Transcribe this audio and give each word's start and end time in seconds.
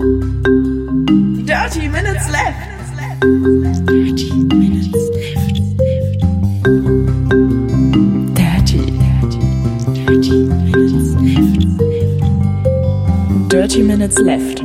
Dirty 0.00 1.88
Minutes 1.90 2.30
Left. 2.30 2.56
Dirty 3.84 4.32
Minutes 4.32 4.94
Left. 5.12 5.60
Dirty. 8.34 8.80
Dirty 9.92 10.32
Minutes 10.62 11.12
Left. 11.20 11.60
Dirty 13.50 13.82
Minutes 13.82 14.18
Left. 14.20 14.64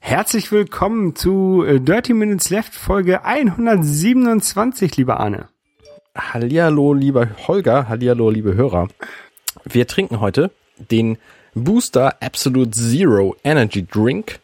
Herzlich 0.00 0.50
willkommen 0.50 1.14
zu 1.14 1.62
äh, 1.62 1.78
Dirty 1.78 2.12
Minutes 2.12 2.50
Left 2.50 2.74
Folge 2.74 3.24
127, 3.24 4.96
lieber 4.96 5.20
Arne. 5.20 5.48
Hallihallo, 6.20 6.92
lieber 6.92 7.28
Holger, 7.48 7.88
hallihallo, 7.88 8.30
liebe 8.30 8.54
Hörer. 8.54 8.88
Wir 9.64 9.86
trinken 9.86 10.20
heute 10.20 10.50
den 10.90 11.18
Booster 11.54 12.22
Absolute 12.22 12.70
Zero 12.70 13.36
Energy 13.42 13.86
Drink. 13.86 14.38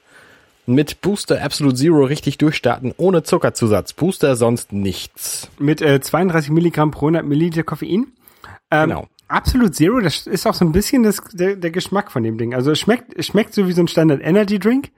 Mit 0.66 1.00
Booster 1.00 1.42
Absolute 1.42 1.76
Zero 1.76 2.04
richtig 2.04 2.38
durchstarten, 2.38 2.92
ohne 2.96 3.22
Zuckerzusatz. 3.22 3.92
Booster 3.92 4.34
sonst 4.34 4.72
nichts. 4.72 5.48
Mit 5.58 5.80
äh, 5.80 6.00
32 6.00 6.50
Milligramm 6.50 6.90
pro 6.90 7.06
100 7.06 7.24
Milliliter 7.24 7.62
Koffein. 7.62 8.12
Ähm, 8.70 8.88
Genau. 8.88 9.08
Absolut 9.28 9.74
Zero, 9.74 10.00
das 10.00 10.26
ist 10.26 10.46
auch 10.46 10.54
so 10.54 10.64
ein 10.64 10.70
bisschen 10.72 11.02
das, 11.02 11.20
der, 11.32 11.56
der 11.56 11.70
Geschmack 11.72 12.12
von 12.12 12.22
dem 12.22 12.38
Ding. 12.38 12.54
Also 12.54 12.70
es 12.70 12.78
schmeckt, 12.78 13.12
es 13.16 13.26
schmeckt 13.26 13.54
so 13.54 13.66
wie 13.66 13.72
so 13.72 13.82
ein 13.82 13.88
Standard 13.88 14.20
Energy 14.22 14.58
Drink, 14.60 14.90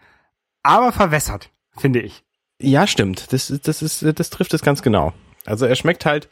aber 0.62 0.92
verwässert, 0.92 1.50
finde 1.78 2.00
ich. 2.00 2.24
Ja, 2.60 2.86
stimmt. 2.86 3.32
Das, 3.32 3.52
das 3.62 3.80
ist, 3.82 4.04
das 4.18 4.30
trifft 4.30 4.52
es 4.52 4.60
ganz 4.60 4.82
genau. 4.82 5.14
Also 5.46 5.64
er 5.64 5.76
schmeckt 5.76 6.04
halt, 6.04 6.28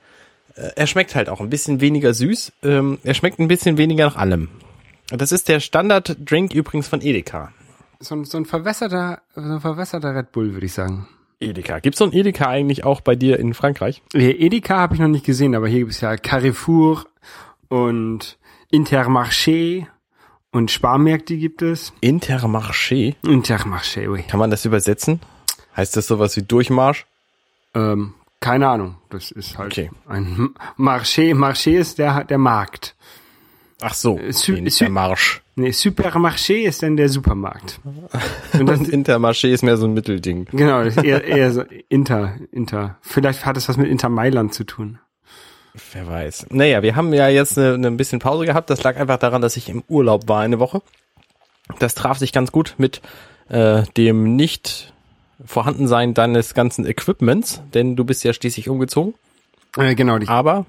er 0.57 0.87
schmeckt 0.87 1.15
halt 1.15 1.29
auch 1.29 1.41
ein 1.41 1.51
bisschen 1.51 1.81
weniger 1.81 2.15
süß. 2.15 2.53
Ähm, 2.63 2.99
er 3.03 3.15
schmeckt 3.15 3.39
ein 3.39 3.49
bisschen 3.49 3.79
weniger 3.79 4.07
nach 4.07 4.17
allem. 4.17 4.49
Das 5.09 5.33
ist 5.33 5.49
der 5.49 5.61
Standard-Drink 5.61 6.55
übrigens 6.55 6.89
von 6.89 7.01
Edeka. 7.01 7.53
So 8.01 8.15
ein, 8.15 8.25
so 8.25 8.39
ein 8.39 8.45
verwässerter, 8.45 9.21
so 9.35 9.41
ein 9.41 9.61
verwässerter 9.61 10.15
Red 10.15 10.33
Bull, 10.33 10.53
würde 10.53 10.67
ich 10.67 10.73
sagen. 10.73 11.09
Edeka. 11.41 11.81
Gibt's 11.81 11.99
so 11.99 12.05
ein 12.05 12.13
Edeka 12.13 12.47
eigentlich 12.47 12.85
auch 12.85 13.01
bei 13.01 13.15
dir 13.15 13.39
in 13.39 13.55
Frankreich? 13.55 14.03
Edeka 14.15 14.79
habe 14.79 14.95
ich 14.95 15.01
noch 15.01 15.09
nicht 15.09 15.25
gesehen, 15.25 15.55
aber 15.55 15.69
hier 15.69 15.81
gibt 15.81 15.93
es 15.93 16.01
ja 16.01 16.17
Carrefour 16.17 17.05
und 17.69 18.39
Intermarché 18.73 19.87
und 20.51 20.71
Sparmärkte 20.71 21.37
gibt 21.37 21.63
es. 21.63 21.93
Intermarché. 22.01 23.15
Intermarché, 23.23 24.09
oui. 24.09 24.23
Kann 24.23 24.41
man 24.41 24.51
das 24.51 24.65
übersetzen? 24.65 25.21
Heißt 25.77 25.97
das 25.97 26.07
sowas 26.07 26.37
wie 26.37 26.43
Durchmarsch? 26.43 27.07
Ähm, 27.75 28.15
keine 28.41 28.69
Ahnung. 28.69 28.97
Das 29.11 29.31
ist 29.31 29.59
halt 29.59 29.73
Okay. 29.73 29.91
ein 30.09 30.51
Marché. 30.79 31.35
Marché 31.35 31.79
ist 31.79 31.99
der, 31.99 32.25
der 32.25 32.39
Markt. 32.39 32.95
Ach 33.81 33.95
so, 33.95 34.17
Sü- 34.17 34.53
nee, 34.55 34.61
nicht 34.63 34.77
Sü- 34.77 34.81
der 34.85 34.91
Marsch. 34.91 35.43
Nee, 35.55 35.71
Supermarché 35.71 36.65
ist 36.67 36.83
dann 36.83 36.97
der 36.97 37.09
Supermarkt. 37.09 37.81
Und 38.53 38.67
das 38.67 38.81
Intermarché 38.81 39.49
ist 39.49 39.63
mehr 39.63 39.77
so 39.77 39.87
ein 39.87 39.95
Mittelding. 39.95 40.47
Genau, 40.53 40.83
eher, 40.83 41.25
eher 41.25 41.53
so 41.53 41.63
Inter, 41.89 42.37
Inter. 42.53 42.97
Vielleicht 43.03 43.45
hat 43.47 43.57
es 43.57 43.69
was 43.69 43.77
mit 43.77 43.89
Inter 43.89 44.09
Mailand 44.09 44.55
zu 44.55 44.65
tun. 44.65 44.99
Wer 45.93 46.07
weiß. 46.07 46.47
Naja, 46.51 46.83
wir 46.83 46.97
haben 46.97 47.13
ja 47.13 47.29
jetzt 47.29 47.59
eine, 47.59 47.75
eine 47.75 47.91
bisschen 47.93 48.19
Pause 48.19 48.47
gehabt. 48.47 48.71
Das 48.71 48.83
lag 48.83 48.97
einfach 48.97 49.19
daran, 49.19 49.43
dass 49.43 49.57
ich 49.59 49.69
im 49.69 49.83
Urlaub 49.89 50.27
war 50.29 50.41
eine 50.41 50.59
Woche. 50.59 50.81
Das 51.79 51.95
traf 51.95 52.19
sich 52.19 52.33
ganz 52.33 52.51
gut 52.53 52.75
mit 52.79 53.03
äh, 53.49 53.83
dem 53.97 54.37
nicht 54.37 54.95
Vorhandensein 55.45 56.15
deines 56.15 56.55
ganzen 56.55 56.87
Equipments, 56.87 57.63
denn 57.75 57.97
du 57.97 58.05
bist 58.05 58.25
ja 58.25 58.33
schließlich 58.33 58.69
umgezogen. 58.69 59.15
Äh, 59.77 59.95
genau, 59.95 60.19
die, 60.19 60.29
Aber, 60.29 60.65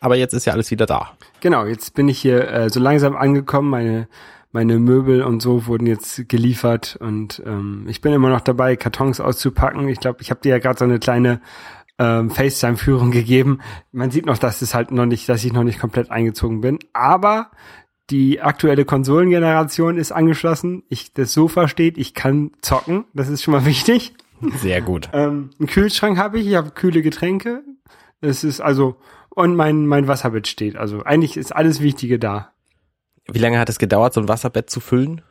aber 0.00 0.16
jetzt 0.16 0.32
ist 0.32 0.46
ja 0.46 0.52
alles 0.52 0.70
wieder 0.70 0.86
da. 0.86 1.10
genau, 1.40 1.66
jetzt 1.66 1.94
bin 1.94 2.08
ich 2.08 2.18
hier 2.18 2.48
äh, 2.50 2.70
so 2.70 2.80
langsam 2.80 3.16
angekommen. 3.16 3.68
Meine, 3.68 4.08
meine 4.52 4.78
Möbel 4.78 5.22
und 5.22 5.42
so 5.42 5.66
wurden 5.66 5.86
jetzt 5.86 6.28
geliefert 6.28 6.96
und 7.00 7.42
ähm, 7.44 7.84
ich 7.88 8.00
bin 8.00 8.12
immer 8.14 8.30
noch 8.30 8.40
dabei, 8.40 8.76
Kartons 8.76 9.20
auszupacken. 9.20 9.88
Ich 9.88 10.00
glaube, 10.00 10.22
ich 10.22 10.30
habe 10.30 10.40
dir 10.40 10.50
ja 10.50 10.58
gerade 10.58 10.78
so 10.78 10.84
eine 10.86 10.98
kleine 10.98 11.42
ähm, 11.98 12.30
FaceTime-Führung 12.30 13.10
gegeben. 13.12 13.60
Man 13.92 14.10
sieht 14.10 14.24
noch, 14.24 14.38
dass 14.38 14.62
es 14.62 14.74
halt 14.74 14.90
noch 14.90 15.04
nicht, 15.06 15.28
dass 15.28 15.44
ich 15.44 15.52
noch 15.52 15.64
nicht 15.64 15.78
komplett 15.78 16.10
eingezogen 16.10 16.62
bin. 16.62 16.78
Aber 16.94 17.50
die 18.10 18.40
aktuelle 18.40 18.84
Konsolengeneration 18.84 19.98
ist 19.98 20.12
angeschlossen. 20.12 20.82
Ich, 20.88 21.12
das 21.12 21.32
Sofa 21.32 21.68
steht, 21.68 21.98
ich 21.98 22.14
kann 22.14 22.52
zocken. 22.62 23.04
Das 23.12 23.28
ist 23.28 23.42
schon 23.42 23.52
mal 23.52 23.64
wichtig. 23.64 24.14
Sehr 24.60 24.80
gut. 24.80 25.08
Ähm, 25.12 25.50
einen 25.58 25.68
Kühlschrank 25.68 26.16
habe 26.16 26.38
ich, 26.38 26.46
ich 26.46 26.54
habe 26.54 26.70
kühle 26.70 27.02
Getränke. 27.02 27.62
Es 28.20 28.44
ist 28.44 28.60
also, 28.60 28.96
und 29.30 29.56
mein, 29.56 29.86
mein 29.86 30.08
Wasserbett 30.08 30.48
steht. 30.48 30.76
Also 30.76 31.02
eigentlich 31.04 31.36
ist 31.36 31.54
alles 31.54 31.80
Wichtige 31.80 32.18
da. 32.18 32.52
Wie 33.30 33.38
lange 33.38 33.58
hat 33.58 33.68
es 33.68 33.78
gedauert, 33.78 34.14
so 34.14 34.20
ein 34.20 34.28
Wasserbett 34.28 34.70
zu 34.70 34.80
füllen? 34.80 35.22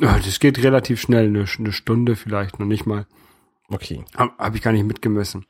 Ja, 0.00 0.18
das 0.18 0.40
geht 0.40 0.62
relativ 0.62 1.00
schnell, 1.00 1.26
eine, 1.26 1.46
eine 1.58 1.72
Stunde 1.72 2.16
vielleicht, 2.16 2.58
noch 2.58 2.66
nicht 2.66 2.86
mal. 2.86 3.06
Okay. 3.68 4.04
Habe 4.16 4.32
hab 4.38 4.54
ich 4.54 4.62
gar 4.62 4.72
nicht 4.72 4.84
mitgemessen. 4.84 5.46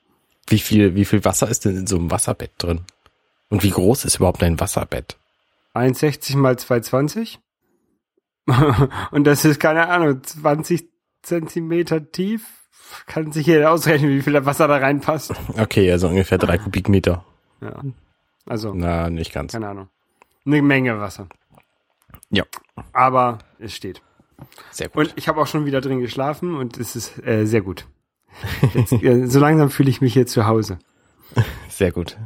Wie 0.48 0.59
viel, 0.59 0.94
wie 0.94 1.04
viel 1.04 1.25
Wasser 1.25 1.48
ist 1.48 1.65
denn 1.65 1.76
in 1.76 1.86
so 1.86 1.97
einem 1.97 2.10
Wasserbett 2.10 2.53
drin? 2.59 2.82
Und 3.48 3.62
wie 3.62 3.70
groß 3.70 4.04
ist 4.04 4.16
überhaupt 4.16 4.42
ein 4.42 4.60
Wasserbett? 4.60 5.16
1,60 5.76 6.37
mal 6.37 6.54
2,20. 6.54 7.38
und 9.10 9.25
das 9.25 9.44
ist, 9.44 9.60
keine 9.60 9.88
Ahnung, 9.88 10.22
20 10.22 10.88
Zentimeter 11.22 12.10
tief. 12.10 12.47
Kann 13.06 13.32
sich 13.32 13.47
jeder 13.47 13.72
ausrechnen, 13.72 14.10
wie 14.10 14.22
viel 14.22 14.44
Wasser 14.47 14.69
da 14.69 14.76
reinpasst. 14.76 15.34
Okay, 15.59 15.91
also 15.91 16.09
ungefähr 16.09 16.38
drei 16.38 16.56
Kubikmeter. 16.65 17.25
Ja. 17.60 17.82
Also, 18.47 18.72
Na, 18.75 19.10
nicht 19.10 19.32
ganz. 19.32 19.53
keine 19.53 19.69
Ahnung. 19.69 19.88
Eine 20.44 20.62
Menge 20.62 21.00
Wasser. 21.00 21.28
Ja, 22.31 22.44
Aber 22.92 23.38
es 23.59 23.75
steht. 23.75 24.03
sehr 24.70 24.88
gut. 24.88 25.09
Und 25.09 25.15
ich 25.16 25.26
habe 25.28 25.41
auch 25.41 25.47
schon 25.48 25.65
wieder 25.66 25.81
drin 25.81 26.00
geschlafen 26.00 26.54
und 26.56 26.76
es 26.78 26.94
ist 26.94 27.25
äh, 27.26 27.44
sehr 27.44 27.62
gut. 27.62 27.86
Jetzt, 28.75 28.92
äh, 28.92 29.26
so 29.26 29.41
langsam 29.41 29.70
fühle 29.70 29.91
ich 29.91 30.00
mich 30.00 30.12
hier 30.12 30.26
zu 30.26 30.47
Hause. 30.47 30.78
Sehr 31.69 31.91
gut. 31.91 32.16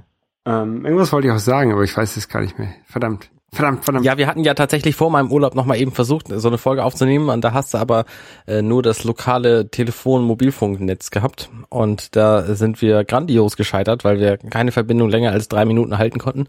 Ähm, 0.45 0.85
irgendwas 0.85 1.13
wollte 1.13 1.29
ich 1.29 1.33
auch 1.33 1.39
sagen, 1.39 1.73
aber 1.73 1.85
ich 1.85 1.97
weiß 1.97 2.17
es 2.17 2.29
gar 2.29 2.41
nicht 2.41 2.59
mehr. 2.59 2.73
Verdammt. 2.87 3.31
Verdammt, 3.53 3.85
verdammt. 3.85 4.07
Ja, 4.07 4.17
wir 4.17 4.29
hatten 4.29 4.45
ja 4.45 4.55
tatsächlich 4.55 4.95
vor 4.95 5.11
meinem 5.11 5.33
Urlaub 5.33 5.57
nochmal 5.57 5.81
eben 5.81 5.91
versucht, 5.91 6.29
so 6.29 6.49
eine 6.49 6.59
Folge 6.59 6.85
aufzunehmen 6.85 7.29
und 7.31 7.43
da 7.43 7.53
hast 7.53 7.75
du 7.75 7.79
aber 7.79 8.05
äh, 8.47 8.63
nur 8.63 8.83
das 8.83 9.03
lokale 9.03 9.71
Telefon-Mobilfunknetz 9.71 11.11
gehabt 11.11 11.51
und 11.69 12.15
da 12.15 12.55
sind 12.55 12.81
wir 12.81 13.05
grandios 13.05 13.57
gescheitert, 13.57 14.05
weil 14.05 14.21
wir 14.21 14.39
keine 14.39 14.71
Verbindung 14.71 15.09
länger 15.09 15.33
als 15.33 15.49
drei 15.49 15.65
Minuten 15.65 15.99
halten 15.99 16.21
konnten 16.21 16.47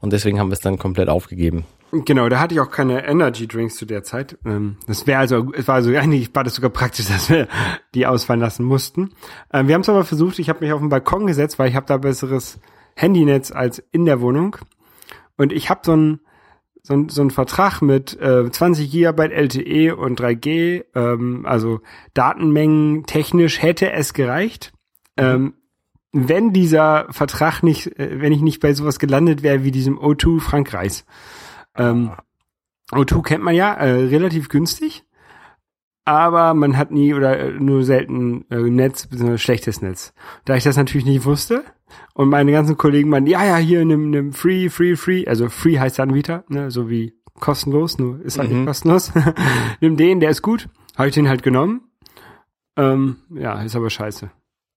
und 0.00 0.12
deswegen 0.12 0.38
haben 0.38 0.50
wir 0.50 0.54
es 0.54 0.60
dann 0.60 0.78
komplett 0.78 1.08
aufgegeben. 1.08 1.64
Genau, 1.92 2.30
da 2.30 2.40
hatte 2.40 2.54
ich 2.54 2.60
auch 2.60 2.70
keine 2.70 3.06
Energy 3.06 3.46
Drinks 3.46 3.76
zu 3.76 3.84
der 3.84 4.02
Zeit. 4.02 4.38
Ähm, 4.46 4.76
das 4.86 5.06
wäre 5.06 5.20
also, 5.20 5.52
es 5.54 5.68
war 5.68 5.76
also 5.76 5.90
eigentlich 5.96 6.34
war 6.34 6.44
das 6.44 6.54
sogar 6.54 6.70
praktisch, 6.70 7.06
dass 7.06 7.30
wir 7.30 7.48
die 7.94 8.06
ausfallen 8.06 8.40
lassen 8.40 8.64
mussten. 8.64 9.10
Ähm, 9.52 9.68
wir 9.68 9.74
haben 9.74 9.82
es 9.82 9.88
aber 9.88 10.04
versucht. 10.04 10.38
Ich 10.38 10.48
habe 10.48 10.60
mich 10.60 10.72
auf 10.72 10.80
den 10.80 10.88
Balkon 10.88 11.26
gesetzt, 11.26 11.58
weil 11.58 11.68
ich 11.68 11.76
habe 11.76 11.86
da 11.86 11.98
besseres 11.98 12.60
Handynetz 12.94 13.52
als 13.52 13.82
in 13.90 14.06
der 14.06 14.20
Wohnung. 14.20 14.56
Und 15.36 15.52
ich 15.52 15.70
habe 15.70 15.80
so 15.84 15.94
ein 15.94 16.20
so 16.82 16.94
ein, 16.94 17.08
so 17.08 17.22
ein 17.22 17.30
Vertrag 17.30 17.80
mit 17.80 18.20
äh, 18.20 18.50
20 18.50 18.90
Gigabyte 18.90 19.32
LTE 19.32 19.96
und 19.96 20.20
3G, 20.20 20.84
ähm, 20.94 21.46
also 21.46 21.80
Datenmengen 22.14 23.04
technisch 23.04 23.62
hätte 23.62 23.92
es 23.92 24.14
gereicht. 24.14 24.72
Ähm, 25.16 25.54
wenn 26.12 26.52
dieser 26.52 27.06
Vertrag 27.10 27.62
nicht, 27.62 27.98
äh, 27.98 28.20
wenn 28.20 28.32
ich 28.32 28.42
nicht 28.42 28.60
bei 28.60 28.74
sowas 28.74 28.98
gelandet 28.98 29.42
wäre 29.42 29.64
wie 29.64 29.70
diesem 29.70 29.98
O2 29.98 30.40
Frankreichs. 30.40 31.04
Ähm, 31.76 32.12
O2 32.90 33.22
kennt 33.22 33.44
man 33.44 33.54
ja, 33.54 33.72
äh, 33.74 33.92
relativ 33.92 34.48
günstig, 34.48 35.04
aber 36.04 36.54
man 36.54 36.76
hat 36.76 36.90
nie 36.90 37.14
oder 37.14 37.38
äh, 37.38 37.50
nur 37.52 37.84
selten 37.84 38.44
äh, 38.50 38.56
Netz, 38.56 39.06
beziehungsweise 39.06 39.38
schlechtes 39.38 39.82
Netz. 39.82 40.12
Da 40.44 40.56
ich 40.56 40.64
das 40.64 40.76
natürlich 40.76 41.06
nicht 41.06 41.24
wusste 41.24 41.64
und 42.14 42.28
meine 42.28 42.52
ganzen 42.52 42.76
Kollegen 42.76 43.08
meinen, 43.08 43.26
ja, 43.26 43.44
ja, 43.44 43.56
hier 43.56 43.84
nimm, 43.84 44.10
nimm 44.10 44.32
Free, 44.32 44.68
Free, 44.68 44.96
Free, 44.96 45.26
also 45.26 45.48
Free 45.48 45.78
heißt 45.78 45.98
der 45.98 46.04
Anbieter, 46.04 46.44
ne, 46.48 46.70
so 46.70 46.90
wie 46.90 47.14
kostenlos, 47.38 47.98
nur 47.98 48.20
ist 48.22 48.38
halt 48.38 48.50
nicht 48.50 48.66
kostenlos. 48.66 49.12
nimm 49.80 49.96
den, 49.96 50.20
der 50.20 50.30
ist 50.30 50.42
gut. 50.42 50.68
Habe 50.96 51.08
ich 51.08 51.14
den 51.14 51.28
halt 51.28 51.42
genommen. 51.42 51.82
Ähm, 52.76 53.16
ja, 53.30 53.60
ist 53.62 53.76
aber 53.76 53.90
scheiße. 53.90 54.30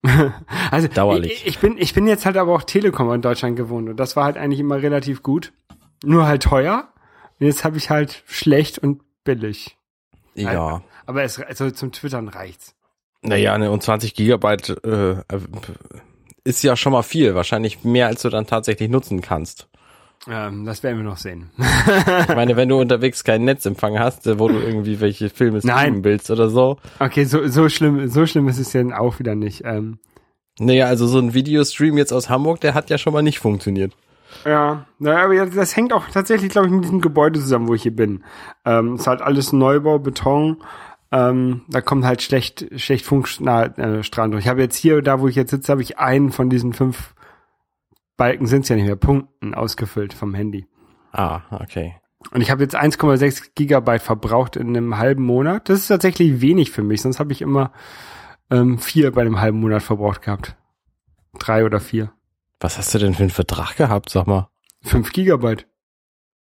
also 0.72 0.88
Dauerlich. 0.88 1.32
Ich, 1.32 1.48
ich 1.48 1.60
bin 1.60 1.78
ich 1.78 1.94
bin 1.94 2.08
jetzt 2.08 2.26
halt 2.26 2.38
aber 2.38 2.54
auch 2.54 2.64
Telekom 2.64 3.12
in 3.12 3.22
Deutschland 3.22 3.56
gewohnt 3.56 3.90
und 3.90 3.98
das 3.98 4.16
war 4.16 4.26
halt 4.26 4.38
eigentlich 4.38 4.60
immer 4.60 4.82
relativ 4.82 5.24
gut, 5.24 5.54
nur 6.04 6.26
halt 6.26 6.44
teuer. 6.44 6.90
Und 7.40 7.48
jetzt 7.48 7.66
habe 7.66 7.78
ich 7.78 7.90
halt 7.90 8.24
schlecht 8.28 8.80
und 8.80 9.02
billig. 9.24 9.78
Ja. 10.36 10.82
Aber 11.06 11.24
es 11.24 11.40
also 11.40 11.72
zum 11.72 11.92
Twittern 11.92 12.28
reicht's. 12.28 12.76
Naja, 13.22 13.58
ne, 13.58 13.72
und 13.72 13.82
20 13.82 14.14
Gigabyte 14.14 14.84
äh, 14.84 15.16
ist 16.44 16.64
ja 16.64 16.76
schon 16.76 16.94
mal 16.94 17.02
viel, 17.02 17.34
wahrscheinlich 17.36 17.84
mehr, 17.84 18.08
als 18.08 18.22
du 18.22 18.30
dann 18.30 18.46
tatsächlich 18.46 18.90
nutzen 18.90 19.22
kannst. 19.22 19.68
Ähm, 20.28 20.66
das 20.66 20.82
werden 20.84 20.98
wir 20.98 21.04
noch 21.04 21.18
sehen. 21.18 21.52
Ich 21.58 22.36
meine, 22.36 22.56
wenn 22.56 22.70
du 22.70 22.80
unterwegs 22.80 23.24
keinen 23.24 23.46
Netzempfang 23.46 24.00
hast, 24.00 24.26
äh, 24.28 24.40
wo 24.40 24.48
du 24.48 24.60
irgendwie 24.60 25.00
welche 25.00 25.30
Filme 25.30 25.60
streamen 25.60 26.04
willst 26.04 26.32
oder 26.32 26.50
so. 26.50 26.78
Okay, 27.00 27.26
so, 27.26 27.48
so 27.48 27.70
schlimm, 27.70 28.08
so 28.08 28.26
schlimm 28.26 28.48
ist 28.48 28.60
es 28.60 28.74
ja 28.74 28.84
auch 28.98 29.20
wieder 29.20 29.36
nicht. 29.36 29.64
Ähm, 29.66 30.00
Naja, 30.60 30.86
also 30.86 31.06
so 31.08 31.20
ein 31.20 31.34
Videostream 31.34 31.98
jetzt 31.98 32.14
aus 32.14 32.30
Hamburg, 32.30 32.62
der 32.62 32.74
hat 32.74 32.90
ja 32.90 32.98
schon 32.98 33.14
mal 33.14 33.22
nicht 33.22 33.40
funktioniert. 33.40 33.94
Ja, 34.46 34.86
naja, 35.00 35.26
aber 35.26 35.46
das 35.46 35.76
hängt 35.76 35.94
auch 35.94 36.08
tatsächlich, 36.10 36.50
glaube 36.50 36.68
ich, 36.68 36.74
mit 36.74 36.84
diesem 36.84 37.02
Gebäude 37.02 37.40
zusammen, 37.40 37.68
wo 37.68 37.74
ich 37.74 37.84
hier 37.84 37.96
bin. 37.96 38.24
Ähm, 38.66 38.96
ist 38.96 39.08
halt 39.08 39.22
alles 39.22 39.54
Neubau, 39.54 40.00
Beton. 40.00 40.58
Ähm, 41.12 41.62
da 41.70 41.82
kommt 41.82 42.06
halt 42.06 42.22
schlecht, 42.22 42.68
schlecht 42.80 43.06
funktional 43.06 43.74
äh, 43.78 44.30
durch. 44.30 44.44
Ich 44.44 44.48
habe 44.48 44.62
jetzt 44.62 44.76
hier, 44.76 45.02
da 45.02 45.20
wo 45.20 45.28
ich 45.28 45.36
jetzt 45.36 45.52
sitze, 45.52 45.72
habe 45.72 45.82
ich 45.82 45.98
einen 46.00 46.32
von 46.32 46.50
diesen 46.50 46.74
fünf 46.74 47.14
Balken, 48.18 48.48
sind 48.48 48.64
es 48.64 48.70
ja 48.70 48.76
nicht 48.76 48.86
mehr, 48.86 48.96
Punkten 48.96 49.54
ausgefüllt 49.54 50.14
vom 50.14 50.34
Handy. 50.34 50.68
Ah, 51.12 51.42
okay. 51.52 51.96
Und 52.32 52.42
ich 52.42 52.50
habe 52.50 52.64
jetzt 52.64 52.76
1,6 52.76 53.52
Gigabyte 53.56 54.02
verbraucht 54.02 54.56
in 54.56 54.70
einem 54.70 54.98
halben 54.98 55.24
Monat. 55.24 55.70
Das 55.70 55.80
ist 55.80 55.88
tatsächlich 55.88 56.42
wenig 56.42 56.72
für 56.72 56.84
mich, 56.84 57.02
sonst 57.02 57.20
habe 57.20 57.32
ich 57.32 57.42
immer 57.42 57.72
ähm, 58.50 58.80
vier 58.80 59.12
bei 59.12 59.22
einem 59.22 59.40
halben 59.40 59.60
Monat 59.60 59.84
verbraucht 59.84 60.22
gehabt. 60.22 60.56
Drei 61.38 61.66
oder 61.66 61.80
vier. 61.80 62.12
Was 62.60 62.78
hast 62.78 62.94
du 62.94 63.00
denn 63.00 63.14
für 63.14 63.24
einen 63.24 63.30
Vertrag 63.30 63.76
gehabt, 63.76 64.10
sag 64.10 64.28
mal? 64.28 64.50
Fünf 64.82 65.12
Gigabyte. 65.12 65.68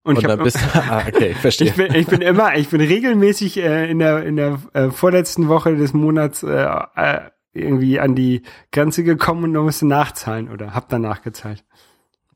Und, 0.04 0.16
Und 0.16 0.22
ich 0.22 0.28
dann 0.28 0.42
bist 0.42 0.57
ah, 0.75 1.04
okay, 1.07 1.34
verstehe. 1.34 1.68
ich 1.68 1.75
bin, 1.75 1.94
ich 1.94 2.07
bin 2.07 2.22
immer, 2.22 2.56
ich 2.56 2.69
bin 2.69 2.81
regelmäßig 2.81 3.57
äh, 3.57 3.90
in 3.90 4.00
der 4.00 4.24
in 4.24 4.38
der 4.38 4.60
äh, 4.74 4.92
vorletzten 4.92 5.50
Woche 5.50 5.75
des 5.75 5.94
Monats 5.94 6.42
äh, 6.44 6.66
äh, 6.96 7.30
irgendwie 7.54 8.00
an 8.00 8.16
die 8.16 8.44
Grenze 8.72 9.04
gekommen 9.04 9.44
und 9.44 9.63
musste 9.63 9.88
nachzahlen 9.88 10.50
oder 10.50 10.74
hab 10.74 10.88
dann 10.90 11.01
nachgezahlt. 11.01 11.66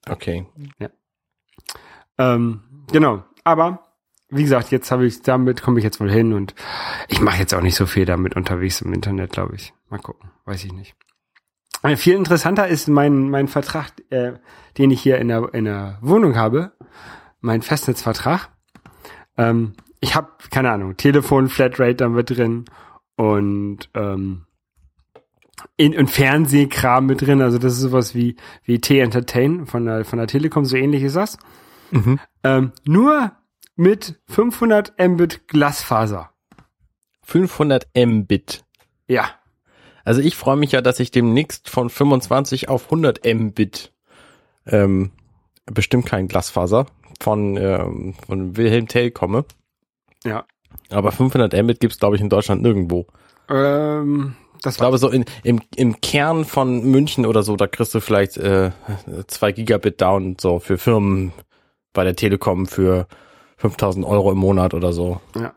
okay. 0.10 0.46
Ähm, 2.18 2.62
genau. 2.92 3.24
Aber 3.44 3.94
wie 4.30 4.44
gesagt, 4.44 4.72
jetzt 4.72 4.92
habe 4.92 5.06
ich 5.06 5.22
damit 5.22 5.62
komme 5.62 5.80
ich 5.80 5.84
jetzt 5.84 6.00
wohl 6.00 6.12
hin 6.12 6.34
und 6.34 6.56
ich 7.08 7.22
mache 7.22 7.40
jetzt 7.40 7.54
auch 7.54 7.62
nicht 7.62 7.76
so 7.76 7.86
viel 7.86 8.06
damit 8.06 8.36
unterwegs 8.36 8.82
im 8.82 8.94
Internet, 8.94 9.32
glaube 9.32 9.56
ich. 9.56 9.74
Mal 9.90 10.00
gucken, 10.00 10.32
weiß 10.46 10.66
ich 10.66 10.74
nicht. 10.74 10.96
Äh, 11.84 11.96
Viel 11.98 12.16
interessanter 12.16 12.68
ist 12.68 12.88
mein 12.88 13.30
mein 13.30 13.48
Vertrag, 13.48 13.92
äh, 14.10 14.34
den 14.78 14.92
ich 14.92 15.02
hier 15.02 15.18
in 15.20 15.28
der 15.28 15.54
in 15.54 15.66
der 15.66 16.00
Wohnung 16.02 16.36
habe, 16.36 16.74
mein 17.44 17.62
Festnetzvertrag. 17.62 18.50
Ähm, 19.38 19.74
ich 20.00 20.16
habe 20.16 20.30
keine 20.50 20.72
Ahnung, 20.72 20.98
Telefon, 20.98 21.50
Flatrate 21.50 21.96
da 21.96 22.10
mit 22.10 22.30
drin 22.30 22.66
und 23.16 23.90
ähm, 23.94 24.46
in, 25.78 25.96
und 25.98 26.10
Fernsehkram 26.10 27.06
mit 27.06 27.22
drin. 27.22 27.42
Also 27.42 27.58
das 27.58 27.74
ist 27.74 27.82
sowas 27.82 28.16
wie 28.16 28.38
wie 28.64 28.80
T-Entertain 28.80 29.68
von 29.68 29.86
der 29.86 30.06
von 30.06 30.18
der 30.18 30.28
Telekom, 30.28 30.66
so 30.66 30.78
ähnlich 30.78 31.04
ist 31.04 31.16
das. 31.16 31.38
Mhm. 31.92 32.20
Ähm, 32.44 32.72
nur 32.86 33.34
mit 33.76 34.22
500 34.30 34.94
Mbit 35.00 35.48
Glasfaser. 35.48 36.32
500 37.24 37.88
Mbit. 37.96 38.66
Ja. 39.08 39.30
Also 40.06 40.22
ich 40.22 40.36
freue 40.36 40.58
mich 40.58 40.74
ja, 40.74 40.82
dass 40.82 41.00
ich 41.00 41.12
demnächst 41.12 41.70
von 41.70 41.90
25 41.90 42.68
auf 42.68 42.86
100 42.86 43.26
Mbit 43.26 43.94
ähm, 44.66 45.12
bestimmt 45.66 46.06
kein 46.06 46.28
Glasfaser 46.28 46.88
von 47.24 47.58
ähm, 47.58 48.14
von 48.28 48.58
Wilhelm 48.58 48.88
Tell 48.88 49.12
komme. 49.12 49.46
Ja. 50.24 50.46
Aber 50.90 51.12
500 51.12 51.54
Mbit 51.64 51.80
gibt's 51.80 52.00
glaube 52.00 52.16
ich 52.16 52.22
in 52.22 52.30
Deutschland 52.30 52.62
nirgendwo. 52.62 53.08
Ähm, 53.50 54.36
das 54.62 54.76
Ich 54.76 54.80
glaube 54.80 54.98
so 54.98 55.10
in, 55.10 55.26
im, 55.44 55.62
im 55.76 56.00
Kern 56.00 56.46
von 56.46 56.84
München 56.90 57.26
oder 57.26 57.44
so, 57.44 57.56
da 57.56 57.68
kriegst 57.68 57.94
du 57.94 58.00
vielleicht 58.00 58.38
äh, 58.38 58.72
zwei 59.28 59.52
Gigabit 59.52 60.02
down 60.02 60.38
so 60.40 60.60
für 60.60 60.78
Firmen 60.78 61.34
bei 61.92 62.04
der 62.04 62.16
Telekom 62.16 62.66
für 62.66 63.08
5000 63.58 64.06
Euro 64.06 64.32
im 64.32 64.38
Monat 64.38 64.74
oder 64.74 64.94
so. 64.94 65.20
Ja. 65.36 65.54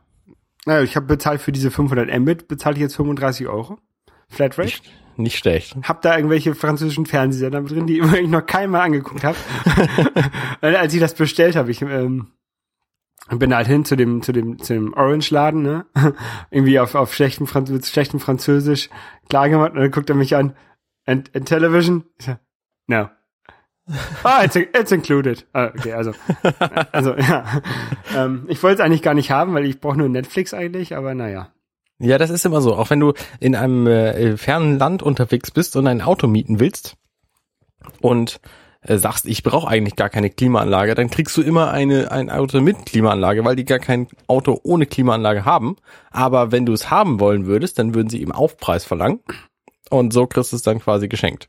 Naja, 0.64 0.82
ich 0.82 0.96
habe 0.96 1.06
bezahlt 1.06 1.40
für 1.40 1.52
diese 1.52 1.70
500 1.70 2.08
Mbit, 2.20 2.48
bezahle 2.48 2.74
ich 2.74 2.82
jetzt 2.82 2.96
35 2.96 3.46
Euro. 3.46 3.78
Flatrate. 4.28 4.67
Nicht, 4.67 4.84
nicht 5.17 5.38
schlecht. 5.38 5.76
Hab 5.82 6.02
da 6.02 6.17
irgendwelche 6.17 6.55
französischen 6.55 7.06
Fernsehsender 7.06 7.62
drin, 7.62 7.87
die 7.87 8.00
ich 8.20 8.28
noch 8.28 8.44
keinmal 8.44 8.82
angeguckt 8.82 9.25
habe. 9.25 9.37
Als 10.61 10.94
ich 10.94 11.00
das 11.00 11.14
bestellt 11.14 11.56
habe, 11.56 11.70
ich 11.70 11.82
ähm, 11.82 12.32
bin 13.31 13.55
halt 13.55 13.67
hin 13.67 13.84
zu 13.84 13.96
dem 13.96 14.23
zu 14.23 14.32
dem 14.32 14.58
zu 14.58 14.75
dem 14.75 14.93
Orange 14.94 15.31
Laden, 15.31 15.62
ne? 15.62 15.87
Irgendwie 16.50 16.78
auf 16.78 16.94
auf 16.94 17.14
schlechtem 17.14 17.46
Franz 17.46 17.70
mit 17.70 17.87
schlechtem 17.87 18.20
Französisch 18.20 18.88
klar 19.28 19.49
gemacht 19.49 19.73
und 19.73 19.78
dann 19.78 19.90
guckt 19.90 20.11
er 20.11 20.17
mich 20.17 20.37
an. 20.37 20.55
And, 21.06 21.34
and 21.37 21.46
television? 21.46 22.05
So, 22.19 22.37
no. 22.88 23.08
Ah, 24.25 24.43
it's, 24.43 24.56
it's 24.56 24.90
included. 24.90 25.46
Ah, 25.52 25.67
okay, 25.67 25.93
also, 25.93 26.12
also 26.90 27.14
ja. 27.14 27.62
Ähm, 28.17 28.44
ich 28.49 28.61
wollte 28.62 28.81
es 28.82 28.84
eigentlich 28.84 29.02
gar 29.02 29.14
nicht 29.14 29.31
haben, 29.31 29.55
weil 29.55 29.64
ich 29.64 29.81
brauche 29.81 29.96
nur 29.96 30.08
Netflix 30.08 30.52
eigentlich, 30.52 30.96
aber 30.96 31.14
naja. 31.14 31.52
Ja, 31.98 32.19
das 32.19 32.31
ist 32.31 32.44
immer 32.44 32.60
so. 32.60 32.75
Auch 32.76 32.90
wenn 32.90 33.00
du 33.00 33.14
in 33.40 33.54
einem 33.54 33.87
äh, 33.87 34.37
fernen 34.37 34.78
Land 34.78 35.02
unterwegs 35.02 35.50
bist 35.50 35.76
und 35.76 35.87
ein 35.87 36.02
Auto 36.02 36.26
mieten 36.26 36.60
willst 36.60 36.96
und 38.00 38.40
äh, 38.82 38.98
sagst, 38.98 39.26
ich 39.26 39.43
brauche 39.43 39.69
eigentlich 39.69 39.96
gar 39.96 40.10
keine 40.10 40.28
Klimaanlage, 40.28 40.94
dann 40.94 41.10
kriegst 41.10 41.37
du 41.37 41.43
immer 41.43 41.70
eine 41.70 42.12
ein 42.12 42.31
Auto 42.31 42.60
mit 42.60 42.84
Klimaanlage, 42.87 43.44
weil 43.44 43.56
die 43.56 43.64
gar 43.64 43.78
kein 43.78 44.08
Auto 44.26 44.60
ohne 44.62 44.87
Klimaanlage 44.87 45.44
haben. 45.44 45.76
Aber 46.10 46.52
wenn 46.52 46.66
du 46.66 46.72
es 46.72 46.90
haben 46.90 47.19
wollen 47.19 47.46
würdest, 47.46 47.78
dann 47.78 47.94
würden 47.94 48.10
sie 48.10 48.22
im 48.22 48.32
Aufpreis 48.32 48.84
verlangen. 48.84 49.20
Und 49.88 50.12
so 50.12 50.26
kriegst 50.26 50.52
du 50.52 50.56
es 50.56 50.62
dann 50.62 50.81
quasi 50.81 51.08
geschenkt. 51.08 51.48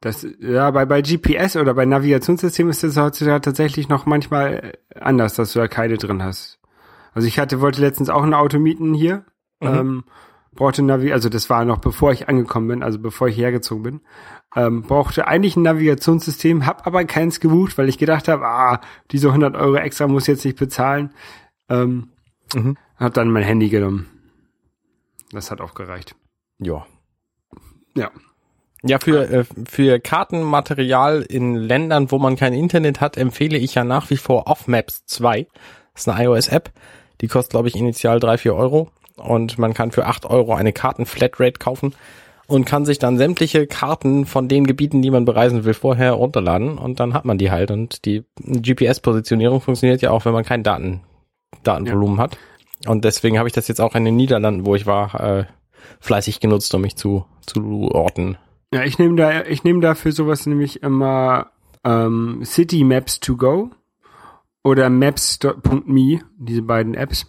Das, 0.00 0.26
ja, 0.40 0.70
bei, 0.72 0.84
bei 0.84 1.00
GPS 1.00 1.54
oder 1.54 1.74
bei 1.74 1.84
Navigationssystemen 1.84 2.70
ist 2.70 2.82
das 2.82 2.96
heutzutage 2.96 3.40
tatsächlich 3.40 3.88
noch 3.88 4.04
manchmal 4.04 4.72
anders, 4.98 5.34
dass 5.34 5.52
du 5.52 5.60
da 5.60 5.68
keine 5.68 5.96
drin 5.96 6.24
hast. 6.24 6.58
Also 7.14 7.28
ich 7.28 7.38
hatte, 7.38 7.60
wollte 7.60 7.80
letztens 7.80 8.08
auch 8.10 8.22
ein 8.22 8.34
Auto 8.34 8.58
mieten 8.58 8.94
hier, 8.94 9.24
ähm, 9.60 10.04
brauchte 10.54 10.82
Navi, 10.82 11.12
also 11.12 11.28
das 11.28 11.48
war 11.50 11.64
noch 11.64 11.78
bevor 11.78 12.12
ich 12.12 12.28
angekommen 12.28 12.68
bin, 12.68 12.82
also 12.82 12.98
bevor 12.98 13.28
ich 13.28 13.36
hergezogen 13.36 13.82
bin, 13.82 14.00
ähm, 14.56 14.82
brauchte 14.82 15.26
eigentlich 15.26 15.56
ein 15.56 15.62
Navigationssystem, 15.62 16.66
hab 16.66 16.86
aber 16.86 17.04
keins 17.04 17.40
gebucht, 17.40 17.78
weil 17.78 17.88
ich 17.88 17.98
gedacht 17.98 18.28
habe, 18.28 18.46
ah, 18.46 18.80
diese 19.10 19.28
100 19.28 19.54
Euro 19.56 19.76
extra 19.76 20.08
muss 20.08 20.24
ich 20.24 20.28
jetzt 20.28 20.44
nicht 20.44 20.58
bezahlen. 20.58 21.10
Ähm, 21.68 22.08
Mhm. 22.54 22.76
Hab 22.96 23.14
dann 23.14 23.30
mein 23.30 23.42
Handy 23.44 23.68
genommen. 23.68 24.08
Das 25.30 25.50
hat 25.50 25.60
auch 25.60 25.74
gereicht. 25.74 26.14
Ja. 26.58 26.86
Ja. 27.96 28.10
Ja, 28.84 28.98
für, 28.98 29.28
äh, 29.30 29.44
für 29.68 30.00
Kartenmaterial 30.00 31.22
in 31.22 31.54
Ländern, 31.54 32.10
wo 32.10 32.18
man 32.18 32.36
kein 32.36 32.52
Internet 32.52 33.00
hat, 33.00 33.16
empfehle 33.16 33.56
ich 33.56 33.74
ja 33.74 33.84
nach 33.84 34.10
wie 34.10 34.16
vor 34.16 34.48
Offmaps 34.48 35.04
2. 35.06 35.46
Das 35.94 36.02
ist 36.02 36.08
eine 36.08 36.24
iOS-App. 36.24 36.72
Die 37.22 37.28
kostet, 37.28 37.52
glaube 37.52 37.68
ich, 37.68 37.76
initial 37.76 38.20
drei 38.20 38.36
vier 38.36 38.54
Euro. 38.54 38.90
Und 39.16 39.58
man 39.58 39.72
kann 39.72 39.92
für 39.92 40.06
acht 40.06 40.26
Euro 40.26 40.54
eine 40.54 40.72
Karten-Flatrate 40.72 41.58
kaufen 41.58 41.94
und 42.46 42.64
kann 42.64 42.84
sich 42.84 42.98
dann 42.98 43.18
sämtliche 43.18 43.66
Karten 43.66 44.26
von 44.26 44.48
den 44.48 44.66
Gebieten, 44.66 45.00
die 45.00 45.10
man 45.10 45.24
bereisen 45.24 45.64
will, 45.64 45.74
vorher 45.74 46.12
runterladen. 46.12 46.76
Und 46.76 47.00
dann 47.00 47.14
hat 47.14 47.24
man 47.24 47.38
die 47.38 47.50
halt. 47.50 47.70
Und 47.70 48.04
die 48.04 48.24
GPS-Positionierung 48.38 49.60
funktioniert 49.60 50.02
ja 50.02 50.10
auch, 50.10 50.24
wenn 50.24 50.32
man 50.32 50.44
kein 50.44 50.62
Daten, 50.62 51.00
Datenvolumen 51.62 52.18
hat. 52.18 52.36
Und 52.86 53.04
deswegen 53.04 53.38
habe 53.38 53.48
ich 53.48 53.54
das 53.54 53.68
jetzt 53.68 53.80
auch 53.80 53.94
in 53.94 54.04
den 54.04 54.16
Niederlanden, 54.16 54.66
wo 54.66 54.74
ich 54.74 54.86
war, 54.86 55.20
äh, 55.20 55.44
fleißig 56.00 56.40
genutzt, 56.40 56.74
um 56.74 56.82
mich 56.82 56.96
zu, 56.96 57.24
zu 57.46 57.90
orten. 57.92 58.36
Ja, 58.74 58.84
ich 58.84 58.98
nehme 58.98 59.16
da, 59.16 59.44
ich 59.44 59.64
nehme 59.64 59.80
da 59.80 59.94
für 59.94 60.12
sowas 60.12 60.46
nämlich 60.46 60.82
immer 60.82 61.50
ähm, 61.84 62.40
City 62.44 62.84
Maps 62.84 63.20
to 63.20 63.36
Go 63.36 63.70
oder 64.62 64.90
Maps.me, 64.90 66.20
diese 66.38 66.62
beiden 66.62 66.94
Apps, 66.94 67.26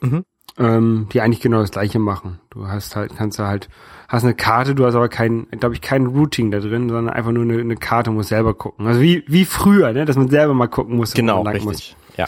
Mhm. 0.00 0.24
ähm, 0.58 1.08
die 1.12 1.20
eigentlich 1.20 1.40
genau 1.40 1.60
das 1.60 1.70
gleiche 1.70 1.98
machen. 1.98 2.40
Du 2.50 2.66
hast 2.66 2.96
halt, 2.96 3.14
kannst 3.16 3.38
du 3.38 3.44
halt, 3.46 3.68
hast 4.08 4.24
eine 4.24 4.34
Karte, 4.34 4.74
du 4.74 4.86
hast 4.86 4.94
aber 4.94 5.08
kein, 5.08 5.46
glaube 5.50 5.74
ich, 5.74 5.80
kein 5.82 6.06
Routing 6.06 6.50
da 6.50 6.58
drin, 6.60 6.88
sondern 6.88 7.14
einfach 7.14 7.32
nur 7.32 7.42
eine, 7.44 7.58
eine 7.60 7.76
Karte, 7.76 8.10
musst 8.10 8.30
selber 8.30 8.54
gucken. 8.54 8.86
Also 8.86 9.00
wie, 9.00 9.22
wie 9.26 9.44
früher, 9.44 9.92
ne, 9.92 10.04
dass 10.06 10.16
man 10.16 10.28
selber 10.28 10.54
mal 10.54 10.68
gucken 10.68 10.96
muss, 10.96 11.12
Genau, 11.14 11.44
lang 11.44 11.62
muss. 11.62 11.72
richtig. 11.74 11.96
Ja. 12.16 12.26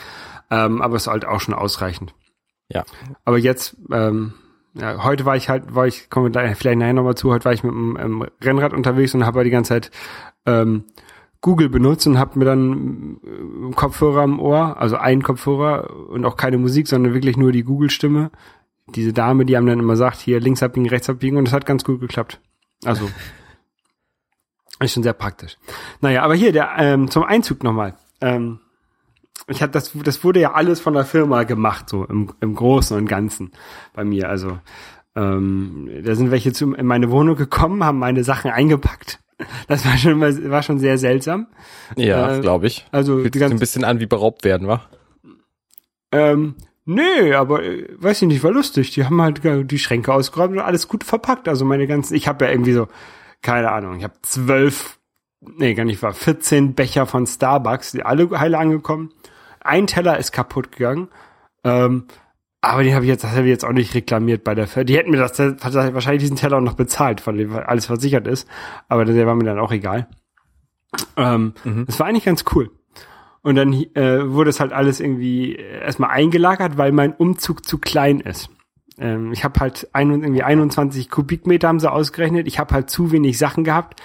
Ähm, 0.51 0.83
aber 0.83 0.97
es 0.97 1.03
ist 1.03 1.09
halt 1.09 1.25
auch 1.25 1.41
schon 1.41 1.55
ausreichend. 1.55 2.15
Ja. 2.69 2.85
Aber 3.25 3.39
jetzt, 3.39 3.77
ähm, 3.91 4.35
ja, 4.75 5.03
heute 5.03 5.25
war 5.25 5.37
ich 5.37 5.49
halt, 5.49 5.75
war 5.75 5.87
ich, 5.87 6.09
kommen 6.11 6.33
wir 6.35 6.55
vielleicht 6.57 6.79
nachher 6.79 6.93
nochmal 6.93 7.15
zu, 7.15 7.31
heute 7.31 7.45
war 7.47 7.53
ich 7.53 7.63
mit 7.65 7.73
dem 7.73 7.97
ähm, 7.99 8.27
Rennrad 8.43 8.73
unterwegs 8.75 9.15
und 9.15 9.25
habe 9.27 9.39
halt 9.39 9.47
die 9.47 9.51
ganze 9.51 9.69
Zeit 9.71 9.91
ähm, 10.47 10.85
Google 11.43 11.69
benutzt 11.69 12.07
und 12.07 12.19
habe 12.19 12.39
mir 12.39 12.45
dann 12.47 13.19
äh, 13.25 13.75
Kopfhörer 13.75 14.23
am 14.23 14.41
Ohr, 14.41 14.81
also 14.81 14.97
einen 14.97 15.23
Kopfhörer 15.23 16.09
und 16.09 16.25
auch 16.25 16.37
keine 16.37 16.57
Musik, 16.57 16.89
sondern 16.89 17.13
wirklich 17.13 17.37
nur 17.37 17.53
die 17.53 17.65
Google-Stimme. 17.65 18.31
Diese 18.95 19.13
Dame, 19.13 19.45
die 19.45 19.57
einem 19.57 19.67
dann 19.67 19.81
immer 19.81 19.97
sagt, 19.97 20.21
hier 20.21 20.41
links 20.41 20.63
abbiegen, 20.63 20.89
rechts 20.89 21.11
abbiegen 21.11 21.37
und 21.37 21.45
das 21.47 21.53
hat 21.53 21.67
ganz 21.67 21.85
gut 21.85 22.01
geklappt. 22.01 22.41
Also 22.85 23.11
ist 24.81 24.95
schon 24.95 25.03
sehr 25.03 25.13
praktisch. 25.13 25.59
Naja, 26.01 26.23
aber 26.23 26.35
hier, 26.35 26.53
der 26.53 26.71
ähm, 26.79 27.11
zum 27.11 27.25
Einzug 27.25 27.65
nochmal. 27.65 27.97
Ähm, 28.21 28.61
ich 29.49 29.63
hatte 29.63 29.73
das, 29.73 29.93
das 30.05 30.23
wurde 30.23 30.41
ja 30.41 30.53
alles 30.53 30.81
von 30.81 30.95
der 30.95 31.05
Firma 31.05 31.43
gemacht, 31.43 31.89
so 31.89 32.05
im, 32.05 32.33
im 32.41 32.55
Großen 32.55 32.97
und 32.97 33.07
Ganzen 33.07 33.51
bei 33.95 34.05
mir. 34.05 34.29
Also 34.29 34.59
ähm, 35.17 35.91
da 36.05 36.15
sind 36.15 36.31
welche 36.31 36.53
zu, 36.53 36.73
in 36.75 36.87
meine 36.87 37.11
Wohnung 37.11 37.35
gekommen, 37.35 37.83
haben 37.83 37.99
meine 37.99 38.23
Sachen 38.23 38.51
eingepackt. 38.53 39.22
Das 39.69 39.85
war 39.87 39.97
schon 39.97 40.21
war 40.21 40.63
schon 40.63 40.79
sehr 40.79 40.99
seltsam. 40.99 41.47
Ja, 41.97 42.37
Äh, 42.37 42.41
glaube 42.41 42.67
ich. 42.67 42.87
Also 42.93 43.19
Fühlt 43.21 43.35
sich 43.35 43.45
ein 43.45 43.59
bisschen 43.59 43.85
an 43.85 44.01
wie 44.01 44.07
beraubt 44.07 44.45
werden, 44.45 44.69
wa? 44.69 44.83
ähm, 46.13 46.55
nee, 46.85 47.33
aber 47.35 47.63
äh, 47.63 47.87
weiß 47.97 48.23
ich 48.23 48.29
nicht, 48.29 48.43
war 48.45 48.53
lustig. 48.53 48.91
Die 48.93 49.05
haben 49.05 49.21
halt 49.23 49.41
die 49.71 49.79
Schränke 49.79 50.13
ausgeräumt 50.13 50.55
und 50.55 50.61
alles 50.61 50.89
gut 50.89 51.05
verpackt. 51.05 51.49
Also 51.49 51.65
meine 51.65 51.87
ganzen, 51.87 52.15
ich 52.15 52.29
habe 52.29 52.45
ja 52.45 52.51
irgendwie 52.51 52.73
so, 52.73 52.89
keine 53.41 53.71
Ahnung, 53.73 53.97
ich 53.99 54.05
habe 54.05 54.15
zwölf 54.23 54.99
nee, 55.41 55.75
gar 55.75 55.85
nicht 55.85 56.03
wahr, 56.03 56.15
14 56.15 56.75
Becher 56.75 57.07
von 57.07 57.27
Starbucks, 57.27 57.93
die 57.93 58.05
alle 58.05 58.31
heile 58.39 58.59
angekommen. 58.59 59.13
Ein 59.61 59.87
Teller 59.87 60.19
ist 60.19 60.33
kaputt 60.33 60.73
gegangen. 60.73 61.09
Ähm, 61.65 62.07
aber 62.63 62.85
den 62.85 62.95
habe 62.95 63.05
ich 63.05 63.09
jetzt, 63.09 63.25
das 63.25 63.33
habe 63.33 63.43
ich 63.43 63.49
jetzt 63.49 63.65
auch 63.65 63.73
nicht 63.73 63.93
reklamiert 63.95 64.45
bei 64.45 64.55
der 64.55 64.69
Firma. 64.69 64.85
Die 64.85 64.97
hätten 64.97 65.11
mir 65.11 65.19
das, 65.19 65.33
das 65.33 65.59
wahrscheinlich 65.75 66.23
diesen 66.23 66.37
Teller 66.37 66.59
auch 66.59 66.63
noch 66.63 66.75
bezahlt, 66.75 67.21
von 67.21 67.37
dem 67.37 67.55
alles 67.55 67.87
versichert 67.87 68.29
ist. 68.29 68.49
Aber 68.89 69.05
der 69.05 69.27
war 69.27 69.35
mir 69.35 69.45
dann 69.45 69.59
auch 69.59 69.73
egal. 69.73 70.07
Ähm, 71.17 71.55
Mhm. 71.65 71.87
Das 71.87 71.99
war 71.99 72.07
eigentlich 72.07 72.25
ganz 72.25 72.45
cool. 72.55 72.71
Und 73.43 73.57
dann 73.57 73.73
äh, 73.73 74.31
wurde 74.31 74.51
es 74.51 74.61
halt 74.61 74.73
alles 74.73 75.01
irgendwie 75.01 75.57
erstmal 75.57 76.11
eingelagert, 76.11 76.79
weil 76.79 76.93
mein 76.93 77.13
Umzug 77.13 77.67
zu 77.67 77.79
klein 77.79 78.21
ist. 78.21 78.49
Ähm, 78.97 79.33
ich 79.33 79.43
habe 79.43 79.59
halt 79.59 79.89
ein, 79.93 80.11
irgendwie 80.11 80.45
21 80.45 81.11
Kubikmeter 81.11 81.67
haben 81.67 81.81
sie 81.81 81.91
ausgerechnet. 81.91 82.47
Ich 82.47 82.61
habe 82.61 82.73
halt 82.73 82.91
zu 82.91 83.11
wenig 83.11 83.39
Sachen 83.39 83.65
gehabt 83.65 84.01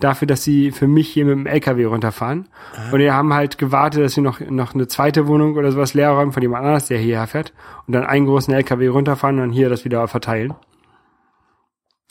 dafür, 0.00 0.26
dass 0.26 0.42
sie 0.42 0.70
für 0.70 0.88
mich 0.88 1.08
hier 1.08 1.24
mit 1.24 1.34
dem 1.34 1.46
LKW 1.46 1.84
runterfahren. 1.84 2.48
Und 2.92 2.98
die 2.98 3.10
haben 3.10 3.32
halt 3.32 3.58
gewartet, 3.58 4.04
dass 4.04 4.14
sie 4.14 4.20
noch, 4.20 4.40
noch 4.40 4.74
eine 4.74 4.88
zweite 4.88 5.26
Wohnung 5.26 5.56
oder 5.56 5.72
sowas 5.72 5.94
leer 5.94 6.10
räumen 6.10 6.32
von 6.32 6.42
jemand 6.42 6.64
anders, 6.64 6.86
der 6.86 6.98
hierher 6.98 7.26
fährt. 7.26 7.52
Und 7.86 7.94
dann 7.94 8.04
einen 8.04 8.26
großen 8.26 8.52
LKW 8.52 8.88
runterfahren 8.88 9.36
und 9.36 9.42
dann 9.42 9.52
hier 9.52 9.68
das 9.68 9.84
wieder 9.84 10.06
verteilen. 10.08 10.54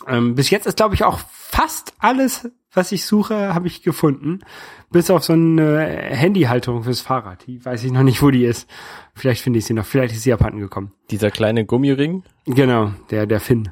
Ähm, 0.07 0.35
bis 0.35 0.49
jetzt 0.49 0.65
ist, 0.65 0.77
glaube 0.77 0.95
ich, 0.95 1.03
auch 1.03 1.19
fast 1.29 1.93
alles, 1.99 2.49
was 2.73 2.91
ich 2.91 3.05
suche, 3.05 3.53
habe 3.53 3.67
ich 3.67 3.83
gefunden. 3.83 4.39
Bis 4.91 5.09
auf 5.11 5.23
so 5.23 5.33
eine 5.33 5.85
Handyhalterung 5.85 6.83
fürs 6.83 7.01
Fahrrad. 7.01 7.45
Die 7.47 7.63
weiß 7.63 7.83
ich 7.83 7.91
noch 7.91 8.03
nicht, 8.03 8.21
wo 8.21 8.31
die 8.31 8.45
ist. 8.45 8.69
Vielleicht 9.13 9.41
finde 9.41 9.59
ich 9.59 9.65
sie 9.65 9.73
noch. 9.73 9.85
Vielleicht 9.85 10.15
ist 10.15 10.23
sie 10.23 10.33
abhanden 10.33 10.59
gekommen. 10.59 10.93
Dieser 11.11 11.31
kleine 11.31 11.65
Gummiring. 11.65 12.23
Genau, 12.45 12.91
der, 13.11 13.25
der 13.25 13.39
Finn. 13.39 13.71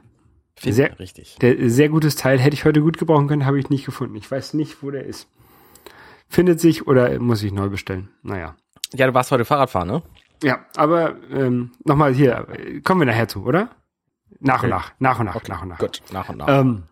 Finde 0.57 0.75
Sehr- 0.75 0.91
ich 0.93 0.99
richtig. 0.99 1.35
Der 1.39 1.69
sehr 1.69 1.89
gutes 1.89 2.15
Teil 2.15 2.39
hätte 2.39 2.55
ich 2.55 2.65
heute 2.65 2.81
gut 2.81 2.97
gebrauchen 2.97 3.27
können, 3.27 3.45
habe 3.45 3.59
ich 3.59 3.69
nicht 3.69 3.85
gefunden. 3.85 4.15
Ich 4.15 4.29
weiß 4.29 4.53
nicht, 4.55 4.81
wo 4.81 4.89
der 4.91 5.05
ist. 5.05 5.27
Findet 6.27 6.59
sich 6.59 6.87
oder 6.87 7.19
muss 7.19 7.43
ich 7.43 7.51
neu 7.53 7.69
bestellen? 7.69 8.09
Naja. 8.23 8.55
Ja, 8.93 9.07
du 9.07 9.13
warst 9.13 9.31
heute 9.31 9.45
Fahrradfahren, 9.45 9.87
ne? 9.87 10.01
Ja, 10.43 10.65
aber 10.75 11.15
ähm, 11.31 11.71
nochmal 11.83 12.13
hier, 12.13 12.47
äh, 12.49 12.81
kommen 12.81 13.01
wir 13.01 13.05
nachher 13.05 13.27
zu, 13.27 13.43
oder? 13.45 13.69
Nach 14.39 14.63
und 14.63 14.69
Okay. 14.73 14.79
nach, 14.79 14.91
nach 14.99 15.19
und 15.19 15.25
nach, 15.27 15.47
nach 15.47 15.61
und 15.61 15.67
nach. 15.69 15.77
Gut, 15.79 16.01
nach 16.11 16.29
und 16.29 16.37
nach. 16.37 16.47
Ähm, 16.47 16.83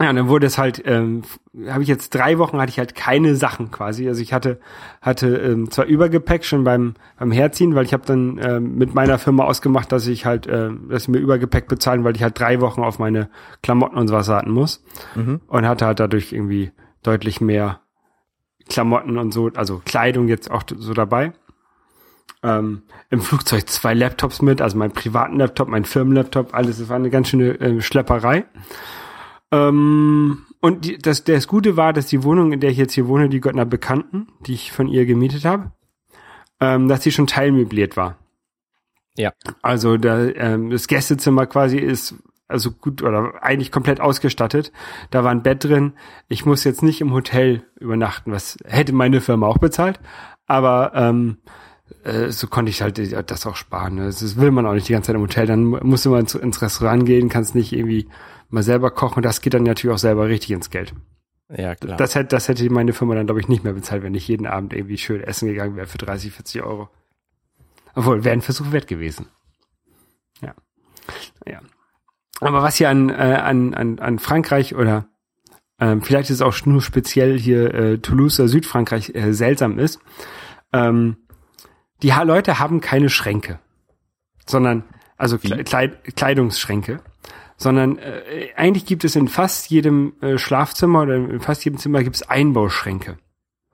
ja, 0.00 0.08
und 0.08 0.16
dann 0.16 0.28
wurde 0.28 0.46
es 0.46 0.56
halt, 0.56 0.82
ähm, 0.86 1.22
habe 1.68 1.82
ich 1.82 1.88
jetzt 1.88 2.14
drei 2.14 2.38
Wochen 2.38 2.58
hatte 2.58 2.70
ich 2.70 2.78
halt 2.78 2.94
keine 2.94 3.36
Sachen 3.36 3.70
quasi. 3.70 4.08
Also 4.08 4.22
ich 4.22 4.32
hatte 4.32 4.58
hatte 5.02 5.36
ähm, 5.36 5.70
zwar 5.70 5.84
Übergepäck 5.84 6.44
schon 6.46 6.64
beim 6.64 6.94
beim 7.18 7.30
Herziehen, 7.30 7.74
weil 7.74 7.84
ich 7.84 7.92
habe 7.92 8.06
dann 8.06 8.40
ähm, 8.42 8.76
mit 8.76 8.94
meiner 8.94 9.18
Firma 9.18 9.44
ausgemacht, 9.44 9.92
dass 9.92 10.06
ich 10.06 10.24
halt, 10.24 10.46
ähm, 10.50 10.88
dass 10.88 11.04
sie 11.04 11.10
mir 11.10 11.18
Übergepäck 11.18 11.68
bezahlen, 11.68 12.02
weil 12.02 12.16
ich 12.16 12.22
halt 12.22 12.38
drei 12.38 12.62
Wochen 12.62 12.82
auf 12.82 12.98
meine 12.98 13.28
Klamotten 13.62 13.98
und 13.98 14.08
sowas 14.08 14.28
warten 14.28 14.52
muss. 14.52 14.82
Mhm. 15.14 15.42
Und 15.46 15.68
hatte 15.68 15.84
halt 15.84 16.00
dadurch 16.00 16.32
irgendwie 16.32 16.72
deutlich 17.02 17.42
mehr 17.42 17.80
Klamotten 18.70 19.18
und 19.18 19.32
so, 19.32 19.50
also 19.54 19.82
Kleidung 19.84 20.28
jetzt 20.28 20.50
auch 20.50 20.62
so 20.74 20.94
dabei. 20.94 21.32
Ähm, 22.42 22.84
Im 23.10 23.20
Flugzeug 23.20 23.68
zwei 23.68 23.92
Laptops 23.92 24.40
mit, 24.40 24.62
also 24.62 24.78
mein 24.78 24.92
privaten 24.92 25.36
Laptop, 25.36 25.68
mein 25.68 25.84
Firmenlaptop, 25.84 26.54
alles. 26.54 26.78
Das 26.78 26.88
war 26.88 26.96
eine 26.96 27.10
ganz 27.10 27.28
schöne 27.28 27.60
äh, 27.60 27.82
Schlepperei. 27.82 28.46
Ähm, 29.52 30.46
und 30.60 30.84
die, 30.84 30.98
das, 30.98 31.24
das 31.24 31.48
Gute 31.48 31.76
war, 31.76 31.92
dass 31.92 32.06
die 32.06 32.22
Wohnung, 32.22 32.52
in 32.52 32.60
der 32.60 32.70
ich 32.70 32.76
jetzt 32.76 32.92
hier 32.92 33.08
wohne, 33.08 33.28
die 33.28 33.40
gehört 33.40 33.56
einer 33.56 33.66
Bekannten, 33.66 34.28
die 34.46 34.54
ich 34.54 34.72
von 34.72 34.88
ihr 34.88 35.06
gemietet 35.06 35.44
habe, 35.44 35.72
ähm, 36.60 36.88
dass 36.88 37.00
die 37.00 37.12
schon 37.12 37.26
teilmöbliert 37.26 37.96
war. 37.96 38.18
Ja. 39.16 39.32
Also 39.62 39.96
da, 39.96 40.26
ähm, 40.28 40.70
das 40.70 40.86
Gästezimmer 40.86 41.46
quasi 41.46 41.78
ist 41.78 42.14
also 42.50 42.72
gut 42.72 43.02
oder 43.02 43.42
eigentlich 43.42 43.70
komplett 43.70 44.00
ausgestattet. 44.00 44.72
Da 45.10 45.24
war 45.24 45.30
ein 45.30 45.42
Bett 45.42 45.64
drin. 45.64 45.92
Ich 46.28 46.44
muss 46.44 46.64
jetzt 46.64 46.82
nicht 46.82 47.00
im 47.00 47.12
Hotel 47.12 47.62
übernachten, 47.78 48.32
was 48.32 48.56
hätte 48.64 48.92
meine 48.92 49.20
Firma 49.20 49.46
auch 49.46 49.58
bezahlt. 49.58 50.00
Aber 50.46 50.92
ähm, 50.94 51.38
äh, 52.02 52.30
so 52.30 52.48
konnte 52.48 52.70
ich 52.70 52.82
halt 52.82 52.98
das 53.30 53.46
auch 53.46 53.56
sparen. 53.56 53.94
Ne? 53.96 54.06
Das 54.06 54.36
will 54.36 54.50
man 54.50 54.66
auch 54.66 54.74
nicht 54.74 54.88
die 54.88 54.92
ganze 54.92 55.08
Zeit 55.08 55.16
im 55.16 55.22
Hotel. 55.22 55.46
Dann 55.46 55.64
musst 55.64 56.04
du 56.04 56.10
mal 56.10 56.20
ins, 56.20 56.34
ins 56.34 56.60
Restaurant 56.60 57.06
gehen, 57.06 57.28
kannst 57.28 57.54
nicht 57.54 57.72
irgendwie 57.72 58.08
mal 58.50 58.62
selber 58.62 58.90
kochen. 58.90 59.22
Das 59.22 59.40
geht 59.40 59.54
dann 59.54 59.62
natürlich 59.62 59.94
auch 59.94 59.98
selber 59.98 60.28
richtig 60.28 60.50
ins 60.50 60.70
Geld. 60.70 60.94
Ja, 61.48 61.74
klar. 61.74 61.96
Das 61.96 62.14
hätte, 62.14 62.28
das 62.28 62.48
hätte 62.48 62.68
meine 62.70 62.92
Firma 62.92 63.14
dann, 63.14 63.26
glaube 63.26 63.40
ich, 63.40 63.48
nicht 63.48 63.64
mehr 63.64 63.72
bezahlt, 63.72 64.02
wenn 64.02 64.14
ich 64.14 64.28
jeden 64.28 64.46
Abend 64.46 64.72
irgendwie 64.72 64.98
schön 64.98 65.20
essen 65.20 65.48
gegangen 65.48 65.76
wäre 65.76 65.86
für 65.86 65.98
30, 65.98 66.32
40 66.32 66.62
Euro. 66.62 66.88
Obwohl, 67.94 68.24
wäre 68.24 68.32
ein 68.32 68.42
Versuch 68.42 68.70
wert 68.70 68.86
gewesen. 68.86 69.26
Ja. 70.40 70.54
Ja. 71.46 71.60
Aber 72.40 72.62
was 72.62 72.76
hier 72.76 72.88
an, 72.88 73.08
äh, 73.08 73.12
an, 73.12 73.74
an, 73.74 73.98
an 73.98 74.18
Frankreich 74.18 74.74
oder 74.74 75.06
ähm, 75.80 76.02
vielleicht 76.02 76.30
ist 76.30 76.36
es 76.36 76.42
auch 76.42 76.54
nur 76.66 76.82
speziell 76.82 77.38
hier 77.38 77.74
äh, 77.74 77.98
Toulouse, 77.98 78.36
Südfrankreich, 78.36 79.14
äh, 79.14 79.32
seltsam 79.32 79.78
ist, 79.78 79.98
ähm, 80.72 81.16
die 82.02 82.10
Leute 82.10 82.58
haben 82.58 82.80
keine 82.80 83.08
Schränke, 83.08 83.58
sondern, 84.46 84.84
also 85.16 85.38
Kle 85.38 85.64
Kleid 85.64 86.16
Kleidungsschränke, 86.16 87.00
sondern 87.60 87.98
äh, 87.98 88.48
eigentlich 88.56 88.86
gibt 88.86 89.04
es 89.04 89.16
in 89.16 89.28
fast 89.28 89.68
jedem 89.68 90.14
äh, 90.22 90.38
Schlafzimmer 90.38 91.02
oder 91.02 91.16
in 91.16 91.40
fast 91.40 91.64
jedem 91.64 91.78
Zimmer 91.78 92.02
gibt 92.02 92.16
es 92.16 92.22
Einbauschränke. 92.22 93.18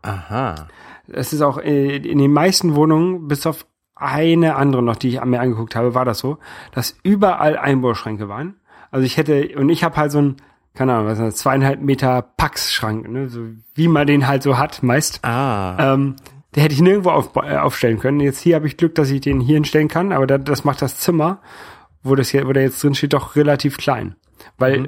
Aha. 0.02 0.66
Es 1.06 1.32
ist 1.32 1.40
auch 1.40 1.58
äh, 1.58 1.96
in 1.96 2.18
den 2.18 2.32
meisten 2.32 2.74
Wohnungen, 2.74 3.28
bis 3.28 3.46
auf 3.46 3.64
eine 3.94 4.56
andere 4.56 4.82
noch, 4.82 4.96
die 4.96 5.08
ich 5.08 5.24
mir 5.24 5.40
angeguckt 5.40 5.76
habe, 5.76 5.94
war 5.94 6.04
das 6.04 6.18
so, 6.18 6.38
dass 6.72 6.98
überall 7.04 7.56
Einbauschränke 7.56 8.28
waren. 8.28 8.56
Also 8.90 9.06
ich 9.06 9.16
hätte, 9.16 9.56
und 9.56 9.68
ich 9.68 9.84
habe 9.84 9.96
halt 9.96 10.10
so 10.10 10.18
ein, 10.18 10.36
keine 10.74 10.94
Ahnung, 10.94 11.06
was 11.06 11.18
ist 11.18 11.24
das, 11.24 11.36
zweieinhalb 11.36 11.80
Meter 11.80 12.22
Packschrank, 12.22 13.08
ne, 13.08 13.28
so 13.28 13.40
wie 13.74 13.86
man 13.88 14.06
den 14.08 14.26
halt 14.26 14.42
so 14.42 14.58
hat, 14.58 14.82
meist. 14.82 15.24
Ah. 15.24 15.94
Ähm, 15.94 16.16
der 16.56 16.64
hätte 16.64 16.74
ich 16.74 16.80
nirgendwo 16.80 17.10
auf, 17.10 17.36
äh, 17.36 17.56
aufstellen 17.56 18.00
können. 18.00 18.18
Jetzt 18.18 18.40
hier 18.40 18.56
habe 18.56 18.66
ich 18.66 18.76
Glück, 18.76 18.96
dass 18.96 19.10
ich 19.10 19.20
den 19.20 19.40
hier 19.40 19.54
hinstellen 19.54 19.88
kann, 19.88 20.12
aber 20.12 20.26
da, 20.26 20.38
das 20.38 20.64
macht 20.64 20.82
das 20.82 20.98
Zimmer, 20.98 21.40
wo 22.08 22.14
das 22.14 22.28
hier, 22.30 22.46
wo 22.46 22.52
der 22.52 22.62
jetzt 22.64 22.82
drin 22.82 22.94
steht, 22.94 23.12
doch 23.12 23.36
relativ 23.36 23.76
klein. 23.76 24.16
Weil 24.58 24.80
Mhm. 24.80 24.86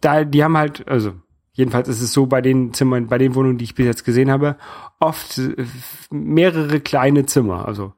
da, 0.00 0.24
die 0.24 0.42
haben 0.44 0.56
halt, 0.56 0.86
also 0.88 1.12
jedenfalls 1.52 1.88
ist 1.88 2.00
es 2.00 2.12
so 2.12 2.26
bei 2.26 2.40
den 2.40 2.72
Zimmern, 2.72 3.06
bei 3.08 3.18
den 3.18 3.34
Wohnungen, 3.34 3.58
die 3.58 3.64
ich 3.64 3.74
bis 3.74 3.86
jetzt 3.86 4.04
gesehen 4.04 4.30
habe, 4.30 4.56
oft 5.00 5.38
äh, 5.38 5.64
mehrere 6.10 6.80
kleine 6.80 7.26
Zimmer. 7.26 7.66
Also 7.66 7.92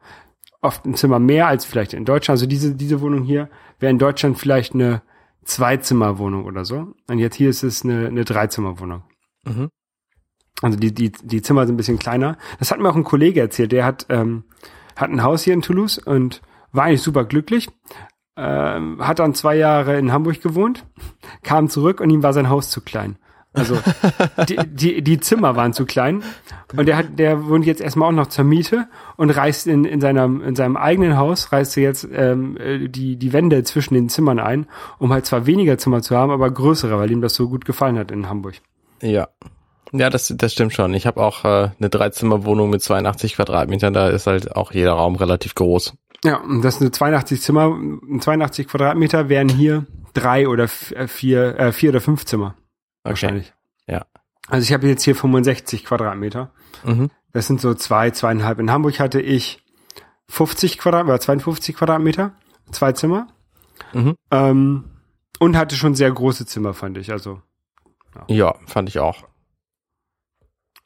oft 0.62 0.84
ein 0.84 0.94
Zimmer 0.94 1.18
mehr 1.18 1.46
als 1.48 1.64
vielleicht 1.64 1.92
in 1.94 2.04
Deutschland. 2.04 2.36
Also 2.36 2.46
diese, 2.46 2.74
diese 2.74 3.00
Wohnung 3.00 3.22
hier 3.24 3.48
wäre 3.78 3.90
in 3.90 3.98
Deutschland 3.98 4.38
vielleicht 4.38 4.74
eine 4.74 5.02
Zweizimmerwohnung 5.44 6.44
oder 6.44 6.64
so. 6.64 6.94
Und 7.08 7.18
jetzt 7.18 7.36
hier 7.36 7.50
ist 7.50 7.62
es 7.62 7.84
eine, 7.84 8.06
eine 8.06 8.24
Dreizimmerwohnung. 8.24 9.02
Mhm. 9.44 9.68
Also 10.62 10.78
die, 10.78 10.92
die, 10.92 11.10
die 11.12 11.42
Zimmer 11.42 11.66
sind 11.66 11.74
ein 11.74 11.78
bisschen 11.78 11.98
kleiner. 11.98 12.36
Das 12.58 12.70
hat 12.70 12.78
mir 12.80 12.88
auch 12.90 12.96
ein 12.96 13.04
Kollege 13.04 13.40
erzählt, 13.40 13.72
der 13.72 13.84
hat, 13.84 14.06
ähm, 14.10 14.44
hat 14.96 15.10
ein 15.10 15.22
Haus 15.22 15.42
hier 15.42 15.54
in 15.54 15.62
Toulouse 15.62 15.98
und 15.98 16.42
war 16.72 16.84
eigentlich 16.84 17.02
super 17.02 17.24
glücklich. 17.24 17.68
Ähm, 18.42 19.06
hat 19.06 19.18
dann 19.18 19.34
zwei 19.34 19.54
Jahre 19.54 19.98
in 19.98 20.12
Hamburg 20.12 20.40
gewohnt, 20.40 20.86
kam 21.42 21.68
zurück 21.68 22.00
und 22.00 22.08
ihm 22.08 22.22
war 22.22 22.32
sein 22.32 22.48
Haus 22.48 22.70
zu 22.70 22.80
klein. 22.80 23.16
Also 23.52 23.76
die, 24.48 24.56
die, 24.66 25.02
die 25.02 25.20
Zimmer 25.20 25.56
waren 25.56 25.74
zu 25.74 25.84
klein 25.84 26.22
und 26.74 26.86
der 26.86 26.96
hat, 26.96 27.18
der 27.18 27.48
wohnt 27.48 27.66
jetzt 27.66 27.82
erstmal 27.82 28.08
auch 28.08 28.14
noch 28.14 28.28
zur 28.28 28.44
Miete 28.44 28.86
und 29.16 29.28
reist 29.28 29.66
in, 29.66 29.84
in 29.84 30.00
seinem 30.00 30.40
in 30.40 30.56
seinem 30.56 30.78
eigenen 30.78 31.18
Haus 31.18 31.52
reist 31.52 31.76
er 31.76 31.82
jetzt 31.82 32.08
ähm, 32.10 32.56
äh, 32.56 32.88
die 32.88 33.16
die 33.16 33.32
Wände 33.34 33.62
zwischen 33.64 33.92
den 33.92 34.08
Zimmern 34.08 34.38
ein, 34.38 34.66
um 34.98 35.12
halt 35.12 35.26
zwar 35.26 35.44
weniger 35.44 35.76
Zimmer 35.76 36.00
zu 36.00 36.16
haben, 36.16 36.30
aber 36.30 36.50
größere, 36.50 36.96
weil 36.98 37.10
ihm 37.10 37.20
das 37.20 37.34
so 37.34 37.48
gut 37.48 37.66
gefallen 37.66 37.98
hat 37.98 38.10
in 38.10 38.28
Hamburg. 38.28 38.54
Ja. 39.02 39.28
Ja, 39.92 40.08
das, 40.08 40.32
das 40.36 40.52
stimmt 40.52 40.72
schon. 40.72 40.94
Ich 40.94 41.06
habe 41.06 41.20
auch 41.20 41.44
äh, 41.44 41.70
eine 41.78 41.90
Dreizimmerwohnung 41.90 42.70
mit 42.70 42.80
82 42.80 43.34
Quadratmetern, 43.34 43.92
da 43.92 44.08
ist 44.08 44.28
halt 44.28 44.54
auch 44.54 44.70
jeder 44.70 44.92
Raum 44.92 45.16
relativ 45.16 45.56
groß. 45.56 45.94
Ja, 46.24 46.36
und 46.36 46.62
das 46.62 46.80
eine 46.80 46.90
82 46.90 47.40
Zimmer, 47.40 47.78
82 48.20 48.68
Quadratmeter 48.68 49.28
wären 49.28 49.48
hier 49.48 49.86
drei 50.12 50.48
oder 50.48 50.64
äh, 50.64 51.06
vier, 51.06 51.58
äh, 51.58 51.72
vier 51.72 51.90
oder 51.90 52.00
fünf 52.00 52.24
Zimmer 52.24 52.56
wahrscheinlich. 53.02 53.52
Ja. 53.86 54.06
Also 54.48 54.64
ich 54.64 54.72
habe 54.72 54.88
jetzt 54.88 55.04
hier 55.04 55.14
65 55.14 55.84
Quadratmeter. 55.84 56.52
Mhm. 56.84 57.10
Das 57.32 57.46
sind 57.46 57.60
so 57.60 57.74
zwei, 57.74 58.10
zweieinhalb. 58.10 58.58
In 58.58 58.70
Hamburg 58.70 58.98
hatte 58.98 59.20
ich 59.20 59.64
50 60.28 60.78
Quadratmeter, 60.78 61.20
52 61.20 61.76
Quadratmeter, 61.76 62.32
zwei 62.72 62.92
Zimmer. 62.92 63.28
Mhm. 63.92 64.16
Ähm, 64.30 64.84
und 65.38 65.56
hatte 65.56 65.76
schon 65.76 65.94
sehr 65.94 66.10
große 66.10 66.46
Zimmer, 66.46 66.74
fand 66.74 66.98
ich. 66.98 67.12
Also 67.12 67.40
Ja, 68.28 68.54
fand 68.66 68.88
ich 68.88 68.98
auch. 68.98 69.24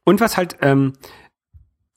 Und 0.04 0.20
was 0.20 0.36
halt 0.36 0.58
ähm, 0.60 0.92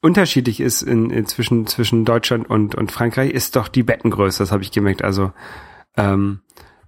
unterschiedlich 0.08 0.62
ist 0.62 0.84
in, 0.84 1.10
in 1.10 1.26
zwischen, 1.26 1.68
zwischen 1.68 2.06
Deutschland 2.06 2.50
und, 2.50 2.76
und 2.76 2.94
Frankreich, 2.94 3.32
ist 3.32 3.58
doch 3.58 3.68
die 3.68 3.84
Bettengröße, 3.84 4.40
das 4.40 4.54
habe 4.54 4.64
ich 4.64 4.72
gemerkt. 4.72 5.04
Also 5.04 5.34
ähm, 5.98 6.40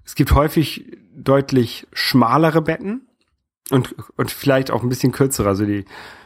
es 0.06 0.16
gibt 0.16 0.32
häufig 0.32 0.98
deutlich 1.14 1.86
schmalere 1.92 2.62
Betten 2.62 3.10
und, 3.72 3.94
und 4.16 4.32
vielleicht 4.32 4.72
auch 4.72 4.84
ein 4.84 4.90
bisschen 4.90 5.12
kürzere. 5.12 5.50
Also 5.50 5.66
die 5.66 5.84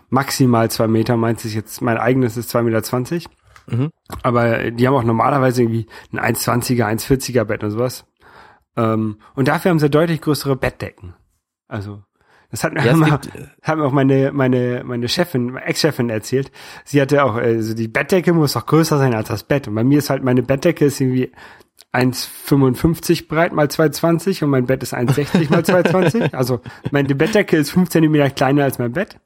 maximal 0.09 0.69
zwei 0.69 0.87
Meter, 0.87 1.17
meint 1.17 1.43
ist 1.43 1.55
jetzt, 1.55 1.81
mein 1.81 1.97
eigenes 1.97 2.37
ist 2.37 2.49
zwei 2.49 2.61
Meter. 2.61 2.83
zwanzig. 2.83 3.27
Mhm. 3.65 3.89
Aber 4.21 4.69
die 4.69 4.87
haben 4.87 4.93
auch 4.93 5.03
normalerweise 5.03 5.63
irgendwie 5.63 5.87
ein 6.11 6.35
1,20er, 6.35 6.85
1,40er 6.85 7.43
Bett 7.45 7.63
und 7.63 7.71
sowas. 7.71 8.05
Ähm, 8.77 9.17
und 9.33 9.47
dafür 9.47 9.71
haben 9.71 9.79
sie 9.79 9.89
deutlich 9.89 10.21
größere 10.21 10.55
Bettdecken. 10.55 11.15
Also 11.67 12.03
Das 12.53 12.63
hat 12.63 12.73
mir, 12.73 12.85
Ja, 12.85 12.91
immer, 12.91 13.17
gibt- 13.17 13.31
hat 13.63 13.77
mir 13.79 13.83
auch 13.83 13.91
meine, 13.91 14.31
meine, 14.31 14.83
meine 14.85 15.09
Chefin, 15.09 15.57
Ex-Chefin 15.57 16.11
erzählt. 16.11 16.51
Sie 16.85 17.01
hatte 17.01 17.23
auch, 17.25 17.33
also 17.33 17.73
die 17.73 17.87
Bettdecke 17.87 18.31
muss 18.31 18.53
doch 18.53 18.67
größer 18.67 18.99
sein 18.99 19.15
als 19.15 19.29
das 19.29 19.43
Bett. 19.43 19.67
Und 19.67 19.73
bei 19.73 19.83
mir 19.83 19.97
ist 19.97 20.11
halt, 20.11 20.23
meine 20.23 20.43
Bettdecke 20.43 20.85
ist 20.85 21.01
irgendwie 21.01 21.31
1,55 21.93 23.27
breit 23.27 23.53
mal 23.53 23.65
2,20 23.65 24.43
und 24.43 24.51
mein 24.51 24.67
Bett 24.67 24.83
ist 24.83 24.93
1,60 24.93 25.49
mal 25.49 25.61
2,20. 25.61 26.33
Also 26.35 26.61
meine 26.91 27.15
Bettdecke 27.15 27.57
ist 27.57 27.71
5 27.71 27.89
Zentimeter 27.89 28.29
kleiner 28.29 28.65
als 28.65 28.77
mein 28.77 28.91
Bett. 28.91 29.17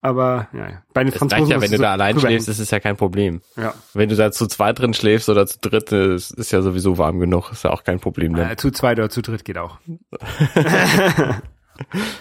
Aber 0.00 0.48
ja, 0.52 0.82
bei 0.92 1.04
den 1.04 1.12
Franzosen 1.12 1.46
ja, 1.46 1.60
wenn 1.60 1.70
du 1.70 1.76
so 1.76 1.82
da 1.84 1.92
allein 1.92 2.18
schläfst, 2.18 2.48
ist 2.48 2.58
es 2.58 2.72
ja 2.72 2.80
kein 2.80 2.96
Problem. 2.96 3.40
Ja. 3.56 3.74
Wenn 3.94 4.08
du 4.08 4.16
da 4.16 4.32
zu 4.32 4.48
zweit 4.48 4.80
drin 4.80 4.92
schläfst 4.94 5.28
oder 5.28 5.46
zu 5.46 5.60
dritt, 5.60 5.92
äh, 5.92 6.16
ist 6.16 6.32
ist 6.32 6.50
ja 6.50 6.62
sowieso 6.62 6.98
warm 6.98 7.20
genug. 7.20 7.52
Ist 7.52 7.62
ja 7.62 7.70
auch 7.70 7.84
kein 7.84 8.00
Problem. 8.00 8.34
Dann. 8.34 8.50
Äh, 8.50 8.56
zu 8.56 8.72
zweit 8.72 8.98
oder 8.98 9.10
zu 9.10 9.22
dritt 9.22 9.44
geht 9.44 9.58
auch. 9.58 9.78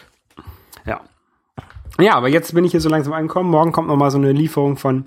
ja. 0.86 1.02
Ja, 2.00 2.16
aber 2.16 2.30
jetzt 2.30 2.54
bin 2.54 2.64
ich 2.64 2.72
hier 2.72 2.82
so 2.82 2.90
langsam 2.90 3.14
angekommen. 3.14 3.50
Morgen 3.50 3.72
kommt 3.72 3.88
noch 3.88 3.96
mal 3.96 4.12
so 4.12 4.18
eine 4.18 4.32
Lieferung 4.32 4.78
von 4.78 5.06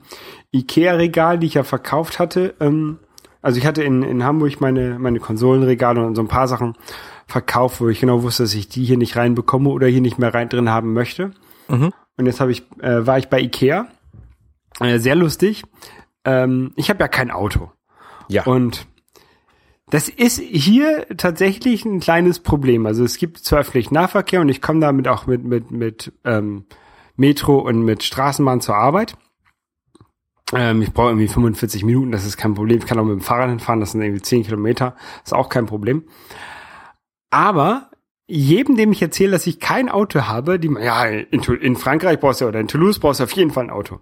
Ikea-Regal, 0.53 1.39
die 1.39 1.47
ich 1.47 1.55
ja 1.55 1.65
verkauft 1.65 2.19
hatte. 2.19 2.55
Ähm, 2.61 2.99
also 3.43 3.59
ich 3.59 3.67
hatte 3.67 3.83
in, 3.83 4.03
in 4.03 4.25
Hamburg 4.25 4.61
meine, 4.61 4.99
meine 4.99 5.21
Konsolenregale 5.21 6.05
und 6.05 6.15
so 6.15 6.23
ein 6.23 6.29
paar 6.29 6.49
Sachen 6.49 6.75
verkauft, 7.27 7.81
wo 7.81 7.89
ich 7.89 8.01
genau 8.01 8.23
wusste, 8.23 8.45
dass 8.45 8.55
ich 8.55 8.69
die 8.69 8.85
hier 8.85 8.97
nicht 8.97 9.17
reinbekomme 9.17 9.71
oder 9.71 9.87
hier 9.87 10.01
nicht 10.01 10.19
mehr 10.19 10.33
rein 10.33 10.49
drin 10.49 10.71
haben 10.71 10.93
möchte. 10.93 11.33
Und 12.17 12.27
jetzt 12.27 12.41
habe 12.41 12.53
ich, 12.53 12.63
äh, 12.81 13.07
war 13.07 13.19
ich 13.19 13.29
bei 13.29 13.41
Ikea. 13.41 13.89
Äh, 14.81 14.99
sehr 14.99 15.15
lustig. 15.15 15.65
Ähm, 16.25 16.73
ich 16.77 16.91
habe 16.91 17.01
ja 17.01 17.09
kein 17.09 17.31
Auto. 17.31 17.71
Ja. 18.29 18.45
Und 18.45 18.87
das 19.95 20.09
ist 20.09 20.41
hier 20.41 21.07
tatsächlich 21.17 21.85
ein 21.85 22.01
kleines 22.01 22.41
Problem. 22.41 22.85
Also 22.85 23.05
es 23.05 23.17
gibt 23.17 23.39
zwar 23.39 23.61
öffentlichen 23.61 23.95
Nahverkehr 23.95 24.41
und 24.41 24.49
ich 24.49 24.61
komme 24.61 24.81
damit 24.81 25.07
auch 25.07 25.29
mit, 25.29 25.45
mit, 25.45 25.71
mit 25.71 26.13
ähm, 26.25 26.65
Metro 27.15 27.61
und 27.61 27.85
mit 27.85 28.03
Straßenbahn 28.03 28.61
zur 28.61 28.75
Arbeit. 28.75 29.17
Ähm, 30.53 30.83
ich 30.83 30.93
brauche 30.93 31.11
irgendwie 31.11 31.29
45 31.29 31.85
Minuten, 31.85 32.11
das 32.11 32.27
ist 32.27 32.37
kein 32.37 32.55
Problem. 32.55 32.79
Ich 32.79 32.87
kann 32.87 32.99
auch 32.99 33.05
mit 33.05 33.13
dem 33.13 33.21
Fahrrad 33.21 33.51
hinfahren, 33.51 33.79
das 33.79 33.93
sind 33.93 34.03
irgendwie 34.03 34.21
10 34.21 34.43
Kilometer, 34.43 34.97
ist 35.23 35.33
auch 35.33 35.49
kein 35.49 35.67
Problem. 35.67 36.03
Aber 37.31 37.93
jedem, 38.27 38.75
dem 38.75 38.91
ich 38.91 39.01
erzähle, 39.01 39.31
dass 39.31 39.47
ich 39.47 39.61
kein 39.61 39.89
Auto 39.89 40.23
habe, 40.23 40.59
die, 40.59 40.75
ja, 40.81 41.05
in, 41.05 41.41
in 41.41 41.77
Frankreich 41.77 42.19
brauchst 42.19 42.41
du 42.41 42.49
oder 42.49 42.59
in 42.59 42.67
Toulouse 42.67 42.99
brauchst 42.99 43.21
du 43.21 43.25
auf 43.25 43.33
jeden 43.33 43.53
Fall 43.53 43.63
ein 43.63 43.71
Auto. 43.71 44.01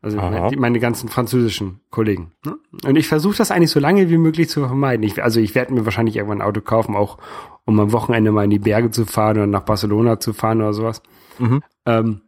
Also 0.00 0.18
Aha. 0.18 0.50
meine 0.56 0.78
ganzen 0.78 1.08
französischen 1.08 1.80
Kollegen. 1.90 2.32
Ne? 2.44 2.56
Und 2.84 2.96
ich 2.96 3.08
versuche 3.08 3.36
das 3.36 3.50
eigentlich 3.50 3.70
so 3.70 3.80
lange 3.80 4.08
wie 4.10 4.18
möglich 4.18 4.48
zu 4.48 4.60
vermeiden. 4.60 5.02
Ich, 5.02 5.22
also 5.22 5.40
ich 5.40 5.54
werde 5.56 5.74
mir 5.74 5.84
wahrscheinlich 5.84 6.16
irgendwann 6.16 6.40
ein 6.40 6.46
Auto 6.46 6.60
kaufen, 6.60 6.94
auch 6.94 7.18
um 7.64 7.78
am 7.80 7.92
Wochenende 7.92 8.30
mal 8.30 8.44
in 8.44 8.50
die 8.50 8.60
Berge 8.60 8.90
zu 8.90 9.06
fahren 9.06 9.38
oder 9.38 9.46
nach 9.46 9.64
Barcelona 9.64 10.20
zu 10.20 10.32
fahren 10.32 10.60
oder 10.60 10.72
sowas. 10.72 11.02
Mhm. 11.38 11.62
Ähm, 11.84 12.20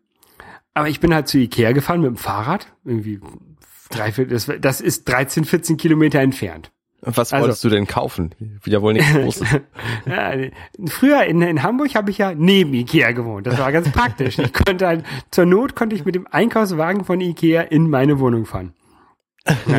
aber 0.75 0.89
ich 0.89 1.01
bin 1.01 1.15
halt 1.15 1.29
zu 1.29 1.39
Ikea 1.39 1.73
gefahren 1.73 2.01
mit 2.01 2.09
dem 2.09 2.17
Fahrrad. 2.17 2.73
Irgendwie 2.85 3.21
drei, 3.89 4.11
das, 4.11 4.51
das 4.61 4.81
ist 4.81 5.09
13, 5.09 5.45
14 5.45 5.77
Kilometer 5.77 6.21
entfernt. 6.21 6.73
Was 7.03 7.33
also- 7.33 7.45
wolltest 7.45 7.65
du 7.65 7.69
denn 7.71 7.87
kaufen? 7.87 8.35
Wieder 8.63 8.83
wohl 8.83 8.93
nichts 8.93 9.13
Großes. 9.15 9.49
Früher 10.87 11.25
in, 11.25 11.43
in 11.43 11.63
Hamburg 11.63 11.95
habe 11.95 12.11
ich 12.11 12.19
ja 12.19 12.35
neben 12.35 12.75
Ikea 12.75 13.13
gewohnt. 13.13 13.47
Das 13.47 13.59
war 13.59 13.73
ganz 13.73 13.91
praktisch. 13.91 14.39
Ich 14.39 14.53
konnte 14.53 14.87
halt, 14.87 15.05
zur 15.31 15.47
Not 15.47 15.75
konnte 15.77 15.97
ich 15.97 16.05
mit 16.05 16.15
dem 16.15 16.27
Einkaufswagen 16.27 17.05
von 17.05 17.21
Ikea 17.21 17.63
in 17.63 17.89
meine 17.89 18.19
Wohnung 18.19 18.45
fahren. 18.47 18.75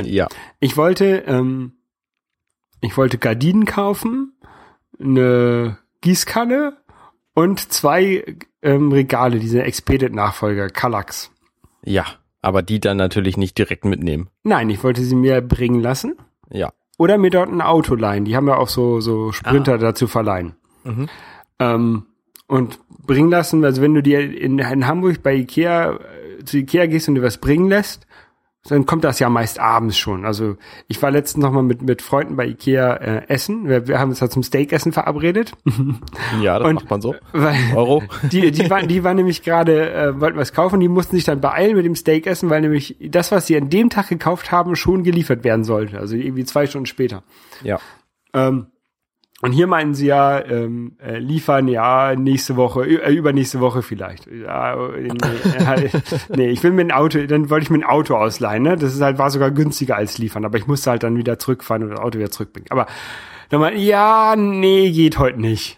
ja. 0.04 0.28
Ich 0.60 0.78
wollte, 0.78 1.24
ähm, 1.28 1.74
ich 2.82 2.98
wollte 2.98 3.18
Gardinen 3.18 3.66
kaufen, 3.66 4.34
eine 5.00 5.78
Gießkanne 6.02 6.78
und 7.34 7.72
zwei 7.72 8.36
ähm, 8.64 8.92
Regale, 8.92 9.40
diese 9.40 9.64
Expedit-Nachfolger, 9.64 10.70
Kallax. 10.70 11.32
Ja. 11.84 12.06
Aber 12.44 12.64
die 12.64 12.80
dann 12.80 12.98
natürlich 12.98 13.38
nicht 13.38 13.56
direkt 13.60 13.86
mitnehmen. 13.86 14.30
Nein, 14.42 14.72
ich 14.72 14.84
wollte 14.84 15.04
sie 15.04 15.14
mir 15.16 15.42
bringen 15.42 15.80
lassen 15.80 16.16
Ja. 16.50 16.72
Oder 16.98 17.18
mir 17.18 17.30
dort 17.30 17.50
ein 17.50 17.62
Auto 17.62 17.96
leihen. 17.96 18.26
Die 18.26 18.36
haben 18.36 18.48
ja 18.48 18.58
auch 18.58 18.68
so, 18.68 19.00
so 19.02 19.32
Sprinter 19.32 19.78
dazu 19.78 20.08
verleihen. 20.08 20.54
Mhm. 20.84 21.10
Ähm, 21.60 22.06
und 22.48 22.80
bringen 22.88 23.30
lassen, 23.30 23.64
also 23.64 23.82
wenn 23.82 23.94
du 23.94 24.04
dir 24.04 24.20
in, 24.20 24.60
in 24.60 24.88
Hamburg 24.88 25.24
bei 25.24 25.36
Ikea, 25.36 26.00
zu 26.46 26.58
Ikea 26.58 26.86
gehst 26.88 27.08
und 27.08 27.16
dir 27.16 27.24
was 27.24 27.38
bringen 27.38 27.70
lässt, 27.70 28.06
dann 28.70 28.86
kommt 28.86 29.04
das 29.04 29.18
ja 29.20 29.28
meist 29.30 29.60
abends 29.60 29.98
schon. 29.98 30.24
Also 30.24 30.56
ich 30.88 31.02
war 31.02 31.10
letztens 31.10 31.44
noch 31.44 31.52
mal 31.52 31.64
mit, 31.64 31.82
mit 31.82 32.02
Freunden 32.04 32.36
bei 32.36 32.46
Ikea 32.46 32.94
äh, 32.96 33.28
essen. 33.28 33.68
Wir, 33.68 33.88
wir 33.88 34.00
haben 34.00 34.10
uns 34.10 34.20
da 34.20 34.30
zum 34.30 34.44
Steakessen 34.44 34.92
verabredet. 34.92 35.54
Ja, 36.42 36.60
das 36.60 36.68
Und- 36.68 36.76
macht 36.76 36.90
man 36.90 37.02
so. 37.02 37.16
Weil 37.34 37.56
Euro. 37.76 38.04
die, 38.32 38.52
die, 38.52 38.70
waren, 38.70 38.88
die 38.88 39.04
waren 39.04 39.18
nämlich 39.18 39.42
gerade, 39.44 39.92
äh, 39.92 40.20
wollten 40.22 40.38
was 40.38 40.54
kaufen, 40.54 40.80
die 40.80 40.88
mussten 40.88 41.16
sich 41.16 41.26
dann 41.26 41.42
beeilen 41.42 41.76
mit 41.76 41.86
dem 41.86 41.96
Steakessen, 41.96 42.50
weil 42.50 42.62
nämlich 42.62 42.96
das, 43.10 43.32
was 43.32 43.48
sie 43.48 43.58
an 43.58 43.70
dem 43.70 43.90
Tag 43.90 44.10
gekauft 44.10 44.52
haben, 44.52 44.76
schon 44.76 45.04
geliefert 45.04 45.44
werden 45.44 45.64
sollte. 45.64 46.00
Also 46.00 46.16
irgendwie 46.16 46.46
zwei 46.46 46.68
Stunden 46.68 46.86
später. 46.86 47.24
Ja. 47.64 47.80
Ähm, 48.34 48.68
und 49.42 49.52
hier 49.52 49.68
meinen 49.68 49.94
sie 49.94 50.08
ja, 50.08 50.40
ähm, 50.44 50.98
äh, 51.04 51.18
liefern 51.20 51.68
ja 51.68 52.16
nächste 52.16 52.56
Woche, 52.56 52.86
äh, 52.86 53.14
übernächste 53.14 53.60
Woche 53.60 53.82
vielleicht. 53.82 54.28
Ja, 54.28 54.74
äh, 54.94 55.02
nee, 55.02 55.58
äh, 55.58 55.90
nee, 56.36 56.50
ich 56.50 56.64
will 56.64 56.72
mir 56.72 56.82
ein 56.84 56.92
Auto, 56.92 57.26
dann 57.26 57.50
wollte 57.50 57.64
ich 57.64 57.70
mir 57.70 57.80
ein 57.80 57.84
Auto 57.84 58.16
ausleihen, 58.16 58.64
ne? 58.64 58.76
Das 58.78 58.94
ist 58.94 59.02
halt, 59.02 59.18
war 59.18 59.30
sogar 59.32 59.52
günstiger 59.52 59.96
als 59.96 60.18
liefern, 60.18 60.46
aber 60.46 60.58
ich 60.58 60.68
musste 60.68 60.92
halt 60.92 61.04
dann 61.04 61.18
wieder 61.18 61.40
zurückfahren 61.40 61.84
und 61.84 61.90
das 61.90 62.00
Auto 62.00 62.20
wieder 62.20 62.32
zurückbringen. 62.32 62.68
Aber 62.70 62.86
dann 63.50 63.60
mal, 63.60 63.76
ja, 63.76 64.36
nee, 64.38 64.92
geht 64.92 65.18
heute 65.18 65.42
nicht. 65.42 65.78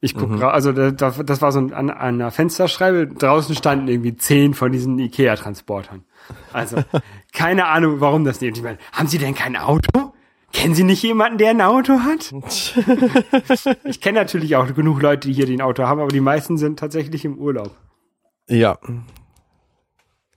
Ich 0.00 0.14
guck, 0.14 0.38
ra- 0.40 0.50
also 0.50 0.72
das, 0.72 1.22
das 1.24 1.40
war 1.40 1.50
so 1.50 1.60
ein, 1.60 1.72
an, 1.72 1.88
an 1.88 1.96
einer 2.16 2.30
Fensterschreibe, 2.30 3.06
draußen 3.06 3.54
standen 3.54 3.88
irgendwie 3.88 4.14
zehn 4.16 4.52
von 4.52 4.70
diesen 4.70 4.98
Ikea-Transportern. 4.98 6.04
Also, 6.52 6.76
keine 7.32 7.66
Ahnung, 7.66 8.00
warum 8.00 8.24
das 8.24 8.40
nicht. 8.42 8.56
Ich 8.58 8.62
meine, 8.62 8.76
haben 8.92 9.08
Sie 9.08 9.16
denn 9.18 9.34
kein 9.34 9.56
Auto? 9.56 10.12
Kennen 10.54 10.74
Sie 10.74 10.84
nicht 10.84 11.02
jemanden, 11.02 11.36
der 11.38 11.50
ein 11.50 11.60
Auto 11.60 12.00
hat? 12.00 12.32
ich 13.84 14.00
kenne 14.00 14.18
natürlich 14.20 14.56
auch 14.56 14.72
genug 14.74 15.02
Leute, 15.02 15.28
die 15.28 15.34
hier 15.34 15.46
den 15.46 15.60
Auto 15.60 15.82
haben, 15.82 16.00
aber 16.00 16.10
die 16.10 16.20
meisten 16.20 16.56
sind 16.56 16.78
tatsächlich 16.78 17.24
im 17.24 17.36
Urlaub. 17.38 17.76
Ja. 18.48 18.78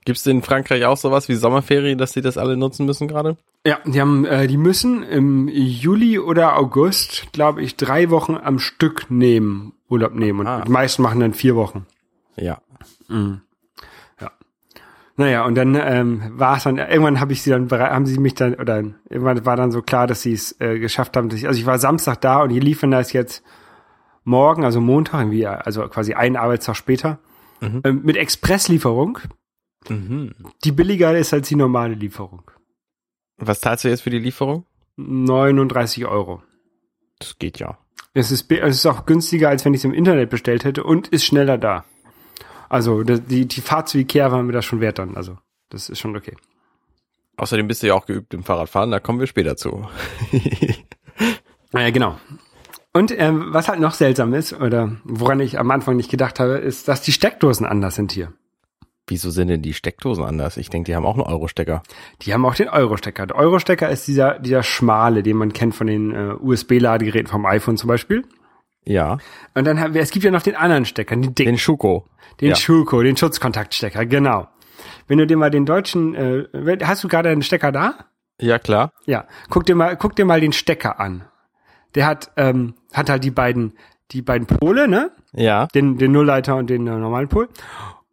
Gibt's 0.06 0.26
in 0.26 0.42
Frankreich 0.42 0.86
auch 0.86 0.98
sowas 0.98 1.28
wie 1.30 1.36
Sommerferien, 1.36 1.98
dass 1.98 2.14
die 2.14 2.22
das 2.22 2.38
alle 2.38 2.58
nutzen 2.58 2.86
müssen 2.86 3.08
gerade? 3.08 3.38
Ja, 3.66 3.80
die 3.86 4.00
haben, 4.02 4.26
äh, 4.26 4.48
die 4.48 4.58
müssen 4.58 5.04
im 5.04 5.50
Juli 5.50 6.18
oder 6.18 6.58
August, 6.58 7.28
glaube 7.34 7.62
ich, 7.62 7.76
drei 7.76 8.10
Wochen 8.10 8.36
am 8.36 8.58
Stück 8.60 9.12
nehmen, 9.12 9.74
Urlaub 9.90 10.14
nehmen. 10.16 10.40
Und 10.42 10.48
Ah. 10.48 10.62
die 10.66 10.72
meisten 10.72 11.02
machen 11.04 11.20
dann 11.20 11.34
vier 11.34 11.56
Wochen. 11.56 11.86
Ja. 12.38 12.60
Naja, 15.20 15.46
und 15.46 15.56
dann 15.56 15.74
ähm, 15.76 16.22
war 16.38 16.58
es 16.58 16.64
dann, 16.64 16.78
irgendwann 16.78 17.20
habe 17.20 17.34
ich 17.34 17.42
sie 17.42 17.50
dann, 17.50 17.68
berei- 17.68 17.90
haben 17.90 18.06
sie 18.06 18.20
mich 18.20 18.36
dann, 18.36 18.54
oder 18.54 18.78
irgendwann 19.10 19.46
war 19.46 19.56
dann 19.56 19.72
so 19.72 19.82
klar, 19.82 20.06
dass 20.06 20.22
sie 20.22 20.32
es 20.34 20.56
äh, 20.62 20.78
geschafft 20.80 21.18
haben. 21.18 21.30
Dass 21.30 21.40
ich, 21.40 21.48
also 21.48 21.60
ich 21.60 21.66
war 21.66 21.80
Samstag 21.80 22.22
da 22.22 22.44
und 22.44 22.50
die 22.50 22.60
liefern 22.60 22.92
das 22.92 23.14
jetzt 23.14 23.44
morgen, 24.24 24.64
also 24.64 24.80
Montag, 24.80 25.22
irgendwie, 25.22 25.48
also 25.48 25.88
quasi 25.88 26.14
einen 26.14 26.36
Arbeitstag 26.36 26.76
später, 26.76 27.20
ähm, 27.62 28.02
mit 28.04 28.16
Expresslieferung, 28.16 29.18
Mhm. 29.90 30.34
die 30.66 30.72
billiger 30.74 31.18
ist 31.18 31.34
als 31.34 31.48
die 31.48 31.56
normale 31.56 31.94
Lieferung. 31.94 32.52
Was 33.38 33.62
zahlst 33.62 33.86
du 33.86 33.88
jetzt 33.90 34.02
für 34.02 34.10
die 34.10 34.20
Lieferung? 34.20 34.66
39 34.98 36.06
Euro. 36.06 36.44
Das 37.20 37.38
geht 37.40 37.58
ja. 37.60 37.78
Es 38.14 38.32
ist, 38.32 38.52
es 38.52 38.76
ist 38.76 38.86
auch 38.86 39.06
günstiger, 39.06 39.48
als 39.50 39.64
wenn 39.64 39.74
ich 39.74 39.80
es 39.82 39.86
im 39.86 39.94
Internet 39.94 40.30
bestellt 40.30 40.66
hätte 40.66 40.84
und 40.84 41.08
ist 41.08 41.24
schneller 41.26 41.58
da. 41.58 41.86
Also 42.70 43.04
die, 43.04 43.48
die 43.48 43.62
Fahrt 43.62 43.90
zu 43.90 43.98
Ikea 43.98 44.32
war 44.32 44.44
mir 44.44 44.54
das 44.54 44.66
schon 44.66 44.82
wert 44.82 45.00
dann. 45.00 45.16
Also 45.16 45.38
das 45.70 45.90
ist 45.90 46.00
schon 46.00 46.16
okay. 46.16 46.36
Außerdem 47.38 47.68
bist 47.68 47.84
du 47.84 47.88
ja 47.88 47.94
auch 47.94 48.06
geübt 48.06 48.34
im 48.34 48.44
Fahrradfahren, 48.44 48.90
da 48.90 49.00
kommen 49.00 49.20
wir 49.20 49.28
später 49.28 49.58
zu. 49.58 49.88
Naja, 51.72 51.90
genau. 51.92 52.18
Und 52.94 53.14
ähm, 53.18 53.48
was 53.50 53.68
halt 53.68 53.80
noch 53.80 53.94
seltsam 53.94 54.34
ist, 54.34 54.54
oder 54.54 54.98
woran 55.04 55.40
ich 55.40 55.60
am 55.60 55.70
Anfang 55.72 55.98
nicht 55.98 56.10
gedacht 56.10 56.40
habe, 56.40 56.54
ist, 56.54 56.88
dass 56.88 57.02
die 57.02 57.12
Steckdosen 57.12 57.66
anders 57.66 57.96
sind 57.96 58.12
hier. 58.12 58.34
Wieso 59.06 59.30
sind 59.30 59.48
denn 59.50 59.62
die 59.62 59.74
Steckdosen 59.74 60.24
anders? 60.24 60.58
Ich 60.58 60.70
denke, 60.70 60.88
die 60.88 60.96
haben 60.96 61.06
auch 61.06 61.14
einen 61.14 61.24
Euro-Stecker. 61.24 61.84
Die 62.24 62.34
haben 62.34 62.46
auch 62.46 62.56
den 62.56 62.70
Euro-Stecker. 62.70 63.28
Der 63.28 63.38
Euro-Stecker 63.38 63.90
ist 63.90 64.08
dieser, 64.08 64.40
dieser 64.40 64.64
schmale, 64.64 65.24
den 65.24 65.38
man 65.38 65.54
kennt 65.54 65.76
von 65.76 65.88
den 65.88 66.14
äh, 66.14 66.34
USB-Ladegeräten 66.40 67.28
vom 67.28 67.46
iPhone 67.46 67.78
zum 67.78 67.88
Beispiel. 67.88 68.26
Ja. 68.88 69.18
Und 69.54 69.66
dann 69.66 69.80
haben 69.80 69.94
wir, 69.94 70.02
es 70.02 70.12
gibt 70.12 70.24
ja 70.26 70.32
noch 70.32 70.42
den 70.42 70.56
anderen 70.56 70.86
Stecker, 70.86 71.16
den 71.16 71.36
dicken, 71.36 71.52
Den 71.54 71.58
Schuko. 71.58 72.06
den 72.42 72.50
ja. 72.50 72.56
Schulko, 72.56 73.02
den 73.04 73.18
Schutzkontaktstecker, 73.18 74.06
genau. 74.06 74.48
Wenn 75.08 75.18
du 75.18 75.28
dir 75.28 75.38
mal 75.38 75.50
den 75.52 75.66
deutschen, 75.66 76.16
äh, 76.16 76.78
hast 76.84 77.04
du 77.04 77.08
gerade 77.08 77.30
einen 77.30 77.42
Stecker 77.42 77.72
da? 77.72 77.96
Ja, 78.40 78.60
klar. 78.60 78.92
Ja, 79.06 79.26
guck 79.50 79.66
dir 79.66 79.76
mal, 79.76 79.98
guck 79.98 80.16
dir 80.16 80.26
mal 80.26 80.40
den 80.40 80.54
Stecker 80.54 81.00
an. 81.00 81.24
Der 81.96 82.06
hat, 82.06 82.32
ähm, 82.38 82.76
hat 82.94 83.10
halt 83.10 83.24
die 83.24 83.32
beiden, 83.32 83.74
die 84.12 84.22
beiden 84.22 84.46
Pole, 84.48 84.88
ne? 84.88 85.12
Ja. 85.34 85.68
Den, 85.68 85.98
den 85.98 86.12
Nullleiter 86.12 86.56
und 86.56 86.70
den 86.70 86.86
äh, 86.88 86.92
normalen 86.96 87.28
Pol. 87.30 87.50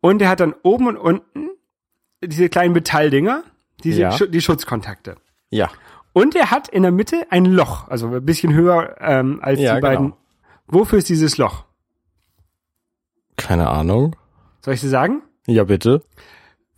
Und 0.00 0.18
der 0.20 0.28
hat 0.28 0.40
dann 0.40 0.54
oben 0.62 0.87
und 0.88 0.96
unten 0.96 1.50
diese 2.22 2.48
kleinen 2.48 2.72
Metalldinger, 2.72 3.42
diese 3.82 4.02
Ja. 4.02 4.12
Schu 4.12 4.26
die 4.26 4.40
Schutzkontakte. 4.40 5.16
Ja. 5.50 5.70
Und 6.14 6.34
er 6.37 6.50
hat 6.50 6.68
in 6.68 6.82
der 6.82 6.92
Mitte 6.92 7.26
ein 7.30 7.44
Loch, 7.44 7.88
also 7.88 8.08
ein 8.08 8.24
bisschen 8.24 8.54
höher 8.54 8.96
ähm, 9.00 9.40
als 9.42 9.60
Ja, 9.60 9.74
die 9.74 9.80
beiden. 9.80 10.04
genau. 10.06 10.18
Wofür 10.66 10.98
ist 10.98 11.09
dieses 11.09 11.37
Loch? 11.38 11.64
Keine 13.37 13.68
Ahnung. 13.68 14.16
Soll 14.61 14.74
ich 14.74 14.81
sie 14.81 14.88
sagen? 14.88 15.22
Ja, 15.46 15.64
bitte. 15.64 16.03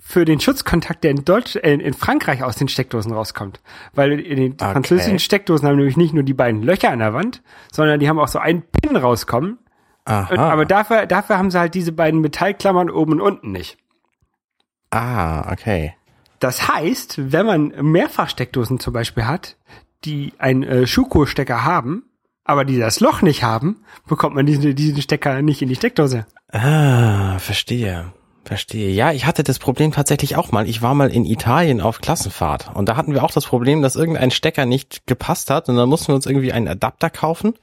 Für 0.01 0.25
den 0.25 0.41
Schutzkontakt, 0.41 1.03
der 1.05 1.11
in 1.11 1.25
Deutsch, 1.25 1.57
äh, 1.57 1.75
in 1.75 1.95
Frankreich 1.95 2.43
aus 2.43 2.57
den 2.57 2.69
Steckdosen 2.69 3.13
rauskommt. 3.13 3.61
Weil 3.93 4.21
in 4.21 4.37
den 4.37 4.53
Okay. 4.53 4.73
französischen 4.73 5.19
Steckdosen 5.19 5.67
haben 5.69 5.77
nämlich 5.77 5.97
nicht 5.97 6.15
nur 6.15 6.23
die 6.23 6.35
beiden 6.35 6.63
Löcher 6.63 6.91
an 6.91 7.01
der 7.01 7.13
Wand, 7.15 7.43
sondern 7.73 7.99
die 8.01 8.09
haben 8.09 8.19
auch 8.19 8.29
so 8.29 8.39
einen 8.39 8.63
Pin 8.63 8.97
rauskommen. 8.97 9.59
Aha. 10.05 10.31
Und, 10.33 10.39
aber 10.39 10.65
dafür, 10.65 11.07
dafür 11.07 11.39
haben 11.39 11.51
sie 11.51 11.59
halt 11.59 11.75
diese 11.75 11.91
beiden 11.93 12.21
Metallklammern 12.21 12.91
oben 12.91 13.15
und 13.15 13.21
unten 13.21 13.53
nicht. 13.53 13.79
ah, 14.91 15.51
okay. 15.53 15.95
Das 16.39 16.69
heißt, 16.69 17.33
wenn 17.33 17.47
man 17.47 17.69
Mehrfachsteckdosen 17.81 18.79
zum 18.79 18.93
Beispiel 18.93 19.25
hat, 19.27 19.57
die 20.05 20.35
einen 20.39 20.63
äh, 20.63 20.87
Schuko-Stecker 20.87 21.65
haben, 21.65 22.05
aber 22.47 22.65
die 22.65 22.79
das 22.79 23.01
Loch 23.01 23.23
nicht 23.23 23.43
haben, 23.43 23.83
bekommt 24.07 24.35
man 24.35 24.47
diesen, 24.47 24.75
diesen 24.75 25.03
Stecker 25.03 25.43
nicht 25.43 25.63
in 25.63 25.69
die 25.69 25.77
Steckdose. 25.77 26.27
Ah, 26.51 27.39
verstehe. 27.39 28.13
Verstehe. 28.45 28.91
Ja, 28.91 29.11
ich 29.11 29.27
hatte 29.27 29.43
das 29.43 29.59
Problem 29.59 29.91
tatsächlich 29.91 30.37
auch 30.37 30.53
mal. 30.53 30.69
Ich 30.69 30.81
war 30.81 30.95
mal 30.95 31.11
in 31.11 31.25
Italien 31.25 31.81
auf 31.81 32.01
Klassenfahrt 32.01 32.71
und 32.75 32.89
da 32.89 32.97
hatten 32.97 33.13
wir 33.13 33.25
auch 33.25 33.33
das 33.33 33.45
Problem, 33.45 33.83
dass 33.83 33.97
irgendein 33.97 34.31
Stecker 34.31 34.67
nicht 34.67 35.05
gepasst 35.07 35.51
hat 35.51 35.69
und 35.69 35.77
dann 35.77 35.89
mussten 35.89 36.09
wir 36.09 36.15
uns 36.15 36.27
irgendwie 36.27 36.53
einen 36.53 36.69
Adapter 36.69 37.11
kaufen 37.11 37.55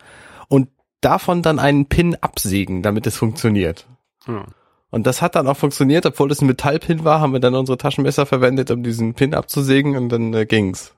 und 0.49 0.67
davon 0.99 1.41
dann 1.41 1.59
einen 1.59 1.85
Pin 1.85 2.17
absägen, 2.19 2.81
damit 2.81 3.07
es 3.07 3.15
funktioniert. 3.15 3.87
Ja. 4.27 4.43
Und 4.89 5.07
das 5.07 5.21
hat 5.21 5.35
dann 5.35 5.47
auch 5.47 5.57
funktioniert, 5.57 6.05
obwohl 6.05 6.31
es 6.31 6.41
ein 6.41 6.47
Metallpin 6.47 7.05
war, 7.05 7.21
haben 7.21 7.31
wir 7.31 7.39
dann 7.39 7.55
unsere 7.55 7.77
Taschenmesser 7.77 8.25
verwendet, 8.25 8.69
um 8.69 8.83
diesen 8.83 9.13
Pin 9.13 9.33
abzusägen 9.33 9.95
und 9.95 10.09
dann 10.09 10.33
äh, 10.33 10.45
ging's. 10.45 10.93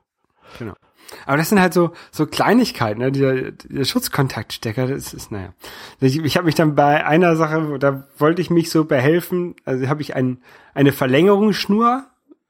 Genau. 0.57 0.73
Aber 1.25 1.37
das 1.37 1.49
sind 1.49 1.59
halt 1.59 1.73
so 1.73 1.91
so 2.11 2.25
Kleinigkeiten, 2.25 3.01
ne? 3.01 3.11
dieser, 3.11 3.51
dieser 3.51 3.85
Schutzkontaktstecker, 3.85 4.87
das 4.87 5.13
ist 5.13 5.31
naja. 5.31 5.53
Ich, 5.99 6.17
ich 6.17 6.37
habe 6.37 6.45
mich 6.45 6.55
dann 6.55 6.75
bei 6.75 7.05
einer 7.05 7.35
Sache, 7.35 7.77
da 7.79 8.07
wollte 8.17 8.41
ich 8.41 8.49
mich 8.49 8.69
so 8.69 8.85
behelfen, 8.85 9.55
also 9.65 9.87
habe 9.87 10.01
ich 10.01 10.15
ein, 10.15 10.39
eine 10.73 10.91
Verlängerungsschnur 10.91 12.05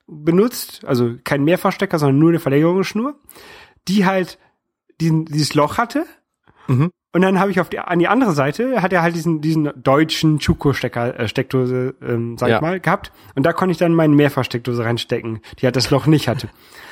benutzt, 0.07 0.85
also 0.85 1.15
kein 1.23 1.43
Mehrfachstecker, 1.43 1.99
sondern 1.99 2.19
nur 2.19 2.29
eine 2.29 2.39
Verlängerungsschnur, 2.39 3.15
die 3.87 4.05
halt 4.05 4.39
diesen, 5.01 5.25
dieses 5.25 5.53
Loch 5.53 5.77
hatte. 5.77 6.05
Mhm. 6.67 6.91
Und 7.15 7.21
dann 7.21 7.39
habe 7.39 7.49
ich 7.49 7.61
auf 7.61 7.69
die, 7.69 7.79
an 7.79 7.99
die 7.99 8.09
andere 8.09 8.33
Seite, 8.33 8.81
hat 8.81 8.91
er 8.91 9.01
halt 9.01 9.15
diesen, 9.15 9.39
diesen 9.39 9.71
deutschen 9.81 10.37
Chuko-Stecker, 10.39 11.17
äh, 11.17 11.27
Steckdose, 11.29 11.95
ähm, 12.05 12.37
sag 12.37 12.49
Ja. 12.49 12.55
ich 12.57 12.61
mal, 12.61 12.77
gehabt. 12.81 13.13
Und 13.35 13.45
da 13.45 13.53
konnte 13.53 13.71
ich 13.71 13.77
dann 13.77 13.93
meine 13.93 14.13
Mehrfachsteckdose 14.13 14.83
reinstecken, 14.83 15.39
die 15.57 15.65
halt 15.65 15.77
das 15.77 15.91
Loch 15.91 16.07
nicht 16.07 16.27
hatte. 16.27 16.49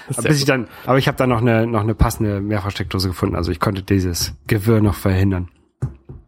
Bis 0.23 0.39
ich 0.39 0.45
dann, 0.45 0.69
aber 0.85 0.97
ich 0.97 1.09
habe 1.09 1.17
dann 1.17 1.27
noch 1.27 1.41
eine, 1.41 1.67
noch 1.67 1.81
eine 1.81 1.93
passende 1.93 2.39
Mehrfachsteckdose 2.39 3.09
gefunden. 3.09 3.35
Also 3.35 3.51
ich 3.51 3.59
konnte 3.59 3.83
dieses 3.83 4.33
Gewirr 4.47 4.79
noch 4.79 4.95
verhindern. 4.95 5.49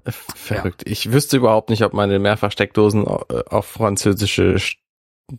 Äh, 0.03 0.12
Verrückt. 0.12 0.84
Ich 0.86 1.13
wüsste 1.13 1.38
überhaupt 1.38 1.69
nicht, 1.69 1.86
ob 1.86 1.93
meine 1.93 2.19
Mehrfachsteckdosen 2.19 3.05
äh, 3.08 3.43
auf 3.49 3.65
französische 3.65 4.58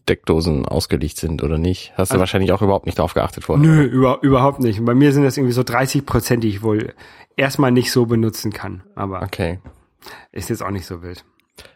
Steckdosen 0.02 0.66
ausgelegt 0.66 1.16
sind 1.18 1.42
oder 1.42 1.58
nicht. 1.58 1.92
Hast 1.96 2.10
du 2.10 2.14
Also- 2.14 2.20
wahrscheinlich 2.20 2.52
auch 2.52 2.62
überhaupt 2.62 2.86
nicht 2.86 2.98
drauf 2.98 3.14
geachtet 3.14 3.44
vorher. 3.44 3.64
Nö, 3.66 3.82
über, 3.84 4.18
überhaupt 4.22 4.60
nicht. 4.60 4.84
Bei 4.84 4.94
mir 4.94 5.12
sind 5.12 5.22
das 5.22 5.36
irgendwie 5.36 5.52
so 5.54 5.62
30 5.62 6.04
Prozent, 6.06 6.42
die 6.44 6.48
ich 6.48 6.62
wohl 6.62 6.92
erstmal 7.36 7.70
nicht 7.70 7.92
so 7.92 8.06
benutzen 8.06 8.52
kann. 8.52 8.82
Aber 8.94 9.22
Okay. 9.22 9.60
ist 10.32 10.50
jetzt 10.50 10.62
auch 10.62 10.70
nicht 10.70 10.86
so 10.86 11.02
wild. 11.02 11.24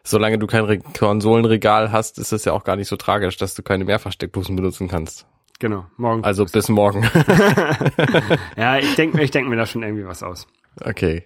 Solange 0.04 0.38
du 0.38 0.46
kein 0.46 0.64
Re 0.64 0.78
Konsolenregal 0.78 1.90
hast, 1.92 2.18
ist 2.18 2.32
es 2.32 2.44
ja 2.44 2.52
auch 2.52 2.64
gar 2.64 2.76
nicht 2.76 2.88
so 2.88 2.96
tragisch, 2.96 3.36
dass 3.38 3.54
du 3.54 3.62
keine 3.62 3.84
Mehrfachsteckdosen 3.84 4.54
benutzen 4.56 4.88
kannst. 4.88 5.26
Genau, 5.58 5.86
morgen. 5.96 6.24
Also 6.24 6.44
bis 6.46 6.68
morgen. 6.68 7.02
ja, 8.56 8.78
ich 8.78 8.94
denke 8.96 9.16
mir, 9.16 9.22
ich 9.24 9.30
denk 9.30 9.48
mir 9.48 9.56
da 9.56 9.66
schon 9.66 9.82
irgendwie 9.82 10.06
was 10.06 10.22
aus. 10.22 10.46
okay. 10.84 11.24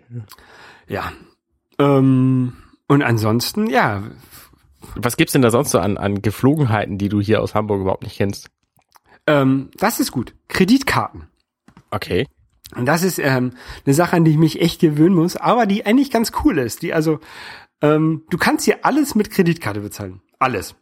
Ja. 0.87 1.13
Ähm, 1.79 2.53
und 2.89 3.03
ansonsten, 3.03 3.67
ja, 3.69 4.03
Was 4.97 5.17
gibt's 5.17 5.33
denn 5.33 5.43
da 5.43 5.51
sonst 5.51 5.71
so 5.71 5.79
an, 5.79 5.97
an 5.97 6.23
Geflogenheiten, 6.23 6.99
die 6.99 7.09
du 7.09 7.21
hier 7.21 7.43
aus 7.43 7.55
Hamburg 7.55 7.81
überhaupt 7.81 8.03
nicht 8.03 8.17
kennst? 8.17 8.51
ähm, 9.27 9.71
das 9.77 10.01
ist 10.01 10.13
gut. 10.13 10.35
Kreditkarten. 10.49 11.29
Okay. 11.91 12.27
Und 12.77 12.87
das 12.87 13.03
ist 13.03 13.19
ähm, 13.19 13.53
eine 13.87 13.95
Sache, 13.95 14.17
an 14.17 14.25
die 14.25 14.33
ich 14.33 14.37
mich 14.37 14.61
echt 14.61 14.81
gewöhnen 14.81 15.15
muss, 15.15 15.37
aber 15.37 15.67
die 15.67 15.87
eigentlich 15.87 16.11
ganz 16.11 16.33
cool 16.45 16.59
ist. 16.59 16.83
Die 16.83 16.93
also, 16.93 17.21
ähm, 17.81 18.25
du 18.31 18.39
kannst 18.39 18.65
hier 18.65 18.85
alles 18.85 19.15
mit 19.15 19.31
Kreditkarte 19.31 19.81
bezahlen. 19.81 20.21
Alles. 20.39 20.75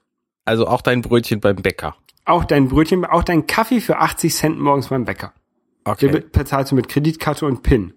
Also 0.44 0.66
auch 0.66 0.80
dein 0.80 1.02
Brötchen 1.02 1.40
beim 1.40 1.56
Bäcker. 1.56 1.96
Auch 2.24 2.44
dein 2.44 2.68
Brötchen, 2.68 3.04
auch 3.04 3.24
dein 3.24 3.46
Kaffee 3.46 3.80
für 3.80 3.98
80 3.98 4.34
Cent 4.34 4.60
morgens 4.60 4.88
beim 4.88 5.04
Bäcker. 5.04 5.32
Okay. 5.84 6.08
Der 6.08 6.20
bezahlst 6.20 6.72
du 6.72 6.76
mit 6.76 6.88
Kreditkarte 6.88 7.44
und 7.46 7.62
PIN. 7.62 7.94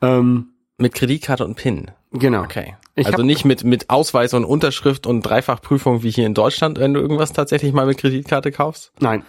Ähm, 0.00 0.48
Mit 0.78 0.94
Kreditkarte 0.94 1.44
und 1.44 1.54
PIN. 1.54 1.92
Genau. 2.12 2.42
Okay. 2.42 2.76
Ich 2.94 3.06
also 3.06 3.22
nicht 3.22 3.44
mit, 3.44 3.64
mit 3.64 3.90
Ausweis 3.90 4.34
und 4.34 4.44
Unterschrift 4.44 5.06
und 5.06 5.22
Dreifachprüfung 5.22 6.02
wie 6.02 6.10
hier 6.10 6.26
in 6.26 6.34
Deutschland, 6.34 6.78
wenn 6.78 6.92
du 6.94 7.00
irgendwas 7.00 7.32
tatsächlich 7.32 7.72
mal 7.72 7.86
mit 7.86 7.98
Kreditkarte 7.98 8.52
kaufst? 8.52 8.92
Nein. 9.00 9.22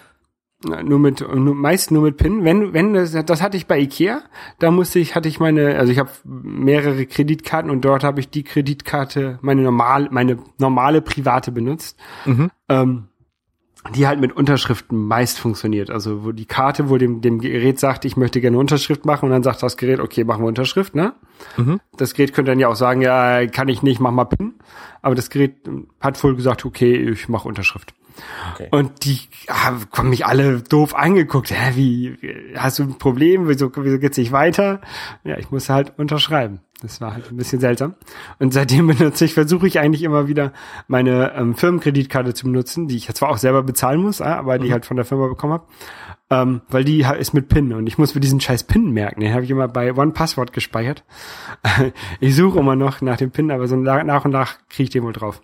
Nur 0.66 1.00
mit, 1.00 1.20
nur, 1.20 1.56
meist 1.56 1.92
nur 1.92 2.04
mit 2.04 2.16
PIN. 2.18 2.46
Wenn, 2.46 2.74
wenn 2.74 2.94
das, 2.94 3.12
das 3.26 3.42
hatte 3.42 3.58
ich 3.58 3.68
bei 3.68 3.80
Ikea, 3.80 4.22
da 4.60 4.72
musste 4.72 5.00
ich, 5.00 5.14
hatte 5.14 5.28
ich 5.28 5.40
meine, 5.40 5.76
also 5.78 5.92
ich 5.92 6.00
habe 6.00 6.10
mehrere 6.24 7.06
Kreditkarten 7.06 7.70
und 7.70 7.82
dort 7.82 8.04
habe 8.06 8.22
ich 8.22 8.30
die 8.30 8.44
Kreditkarte, 8.44 9.40
meine 9.42 9.62
normal, 9.62 10.08
meine 10.12 10.38
normale 10.60 11.02
private 11.02 11.52
benutzt, 11.52 12.00
ähm, 12.70 13.10
die 13.92 14.08
halt 14.08 14.20
mit 14.20 14.32
Unterschriften 14.32 15.08
meist 15.08 15.40
funktioniert. 15.40 15.90
Also 15.90 16.24
wo 16.24 16.32
die 16.32 16.46
Karte, 16.46 16.90
wo 16.90 16.98
dem, 16.98 17.22
dem 17.22 17.40
Gerät 17.40 17.80
sagt, 17.80 18.06
ich 18.06 18.16
möchte 18.16 18.40
gerne 18.40 18.58
Unterschrift 18.58 19.06
machen 19.06 19.26
und 19.26 19.32
dann 19.32 19.44
sagt 19.44 19.62
das 19.62 19.78
Gerät, 19.78 20.00
okay, 20.00 20.24
machen 20.24 20.44
wir 20.44 20.48
Unterschrift, 20.48 20.96
ne? 20.96 21.14
Das 21.98 22.14
Gerät 22.14 22.34
könnte 22.34 22.52
dann 22.52 22.60
ja 22.60 22.70
auch 22.70 22.76
sagen, 22.76 23.02
ja, 23.02 23.46
kann 23.48 23.68
ich 23.68 23.84
nicht, 23.84 24.00
mach 24.00 24.12
mal 24.12 24.26
PIN. 24.26 24.54
Aber 25.02 25.16
das 25.16 25.30
Gerät 25.30 25.58
hat 26.00 26.24
wohl 26.24 26.36
gesagt, 26.36 26.66
okay, 26.66 26.96
ich 26.96 27.28
mache 27.28 27.48
Unterschrift. 27.48 27.94
Okay. 28.54 28.68
Und 28.72 29.06
die 29.06 29.20
haben 29.50 30.10
mich 30.10 30.26
alle 30.26 30.62
doof 30.62 30.96
angeguckt. 30.96 31.52
Hä, 31.52 31.72
wie, 31.76 32.18
hast 32.56 32.80
du 32.80 32.84
ein 32.84 32.98
Problem? 32.98 33.48
Wieso, 33.48 33.72
wieso 33.76 34.00
geht's 34.00 34.18
nicht 34.18 34.32
weiter? 34.32 34.82
Ja, 35.24 35.38
ich 35.38 35.52
musste 35.52 35.74
halt 35.74 35.94
unterschreiben. 35.98 36.62
Das 36.84 37.00
war 37.00 37.14
halt 37.14 37.32
ein 37.32 37.38
bisschen 37.38 37.62
seltsam. 37.62 37.96
Und 38.40 38.54
seitdem 38.54 38.88
benutze 38.88 39.24
ich, 39.24 39.34
versuche 39.34 39.66
ich 39.66 39.80
eigentlich 39.80 40.04
immer 40.04 40.28
wieder 40.28 40.52
meine 40.88 41.34
ähm, 41.34 41.56
Firmenkreditkarte 41.56 42.34
zu 42.34 42.46
benutzen, 42.46 42.90
die 42.90 42.98
ich 42.98 43.12
zwar 43.14 43.30
auch 43.30 43.38
selber 43.38 43.64
bezahlen 43.64 44.02
muss, 44.02 44.20
äh, 44.20 44.26
aber 44.26 44.60
die 44.60 44.68
ich 44.68 44.74
halt 44.74 44.86
von 44.86 44.98
der 44.98 45.06
Firma 45.06 45.28
bekommen 45.28 45.54
habe. 45.54 45.68
Ähm, 46.30 46.62
weil 46.68 46.84
die 46.84 47.06
ist 47.18 47.34
mit 47.34 47.48
PIN 47.48 47.74
und 47.74 47.88
ich 47.88 47.98
muss 47.98 48.16
mir 48.16 48.22
diesen 48.22 48.42
scheiß 48.42 48.66
PIN 48.66 48.92
merken. 48.92 49.22
Den 49.22 49.34
habe 49.34 49.46
ich 49.46 49.50
immer 49.50 49.70
bei 49.70 49.96
OnePassword 49.96 50.52
gespeichert. 50.52 51.06
ich 52.20 52.36
suche 52.36 52.60
immer 52.60 52.76
noch 52.76 53.02
nach 53.02 53.18
dem 53.18 53.32
PIN, 53.32 53.50
aber 53.52 53.68
so 53.68 53.78
nach 53.78 54.26
und 54.26 54.32
nach 54.32 54.58
kriege 54.68 54.84
ich 54.84 54.90
den 54.90 55.04
wohl 55.04 55.14
drauf. 55.14 55.42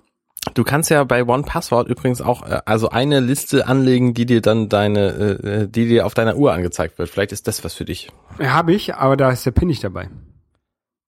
Du 0.53 0.63
kannst 0.63 0.89
ja 0.89 1.03
bei 1.05 1.25
OnePassword 1.25 1.87
übrigens 1.87 2.21
auch 2.21 2.45
äh, 2.45 2.59
also 2.65 2.89
eine 2.89 3.21
Liste 3.21 3.65
anlegen, 3.67 4.13
die 4.13 4.25
dir 4.25 4.41
dann 4.41 4.67
deine, 4.67 5.07
äh, 5.09 5.67
die 5.69 5.87
dir 5.87 6.05
auf 6.05 6.13
deiner 6.13 6.35
Uhr 6.35 6.51
angezeigt 6.51 6.97
wird. 6.97 7.09
Vielleicht 7.09 7.31
ist 7.31 7.47
das 7.47 7.63
was 7.63 7.75
für 7.75 7.85
dich. 7.85 8.11
Habe 8.39 8.73
ich, 8.73 8.95
aber 8.95 9.15
da 9.15 9.31
ist 9.31 9.45
der 9.45 9.51
PIN 9.51 9.69
nicht 9.69 9.83
dabei. 9.85 10.09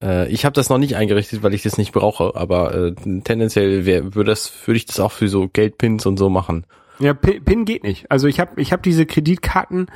Äh, 0.02 0.28
ich 0.30 0.46
habe 0.46 0.54
das 0.54 0.70
noch 0.70 0.78
nicht 0.78 0.96
eingerichtet, 0.96 1.44
weil 1.44 1.54
ich 1.54 1.64
das 1.64 1.78
nicht 1.78 1.92
brauche, 1.92 2.36
aber 2.36 2.74
äh, 2.74 2.96
tendenziell 3.24 3.86
wär, 3.86 4.16
würde 4.16 4.32
das, 4.32 4.52
würde 4.68 4.78
ich 4.78 4.86
das 4.86 5.00
auch 5.00 5.12
für 5.12 5.28
so 5.28 5.48
Geldpins 5.48 6.06
und 6.06 6.18
so 6.18 6.30
machen. 6.30 6.66
Ja, 7.00 7.14
PIN, 7.14 7.44
PIN 7.44 7.66
geht 7.66 7.84
nicht. 7.84 8.10
Also 8.12 8.28
ich 8.28 8.40
habe 8.40 8.62
ich 8.62 8.72
hab 8.74 8.84
diese 8.84 9.06
Kreditkarten 9.06 9.88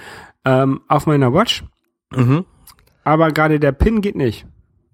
ähm, 0.43 0.81
auf 0.87 1.05
meiner 1.07 1.33
Watch, 1.33 1.63
Mhm. 2.11 2.45
aber 3.03 3.31
gerade 3.31 3.59
der 3.59 3.71
PIN 3.71 4.01
geht 4.01 4.15
nicht. 4.15 4.45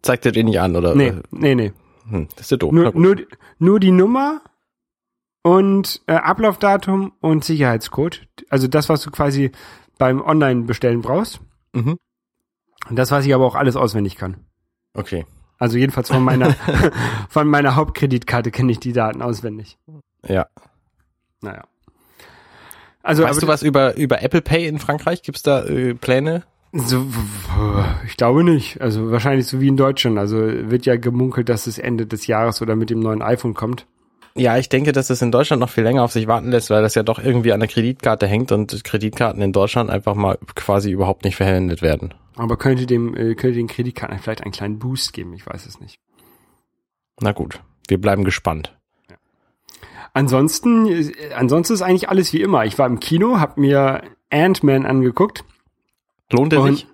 Zeigt 0.02 0.26
er 0.26 0.32
dir 0.32 0.43
nicht 0.43 0.60
an, 0.60 0.76
oder? 0.76 0.95
Nee, 0.95 1.13
nee, 1.32 1.56
nee. 1.56 1.74
Hm, 2.10 2.28
das 2.36 2.45
ist 2.47 2.52
ja 2.52 2.58
doof. 2.58 2.71
Nur, 2.71 2.91
nur, 2.95 3.15
nur 3.60 3.80
die 3.80 3.91
Nummer 3.91 4.41
und 5.43 6.02
äh, 6.08 6.13
Ablaufdatum 6.13 7.13
und 7.21 7.43
Sicherheitscode. 7.43 8.28
Also 8.50 8.67
das, 8.67 8.89
was 8.89 9.02
du 9.04 9.12
quasi 9.12 9.52
beim 9.97 10.21
Online-Bestellen 10.21 11.02
brauchst. 11.02 11.41
Mhm. 11.74 11.97
Und 12.89 12.95
das, 12.95 13.12
was 13.12 13.26
ich 13.26 13.34
aber 13.36 13.45
auch 13.45 13.56
alles 13.56 13.76
auswendig 13.76 14.15
kann. 14.15 14.38
Okay. 14.93 15.25
Also 15.58 15.77
jedenfalls 15.77 16.10
von 16.10 16.23
meiner, 16.23 16.56
von 17.30 17.47
meiner 17.47 17.75
Hauptkreditkarte 17.75 18.51
kenne 18.51 18.71
ich 18.71 18.80
die 18.80 18.93
Daten 18.93 19.21
auswendig. 19.21 19.77
Ja. 20.27 20.47
Naja. 21.41 21.63
Also, 23.04 23.23
weißt 23.23 23.41
du 23.41 23.47
was 23.47 23.63
über, 23.63 23.95
über 23.97 24.21
Apple 24.21 24.41
Pay 24.41 24.67
in 24.67 24.80
Frankreich? 24.80 25.23
Gibt's 25.23 25.43
da 25.43 25.63
äh, 25.65 25.95
Pläne? 25.95 26.43
So, 26.73 27.06
ich 28.06 28.15
glaube 28.15 28.43
nicht. 28.43 28.80
Also 28.80 29.12
wahrscheinlich 29.12 29.47
so 29.47 29.60
wie 29.60 29.67
in 29.67 29.77
Deutschland. 29.77 30.17
Also 30.17 30.38
wird 30.38 30.86
ja 30.86 30.95
gemunkelt, 30.95 31.49
dass 31.49 31.67
es 31.67 31.77
Ende 31.77 32.06
des 32.06 32.27
Jahres 32.27 32.62
oder 32.62 32.75
mit 32.75 32.89
dem 32.89 32.99
neuen 32.99 33.21
iPhone 33.21 33.54
kommt. 33.54 33.86
Ja, 34.36 34.58
ich 34.58 34.69
denke, 34.69 34.93
dass 34.93 35.10
es 35.10 35.21
in 35.21 35.32
Deutschland 35.32 35.60
noch 35.60 35.69
viel 35.69 35.84
länger 35.84 36.04
auf 36.04 36.13
sich 36.13 36.27
warten 36.27 36.51
lässt, 36.51 36.69
weil 36.69 36.82
das 36.82 36.95
ja 36.95 37.04
doch 37.04 37.19
irgendwie 37.19 37.51
an 37.51 37.60
der 37.60 37.67
Kreditkarte 37.67 38.27
hängt 38.27 38.54
und 38.54 38.84
Kreditkarten 38.86 39.41
in 39.41 39.51
Deutschland 39.51 39.89
einfach 39.89 40.15
mal 40.15 40.38
quasi 40.56 40.91
überhaupt 40.91 41.25
nicht 41.25 41.36
verwendet 41.36 41.82
werden. 41.82 42.13
Aber 42.36 42.58
könnte 42.58 42.86
dem, 42.86 43.15
äh, 43.15 43.36
könnte 43.36 43.58
den 43.58 43.67
Kreditkarten 43.67 44.17
vielleicht 44.20 44.44
einen 44.44 44.52
kleinen 44.54 44.80
Boost 44.80 45.13
geben. 45.13 45.34
Ich 45.34 45.46
weiß 45.46 45.65
es 45.65 45.80
nicht. 45.80 46.00
Na 47.20 47.32
gut, 47.34 47.62
wir 47.88 48.00
bleiben 48.00 48.24
gespannt. 48.24 48.78
Ansonsten, 50.13 50.88
äh, 50.88 51.34
ansonsten 51.36 51.74
ist 51.74 51.82
eigentlich 51.82 52.10
alles 52.10 52.34
wie 52.34 52.41
immer. 52.41 52.65
Ich 52.65 52.78
war 52.78 52.88
im 52.88 53.00
Kino, 53.00 53.39
habe 53.39 53.60
mir 53.62 54.04
Ant-Man 54.30 54.86
angeguckt. 54.86 55.44
Lohnt 56.32 56.54
er 56.54 56.63
sich? 56.63 56.88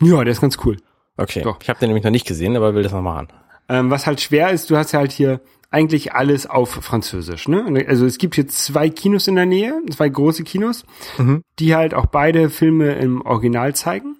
Ja, 0.00 0.22
der 0.24 0.32
ist 0.32 0.40
ganz 0.40 0.58
cool. 0.64 0.76
Okay, 1.16 1.42
Doch. 1.42 1.58
ich 1.62 1.68
habe 1.68 1.78
den 1.78 1.88
nämlich 1.88 2.04
noch 2.04 2.10
nicht 2.10 2.26
gesehen, 2.26 2.56
aber 2.56 2.74
will 2.74 2.82
das 2.82 2.92
noch 2.92 3.02
machen. 3.02 3.28
Ähm, 3.68 3.90
was 3.90 4.06
halt 4.06 4.20
schwer 4.20 4.50
ist, 4.50 4.70
du 4.70 4.76
hast 4.76 4.92
ja 4.92 4.98
halt 4.98 5.12
hier 5.12 5.40
eigentlich 5.70 6.12
alles 6.12 6.46
auf 6.46 6.70
Französisch. 6.70 7.48
Ne? 7.48 7.84
Also 7.88 8.06
es 8.06 8.18
gibt 8.18 8.34
hier 8.36 8.46
zwei 8.46 8.90
Kinos 8.90 9.26
in 9.26 9.34
der 9.36 9.46
Nähe, 9.46 9.80
zwei 9.90 10.08
große 10.08 10.44
Kinos, 10.44 10.84
Mhm. 11.18 11.42
die 11.58 11.74
halt 11.74 11.94
auch 11.94 12.06
beide 12.06 12.50
Filme 12.50 12.92
im 12.94 13.22
Original 13.22 13.74
zeigen. 13.74 14.16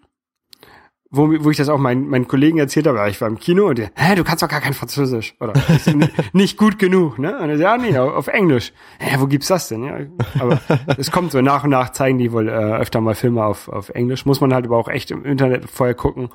Wo, 1.17 1.29
wo 1.45 1.51
ich 1.51 1.57
das 1.57 1.69
auch 1.69 1.79
meinen, 1.79 2.09
meinen 2.09 2.27
Kollegen 2.27 2.59
erzählt 2.59 2.87
habe, 2.87 2.99
ja, 2.99 3.07
ich 3.07 3.21
war 3.21 3.29
im 3.29 3.39
Kino 3.39 3.69
und 3.69 3.79
die, 3.79 3.87
hä, 3.95 4.15
du 4.17 4.25
kannst 4.25 4.43
doch 4.43 4.49
gar 4.49 4.61
kein 4.61 4.75
Französisch. 4.75 5.35
Oder 5.41 5.53
nicht 6.33 6.57
gut 6.59 6.79
genug, 6.79 7.19
ne? 7.19 7.39
Und 7.39 7.51
er 7.51 7.59
sagt, 7.59 7.83
ja, 7.83 7.91
nee, 7.91 7.97
auf 7.99 8.27
Englisch. 8.27 8.73
Hä, 8.99 9.17
wo 9.21 9.27
gibt's 9.27 9.49
das 9.49 9.69
denn? 9.69 9.85
Ja, 9.85 9.99
aber 10.41 10.61
es 10.97 11.11
kommt 11.11 11.31
so 11.33 11.41
nach 11.41 11.65
und 11.65 11.71
nach 11.71 11.91
zeigen 11.91 12.19
die 12.19 12.33
wohl 12.33 12.49
äh, 12.49 12.53
öfter 12.53 13.01
mal 13.01 13.15
Filme 13.15 13.45
auf, 13.45 13.69
auf 13.69 13.91
Englisch. 13.91 14.27
Muss 14.27 14.41
man 14.41 14.53
halt 14.53 14.65
aber 14.67 14.77
auch 14.77 14.89
echt 14.89 15.11
im 15.11 15.25
Internet 15.25 15.71
vorher 15.71 15.95
gucken. 15.95 16.31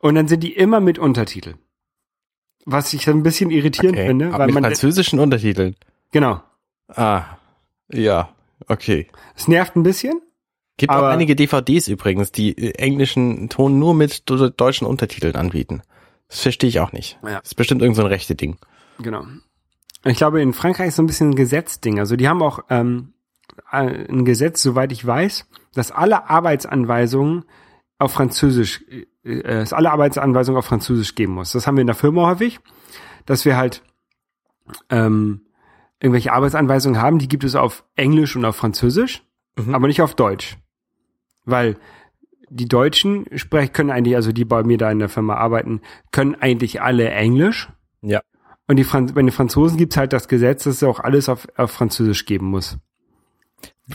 Und 0.00 0.14
dann 0.16 0.26
sind 0.28 0.42
die 0.42 0.52
immer 0.54 0.80
mit 0.80 0.98
Untertitel. 0.98 1.54
Was 2.64 2.92
ich 2.94 3.08
ein 3.08 3.22
bisschen 3.22 3.50
irritierend 3.50 3.96
Okay. 3.96 4.08
finde, 4.08 4.26
Aber 4.28 4.38
weil 4.40 4.46
mit 4.46 4.54
man, 4.54 4.64
französischen 4.64 5.20
Untertiteln. 5.20 5.76
genau. 6.10 6.40
Ah, 6.88 7.22
ja, 7.92 8.30
okay. 8.66 9.06
Es 9.36 9.46
nervt 9.46 9.76
ein 9.76 9.82
bisschen. 9.84 10.20
Gibt 10.78 10.90
auch 10.92 10.96
Aber- 10.96 11.08
einige 11.10 11.34
DVDs 11.36 11.88
übrigens, 11.88 12.32
die 12.32 12.56
äh, 12.56 12.72
englischen 12.78 13.48
Ton 13.48 13.78
nur 13.78 13.94
mit 13.94 14.28
de- 14.28 14.50
deutschen 14.54 14.86
Untertiteln 14.86 15.34
anbieten. 15.36 15.82
Das 16.28 16.40
verstehe 16.40 16.68
ich 16.68 16.80
auch 16.80 16.92
nicht. 16.92 17.18
Ja. 17.22 17.40
Das 17.40 17.50
ist 17.50 17.54
bestimmt 17.54 17.80
irgend 17.82 17.96
so 17.96 18.02
ein 18.02 18.08
rechte 18.08 18.34
Ding. 18.34 18.56
Genau. 18.98 19.24
Ich 20.04 20.16
glaube, 20.18 20.40
in 20.42 20.52
Frankreich 20.52 20.88
ist 20.88 20.96
so 20.96 21.02
ein 21.02 21.06
bisschen 21.06 21.30
ein 21.30 21.34
Gesetzding. 21.36 21.98
Also 21.98 22.16
die 22.16 22.28
haben 22.28 22.42
auch 22.42 22.60
ähm, 22.68 23.14
äh, 23.72 24.06
ein 24.08 24.24
Gesetz, 24.24 24.62
soweit 24.62 24.92
ich 24.92 25.06
weiß, 25.06 25.46
dass 25.74 25.90
alle 25.92 26.28
Arbeitsanweisungen 26.28 27.44
auf 27.98 28.12
Französisch, 28.12 28.84
äh, 29.24 29.30
äh, 29.30 29.42
dass 29.42 29.72
alle 29.72 29.90
Arbeitsanweisungen 29.90 30.58
auf 30.58 30.66
Französisch 30.66 31.14
geben 31.14 31.32
muss. 31.34 31.52
Das 31.52 31.66
haben 31.66 31.76
wir 31.76 31.80
in 31.82 31.86
der 31.86 31.96
Firma 31.96 32.26
häufig, 32.26 32.60
dass 33.24 33.44
wir 33.44 33.56
halt 33.56 33.82
ähm, 34.90 35.42
irgendwelche 36.00 36.32
Arbeitsanweisungen 36.32 37.00
haben, 37.00 37.18
die 37.18 37.28
gibt 37.28 37.44
es 37.44 37.54
auf 37.54 37.84
Englisch 37.94 38.36
und 38.36 38.44
auf 38.44 38.56
Französisch, 38.56 39.22
Mhm. 39.58 39.74
aber 39.74 39.86
nicht 39.86 40.02
auf 40.02 40.14
Deutsch. 40.14 40.58
Weil 41.46 41.76
die 42.50 42.68
Deutschen 42.68 43.26
sprechen, 43.34 43.72
können 43.72 43.90
eigentlich, 43.90 44.14
also 44.16 44.32
die 44.32 44.44
bei 44.44 44.62
mir 44.62 44.78
da 44.78 44.90
in 44.90 44.98
der 44.98 45.08
Firma 45.08 45.34
arbeiten, 45.34 45.80
können 46.12 46.34
eigentlich 46.34 46.82
alle 46.82 47.08
Englisch. 47.10 47.68
Ja. 48.02 48.20
Und 48.68 48.76
die 48.76 48.84
Franz 48.84 49.12
bei 49.12 49.22
den 49.22 49.30
Franzosen 49.30 49.78
gibt's 49.78 49.96
halt 49.96 50.12
das 50.12 50.28
Gesetz, 50.28 50.64
dass 50.64 50.76
es 50.76 50.82
auch 50.82 51.00
alles 51.00 51.28
auf, 51.28 51.48
auf 51.56 51.70
Französisch 51.70 52.26
geben 52.26 52.46
muss. 52.46 52.78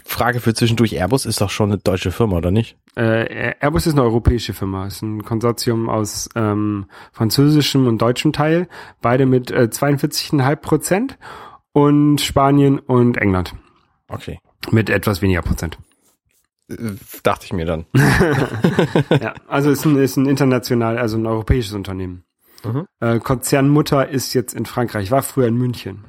Frage 0.06 0.40
für 0.40 0.54
zwischendurch, 0.54 0.94
Airbus 0.94 1.26
ist 1.26 1.42
doch 1.42 1.50
schon 1.50 1.72
eine 1.72 1.78
deutsche 1.78 2.12
Firma, 2.12 2.38
oder 2.38 2.52
nicht? 2.52 2.78
Äh, 2.96 3.56
Airbus 3.60 3.88
ist 3.88 3.94
eine 3.94 4.04
europäische 4.04 4.54
Firma, 4.54 4.88
ist 4.88 5.02
ein 5.02 5.24
Konsortium 5.24 5.90
aus 5.90 6.30
ähm, 6.36 6.86
französischem 7.12 7.88
und 7.88 8.02
deutschem 8.02 8.32
Teil, 8.32 8.70
beide 9.02 9.26
mit 9.26 9.52
äh, 9.52 9.68
42,5 9.70 10.56
Prozent 10.58 11.18
und 11.74 12.22
Spanien 12.22 12.80
und 12.80 13.18
England 13.18 13.54
Okay. 14.08 14.40
mit 14.72 14.90
etwas 14.90 15.22
weniger 15.22 15.42
Prozent. 15.42 15.78
Äh, 16.72 16.96
Dachte 17.24 17.46
ich 17.46 17.54
mir 17.54 17.66
dann. 17.66 17.86
ja, 19.22 19.34
also 19.48 19.70
ist 19.70 19.86
ein, 19.86 19.98
ist 19.98 20.18
ein 20.18 20.26
international, 20.26 20.98
also 20.98 21.18
ein 21.18 21.26
europäisches 21.26 21.74
Unternehmen. 21.74 22.24
Mhm. 22.64 22.86
Äh, 23.00 23.20
Konzernmutter 23.20 24.08
ist 24.10 24.34
jetzt 24.34 24.54
in 24.54 24.66
Frankreich, 24.66 25.12
war 25.12 25.24
früher 25.24 25.48
in 25.48 25.58
München. 25.58 26.06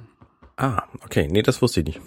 Ah, 0.57 0.85
okay. 1.05 1.29
Nee, 1.31 1.42
das 1.42 1.62
wusste 1.62 1.81
ich 1.81 1.87
nicht. 1.87 2.01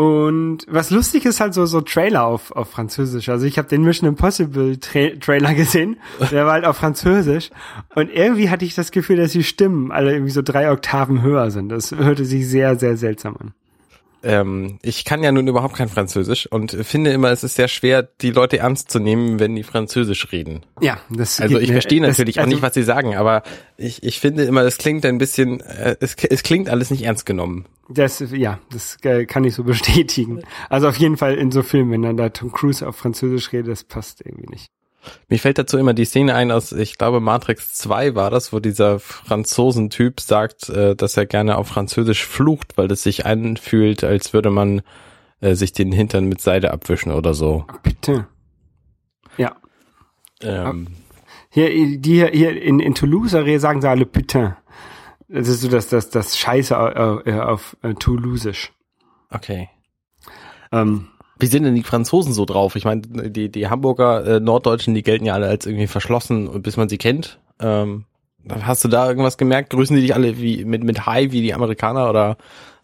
Und 0.00 0.60
was 0.66 0.88
lustig 0.88 1.26
ist 1.26 1.40
halt 1.40 1.52
so 1.52 1.66
so 1.66 1.82
Trailer 1.82 2.24
auf 2.24 2.52
auf 2.52 2.70
Französisch. 2.70 3.28
Also 3.28 3.44
ich 3.44 3.58
habe 3.58 3.68
den 3.68 3.82
Mission 3.82 4.08
Impossible 4.08 4.78
Tra 4.78 5.10
Trailer 5.20 5.52
gesehen, 5.54 5.98
der 6.30 6.46
war 6.46 6.54
halt 6.54 6.64
auf 6.64 6.78
Französisch 6.78 7.50
und 7.94 8.10
irgendwie 8.10 8.48
hatte 8.48 8.64
ich 8.64 8.74
das 8.74 8.92
Gefühl, 8.92 9.16
dass 9.16 9.32
die 9.32 9.44
Stimmen 9.44 9.92
alle 9.92 10.12
irgendwie 10.12 10.30
so 10.30 10.40
drei 10.40 10.72
Oktaven 10.72 11.20
höher 11.20 11.50
sind. 11.50 11.68
Das 11.68 11.90
hörte 11.90 12.24
sich 12.24 12.48
sehr 12.48 12.78
sehr 12.78 12.96
seltsam 12.96 13.36
an. 13.36 13.52
Ähm, 14.22 14.78
ich 14.82 15.04
kann 15.04 15.22
ja 15.22 15.32
nun 15.32 15.48
überhaupt 15.48 15.74
kein 15.76 15.88
Französisch 15.88 16.46
und 16.46 16.72
finde 16.72 17.10
immer, 17.12 17.30
es 17.30 17.42
ist 17.42 17.54
sehr 17.54 17.68
schwer, 17.68 18.02
die 18.02 18.30
Leute 18.30 18.58
ernst 18.58 18.90
zu 18.90 18.98
nehmen, 18.98 19.38
wenn 19.40 19.56
die 19.56 19.62
Französisch 19.62 20.30
reden. 20.32 20.60
Ja, 20.80 20.98
das 21.08 21.40
Also 21.40 21.58
ich 21.58 21.72
verstehe 21.72 22.00
das- 22.00 22.08
natürlich 22.18 22.38
auch 22.38 22.44
also, 22.44 22.54
nicht, 22.54 22.62
was 22.62 22.74
sie 22.74 22.82
sagen, 22.82 23.16
aber 23.16 23.42
ich, 23.76 24.02
ich 24.02 24.20
finde 24.20 24.44
immer, 24.44 24.62
es 24.62 24.76
klingt 24.78 25.06
ein 25.06 25.18
bisschen, 25.18 25.60
äh, 25.60 25.96
es, 26.00 26.14
es 26.16 26.42
klingt 26.42 26.68
alles 26.68 26.90
nicht 26.90 27.02
ernst 27.02 27.24
genommen. 27.24 27.64
Das 27.88 28.22
ja, 28.32 28.60
das 28.70 28.98
äh, 29.02 29.24
kann 29.24 29.44
ich 29.44 29.54
so 29.54 29.64
bestätigen. 29.64 30.42
Also 30.68 30.88
auf 30.88 30.96
jeden 30.96 31.16
Fall 31.16 31.34
in 31.36 31.50
so 31.50 31.62
Filmen, 31.62 31.90
wenn 31.92 32.02
dann 32.02 32.16
da 32.16 32.28
Tom 32.28 32.52
Cruise 32.52 32.86
auf 32.86 32.96
Französisch 32.96 33.52
redet, 33.52 33.68
das 33.72 33.84
passt 33.84 34.20
irgendwie 34.24 34.48
nicht. 34.50 34.66
Mir 35.28 35.38
fällt 35.38 35.58
dazu 35.58 35.78
immer 35.78 35.94
die 35.94 36.04
Szene 36.04 36.34
ein 36.34 36.50
aus, 36.50 36.72
ich 36.72 36.98
glaube, 36.98 37.20
Matrix 37.20 37.72
2 37.74 38.14
war 38.14 38.30
das, 38.30 38.52
wo 38.52 38.60
dieser 38.60 38.98
Franzosentyp 38.98 40.20
sagt, 40.20 40.68
äh, 40.68 40.94
dass 40.94 41.16
er 41.16 41.26
gerne 41.26 41.56
auf 41.56 41.68
Französisch 41.68 42.26
flucht, 42.26 42.76
weil 42.76 42.90
es 42.90 43.02
sich 43.02 43.26
anfühlt, 43.26 44.04
als 44.04 44.32
würde 44.32 44.50
man 44.50 44.82
äh, 45.40 45.54
sich 45.54 45.72
den 45.72 45.92
Hintern 45.92 46.26
mit 46.26 46.40
Seide 46.40 46.72
abwischen 46.72 47.12
oder 47.12 47.34
so. 47.34 47.66
Bitte. 47.82 48.26
Ja. 49.36 49.56
Ähm, 50.42 50.88
Hier, 51.50 51.68
die 51.98 52.14
hier, 52.14 52.28
hier 52.28 52.62
in, 52.62 52.78
in 52.78 52.94
Toulouse 52.94 53.30
sagen 53.30 53.80
sie 53.80 53.88
alle 53.88 54.06
Putain. 54.06 54.56
Das 55.28 55.48
ist 55.48 55.60
so 55.60 55.68
das, 55.68 55.88
das, 55.88 56.10
das 56.10 56.38
Scheiße 56.38 56.74
äh, 56.74 57.30
äh, 57.30 57.40
auf 57.40 57.76
äh, 57.82 57.94
Toulouseisch. 57.94 58.72
okay. 59.30 59.68
Ähm, 60.72 61.08
Wie 61.40 61.46
sind 61.46 61.64
denn 61.64 61.74
die 61.74 61.82
Franzosen 61.82 62.32
so 62.32 62.44
drauf? 62.44 62.76
Ich 62.76 62.84
meine, 62.84 63.02
die, 63.02 63.50
die 63.50 63.68
Hamburger 63.68 64.26
äh, 64.36 64.40
Norddeutschen, 64.40 64.94
die 64.94 65.02
gelten 65.02 65.24
ja 65.26 65.34
alle 65.34 65.48
als 65.48 65.66
irgendwie 65.66 65.86
verschlossen, 65.86 66.62
bis 66.62 66.76
man 66.76 66.88
sie 66.88 66.98
kennt. 66.98 67.38
Ähm, 67.60 68.04
hast 68.62 68.84
du 68.84 68.88
da 68.88 69.08
irgendwas 69.08 69.38
gemerkt? 69.38 69.70
Grüßen 69.70 69.96
die 69.96 70.02
dich 70.02 70.14
alle 70.14 70.38
wie 70.38 70.64
mit, 70.64 70.84
mit 70.84 71.06
Hi 71.06 71.32
wie 71.32 71.42
die 71.42 71.54
Amerikaner 71.54 72.08
oder 72.08 72.36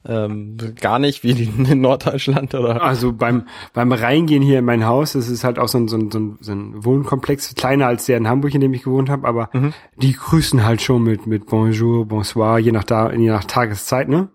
ähm, 0.08 0.56
gar 0.80 0.98
nicht 1.00 1.24
wie 1.24 1.34
die 1.34 1.44
in 1.70 1.80
Norddeutschland 1.80 2.54
oder? 2.54 2.80
also 2.82 3.12
beim, 3.12 3.46
beim 3.72 3.90
Reingehen 3.90 4.42
hier 4.42 4.60
in 4.60 4.64
mein 4.64 4.86
Haus, 4.86 5.14
das 5.14 5.28
ist 5.28 5.42
halt 5.42 5.58
auch 5.58 5.66
so 5.68 5.78
ein, 5.78 5.88
so 5.88 5.96
ein, 5.96 6.10
so 6.12 6.18
ein, 6.20 6.38
so 6.40 6.52
ein 6.52 6.84
Wohnkomplex, 6.84 7.54
kleiner 7.56 7.86
als 7.88 8.06
der 8.06 8.16
in 8.18 8.28
Hamburg, 8.28 8.54
in 8.54 8.60
dem 8.60 8.72
ich 8.72 8.84
gewohnt 8.84 9.08
habe, 9.10 9.26
aber 9.26 9.50
Mhm. 9.52 9.72
die 9.96 10.12
grüßen 10.12 10.64
halt 10.64 10.80
schon 10.82 11.02
mit, 11.02 11.26
mit 11.26 11.46
Bonjour, 11.46 12.06
Bonsoir, 12.06 12.58
je 12.60 12.70
nach, 12.72 12.84
da, 12.84 13.10
je 13.12 13.28
nach 13.30 13.44
Tageszeit, 13.44 14.08
ne? 14.08 14.28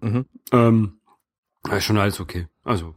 Mhm. 0.00 0.24
Ähm, 0.52 0.92
ist 1.76 1.84
schon 1.84 1.98
alles 1.98 2.20
okay. 2.20 2.46
Also, 2.64 2.94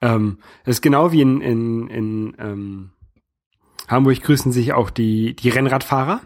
ähm, 0.00 0.38
das 0.64 0.76
ist 0.76 0.82
genau 0.82 1.12
wie 1.12 1.22
in, 1.22 1.40
in, 1.40 1.88
in 1.88 2.36
ähm, 2.38 2.90
Hamburg 3.88 4.20
grüßen 4.22 4.52
sich 4.52 4.72
auch 4.72 4.90
die, 4.90 5.34
die 5.34 5.48
Rennradfahrer. 5.48 6.20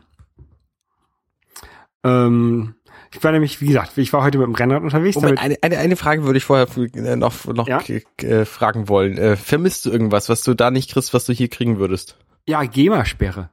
Ähm, 2.05 2.75
ich 3.12 3.22
war 3.25 3.33
nämlich, 3.33 3.61
wie 3.61 3.66
gesagt, 3.66 3.96
ich 3.99 4.12
war 4.12 4.22
heute 4.22 4.38
mit 4.38 4.46
dem 4.46 4.55
Rennrad 4.55 4.83
unterwegs. 4.83 5.16
Moment, 5.16 5.40
eine, 5.40 5.57
eine, 5.62 5.79
eine 5.79 5.96
Frage 5.96 6.25
würde 6.25 6.38
ich 6.38 6.44
vorher 6.44 6.66
äh, 6.77 7.16
noch, 7.16 7.44
noch 7.46 7.66
Ja? 7.68 7.81
äh, 7.81 8.44
fragen 8.44 8.88
wollen. 8.88 9.16
Äh, 9.18 9.37
vermisst 9.37 9.87
du 9.87 9.90
irgendwas, 9.90 10.29
was 10.29 10.42
du 10.42 10.55
da 10.55 10.70
nicht 10.70 10.90
kriegst, 10.90 11.14
was 11.14 11.25
du 11.27 11.33
hier 11.33 11.49
kriegen 11.49 11.79
würdest? 11.79 12.18
ja, 12.49 12.62
GEMA-Sperre. 12.62 13.51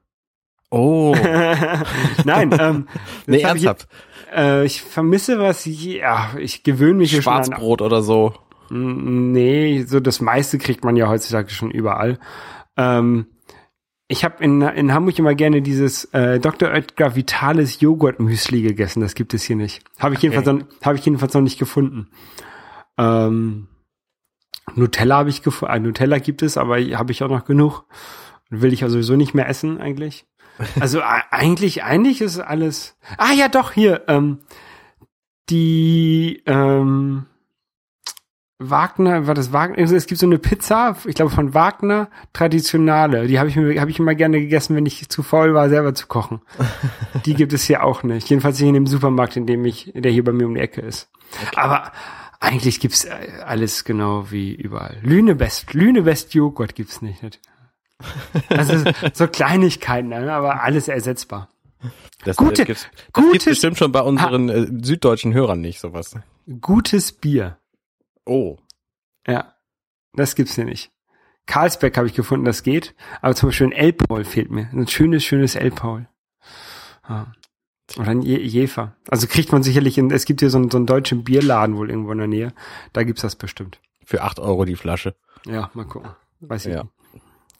Oh, 0.75 1.15
Nein, 2.25 2.55
ähm, 2.59 2.87
nee, 3.27 3.43
hab 3.45 3.55
ich, 3.57 3.65
ernsthaft. 3.65 3.87
äh, 4.35 4.65
ich 4.65 4.81
vermisse 4.81 5.37
was, 5.39 5.65
ja, 5.65 6.31
ich 6.39 6.63
gewöhne 6.63 6.95
mich 6.95 7.11
hier 7.11 7.21
schon 7.21 7.33
an, 7.33 7.43
Schwarzbrot 7.45 7.81
oder 7.83 8.01
so. 8.01 8.33
Nee, 8.71 9.83
so 9.83 9.99
das 9.99 10.19
meiste 10.19 10.57
kriegt 10.57 10.83
man 10.83 10.95
ja 10.95 11.07
heutzutage 11.09 11.51
schon 11.51 11.69
überall. 11.69 12.17
Ähm, 12.75 13.27
ich 14.07 14.23
habe 14.25 14.43
in, 14.43 14.61
in 14.63 14.93
Hamburg 14.93 15.19
immer 15.19 15.35
gerne 15.35 15.61
dieses 15.61 16.05
äh, 16.05 16.39
Dr. 16.39 16.69
Oetker 16.69 17.15
Vitales 17.15 17.79
Joghurt 17.79 18.19
Müsli 18.19 18.63
gegessen. 18.63 19.01
Das 19.01 19.13
gibt 19.13 19.35
es 19.35 19.43
hier 19.43 19.55
nicht. 19.55 19.83
Habe 19.99 20.15
ich 20.15 20.19
Okay. 20.19 20.27
jedenfalls 20.31 20.47
noch, 20.59 20.85
habe 20.85 20.97
ich 20.97 21.05
jedenfalls 21.05 21.33
noch 21.35 21.41
nicht 21.41 21.59
gefunden. 21.59 22.07
Ähm, 22.97 23.67
Nutella 24.75 25.17
habe 25.17 25.29
ich 25.29 25.43
gefunden. 25.43 25.73
Äh, 25.73 25.79
Nutella 25.79 26.17
gibt 26.17 26.41
es, 26.41 26.57
aber 26.57 26.77
habe 26.79 27.11
ich 27.11 27.21
auch 27.23 27.29
noch 27.29 27.45
genug. 27.45 27.85
Will 28.49 28.73
ich 28.73 28.81
ja 28.81 28.89
sowieso 28.89 29.15
nicht 29.15 29.33
mehr 29.33 29.47
essen 29.49 29.79
eigentlich. 29.79 30.25
Also 30.79 31.01
eigentlich, 31.01 31.83
eigentlich 31.83 32.21
ist 32.21 32.39
alles. 32.39 32.95
Ah 33.17 33.33
ja, 33.33 33.47
doch 33.47 33.71
hier. 33.71 34.03
Ähm, 34.07 34.39
die 35.49 36.41
ähm, 36.45 37.25
Wagner, 38.59 39.27
war 39.27 39.33
das 39.33 39.51
Wagner? 39.51 39.77
Also 39.77 39.95
Es 39.95 40.05
gibt 40.05 40.19
so 40.19 40.25
eine 40.25 40.37
Pizza, 40.37 40.95
ich 41.05 41.15
glaube 41.15 41.31
von 41.31 41.53
Wagner, 41.53 42.09
traditionale. 42.31 43.27
Die 43.27 43.39
habe 43.39 43.49
ich 43.49 43.55
mir, 43.55 43.79
habe 43.79 43.91
ich 43.91 43.99
immer 43.99 44.15
gerne 44.15 44.39
gegessen, 44.39 44.75
wenn 44.75 44.85
ich 44.85 45.09
zu 45.09 45.23
faul 45.23 45.53
war, 45.53 45.69
selber 45.69 45.93
zu 45.93 46.07
kochen. 46.07 46.41
Die 47.25 47.33
gibt 47.33 47.53
es 47.53 47.63
hier 47.63 47.83
auch 47.83 48.03
nicht. 48.03 48.29
Jedenfalls 48.29 48.59
nicht 48.59 48.69
in 48.69 48.75
dem 48.75 48.87
Supermarkt, 48.87 49.35
in 49.35 49.45
dem 49.45 49.65
ich, 49.65 49.91
der 49.95 50.11
hier 50.11 50.23
bei 50.23 50.31
mir 50.31 50.47
um 50.47 50.55
die 50.55 50.61
Ecke 50.61 50.81
ist. 50.81 51.09
Aber 51.55 51.91
eigentlich 52.39 52.79
gibt's 52.79 53.05
äh, 53.05 53.41
alles 53.45 53.83
genau 53.83 54.31
wie 54.31 54.53
überall. 54.53 54.97
Lünebest, 55.01 55.73
Lünebest 55.73 56.33
Joghurt 56.33 56.75
gibt's 56.75 57.01
nicht. 57.01 57.23
nicht. 57.23 57.39
Also 58.49 58.91
so 59.13 59.27
Kleinigkeiten, 59.27 60.09
ne, 60.09 60.31
aber 60.33 60.61
alles 60.63 60.87
ersetzbar. 60.87 61.49
Das, 62.25 62.37
Gute- 62.37 62.65
das 62.65 62.87
gutes- 63.11 63.45
bestimmt 63.45 63.77
schon 63.77 63.91
bei 63.91 64.01
unseren 64.01 64.49
äh, 64.49 64.67
süddeutschen 64.83 65.33
Hörern 65.33 65.59
nicht, 65.61 65.79
sowas. 65.79 66.15
Gutes 66.61 67.11
Bier. 67.11 67.57
Oh. 68.25 68.57
Ja, 69.27 69.53
das 70.13 70.35
gibt's 70.35 70.55
hier 70.55 70.65
nicht. 70.65 70.91
Karlsberg 71.45 71.97
habe 71.97 72.07
ich 72.07 72.13
gefunden, 72.13 72.45
das 72.45 72.63
geht. 72.63 72.95
Aber 73.21 73.35
zum 73.35 73.49
Beispiel 73.49 73.67
ein 73.67 73.71
El 73.73 73.91
Paul 73.93 74.23
fehlt 74.23 74.49
mir. 74.49 74.69
Ein 74.71 74.87
schönes, 74.87 75.25
schönes 75.25 75.55
El 75.55 75.71
Paul. 75.71 76.07
Ja. 77.09 77.33
Oder 77.97 78.07
ein 78.11 78.21
Je 78.21 78.37
Jefer. 78.39 78.95
Also 79.09 79.27
kriegt 79.27 79.51
man 79.51 79.61
sicherlich 79.61 79.97
in, 79.97 80.09
es 80.09 80.23
gibt 80.23 80.39
hier 80.39 80.49
so 80.49 80.57
einen, 80.57 80.71
so 80.71 80.77
einen 80.77 80.85
deutschen 80.85 81.25
Bierladen 81.25 81.75
wohl 81.75 81.89
irgendwo 81.89 82.13
in 82.13 82.17
der 82.17 82.27
Nähe. 82.27 82.53
Da 82.93 83.03
gibt's 83.03 83.21
das 83.23 83.35
bestimmt. 83.35 83.81
Für 84.05 84.21
acht 84.23 84.39
Euro 84.39 84.63
die 84.63 84.77
Flasche. 84.77 85.15
Ja, 85.45 85.69
mal 85.73 85.85
gucken. 85.85 86.11
Weiß 86.39 86.65
ich 86.65 86.73
Ja. 86.73 86.83
nicht. 86.83 86.93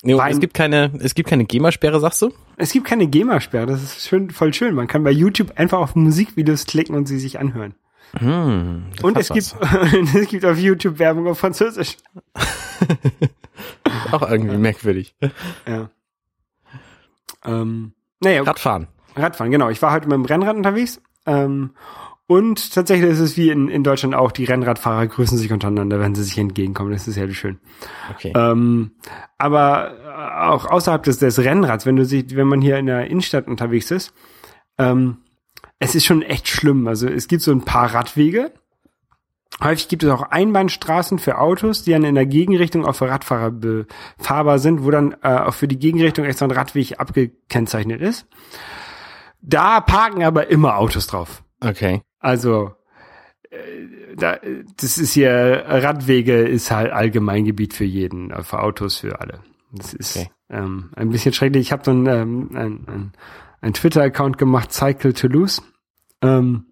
Nee, 0.06 0.20
es 0.30 0.40
gibt 0.40 0.54
keine, 0.54 0.92
es 1.00 1.16
gibt 1.16 1.30
keine 1.30 1.46
GEMA-Sperre, 1.46 2.00
sagst 2.00 2.22
du? 2.22 2.34
Es 2.58 2.74
gibt 2.74 2.86
keine 2.86 3.08
GEMA-Sperre, 3.08 3.66
das 3.68 3.82
ist 3.82 4.08
schön, 4.08 4.30
voll 4.32 4.54
schön. 4.54 4.76
Man 4.76 4.88
kann 4.88 5.04
bei 5.04 5.12
YouTube 5.12 5.54
einfach 5.58 5.80
auf 5.80 5.96
Musikvideos 5.96 6.66
klicken 6.66 6.94
und 6.94 7.08
sie 7.08 7.18
sich 7.20 7.40
anhören. 7.40 7.74
Hm, 8.18 8.84
Und 9.02 9.18
es 9.18 9.30
gibt, 9.30 9.56
was. 9.60 10.14
es 10.16 10.28
gibt 10.28 10.46
auf 10.46 10.60
YouTube 10.60 11.00
Werbung 11.00 11.28
auf 11.28 11.40
Französisch. 11.40 11.98
auch 14.12 14.30
irgendwie 14.30 14.58
merkwürdig. 14.58 15.16
Ja. 15.66 15.90
Ähm, 17.46 17.94
naja, 18.20 18.44
Radfahren. 18.44 18.88
Radfahren, 19.16 19.52
genau. 19.52 19.70
Ich 19.70 19.82
war 19.82 19.94
heute 19.94 20.08
mit 20.08 20.16
dem 20.16 20.26
Rennrad 20.26 20.56
unterwegs. 20.56 21.02
Ähm, 21.26 21.72
und 22.28 22.74
tatsächlich 22.74 23.12
ist 23.12 23.20
es 23.20 23.38
wie 23.38 23.50
in, 23.50 23.68
in 23.68 23.84
Deutschland 23.84 24.16
auch, 24.16 24.32
die 24.32 24.46
Rennradfahrer 24.46 25.08
grüßen 25.08 25.38
sich 25.38 25.52
untereinander, 25.52 26.00
wenn 26.00 26.16
sie 26.16 26.24
sich 26.24 26.38
entgegenkommen. 26.38 26.92
Das 26.92 27.08
ist 27.08 27.16
sehr 27.16 27.30
schön. 27.34 27.60
Okay. 28.14 28.32
Ähm, 28.36 28.92
aber 29.38 29.94
äh, 29.98 30.48
auch 30.48 30.66
außerhalb 30.66 31.04
des, 31.04 31.20
des 31.20 31.40
Rennrads, 31.40 31.86
wenn 31.86 31.98
du 31.98 32.06
sie, 32.06 32.26
wenn 32.36 32.48
man 32.48 32.62
hier 32.62 32.78
in 32.78 32.86
der 32.86 33.08
Innenstadt 33.08 33.48
unterwegs 33.48 33.92
ist, 33.92 34.14
ähm, 34.78 35.18
es 35.80 35.96
ist 35.96 36.06
schon 36.06 36.22
echt 36.22 36.48
schlimm. 36.48 36.88
Also 36.88 37.08
es 37.08 37.28
gibt 37.28 37.42
so 37.42 37.52
ein 37.52 37.66
paar 37.66 37.94
Radwege. 37.94 38.54
Häufig 39.62 39.90
gibt 39.90 40.04
es 40.04 40.10
auch 40.10 40.24
Einbahnstraßen 40.24 41.20
für 41.20 41.38
Autos, 41.38 41.84
die 41.84 41.92
dann 41.92 42.06
in 42.06 42.16
der 42.16 42.26
Gegenrichtung 42.26 42.86
auch 42.86 42.96
für 42.96 43.10
Radfahrer 43.10 43.52
befahrbar 43.52 44.60
sind, 44.60 44.84
wo 44.84 44.92
dann 44.92 45.16
äh, 45.22 45.28
auch 45.28 45.54
für 45.54 45.68
die 45.68 45.78
Gegenrichtung 45.78 46.26
extra 46.26 46.46
ein 46.46 46.52
Radweg 46.52 47.00
abgekennzeichnet 47.00 48.02
ist. 48.02 48.28
Da 49.42 49.82
parken 49.82 50.24
aber 50.24 50.50
immer 50.50 50.78
Autos 50.78 51.06
drauf. 51.08 51.44
Okay. 51.64 52.02
Also, 52.20 52.72
äh, 53.50 53.58
da, 54.16 54.38
das 54.78 54.98
ist 54.98 55.14
hier, 55.14 55.64
Radwege 55.68 56.42
ist 56.42 56.72
halt 56.72 56.92
Allgemeingebiet 56.92 57.74
für 57.74 57.86
jeden, 57.86 58.32
äh, 58.32 58.44
für 58.44 58.62
Autos, 58.62 58.98
für 58.98 59.20
alle. 59.20 59.40
Das 59.72 59.94
ist 59.94 60.18
Okay. 60.18 60.30
ähm, 60.50 60.92
ein 60.96 61.10
bisschen 61.10 61.34
schrecklich. 61.34 61.62
Ich 61.68 61.72
habe 61.72 61.84
dann 61.84 62.06
ähm, 62.06 62.50
ein, 62.54 62.86
ein, 62.88 63.12
ein 63.62 63.74
Twitter-Account 63.74 64.38
gemacht, 64.38 64.72
Cycle 64.72 65.14
Toulouse. 65.14 65.62
Ähm, 66.22 66.66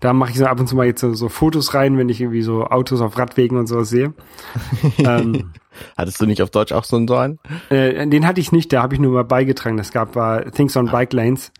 da 0.00 0.12
mache 0.12 0.30
ich 0.30 0.38
so 0.38 0.46
ab 0.46 0.60
und 0.60 0.66
zu 0.68 0.76
mal 0.76 0.86
jetzt 0.86 1.00
so, 1.00 1.12
so 1.14 1.28
Fotos 1.28 1.74
rein, 1.74 1.98
wenn 1.98 2.08
ich 2.08 2.20
irgendwie 2.20 2.42
so 2.42 2.64
Autos 2.66 3.00
auf 3.00 3.18
Radwegen 3.18 3.58
und 3.58 3.66
sowas 3.66 3.88
sehe. 3.90 4.14
ähm, 4.98 5.52
Hattest 5.96 6.20
du 6.20 6.26
nicht 6.26 6.42
auf 6.42 6.50
Deutsch 6.50 6.72
auch 6.72 6.84
so 6.84 6.96
einen 6.96 7.06
Dorn? 7.06 7.38
äh, 7.70 8.06
den 8.06 8.26
hatte 8.26 8.40
ich 8.40 8.50
nicht, 8.52 8.72
da 8.72 8.82
habe 8.82 8.94
ich 8.94 9.00
nur 9.00 9.12
mal 9.12 9.24
beigetragen. 9.24 9.76
Das 9.76 9.92
gab 9.92 10.14
war 10.14 10.50
Things 10.50 10.76
on 10.76 10.86
Bike 10.86 11.12
Lanes. 11.12 11.52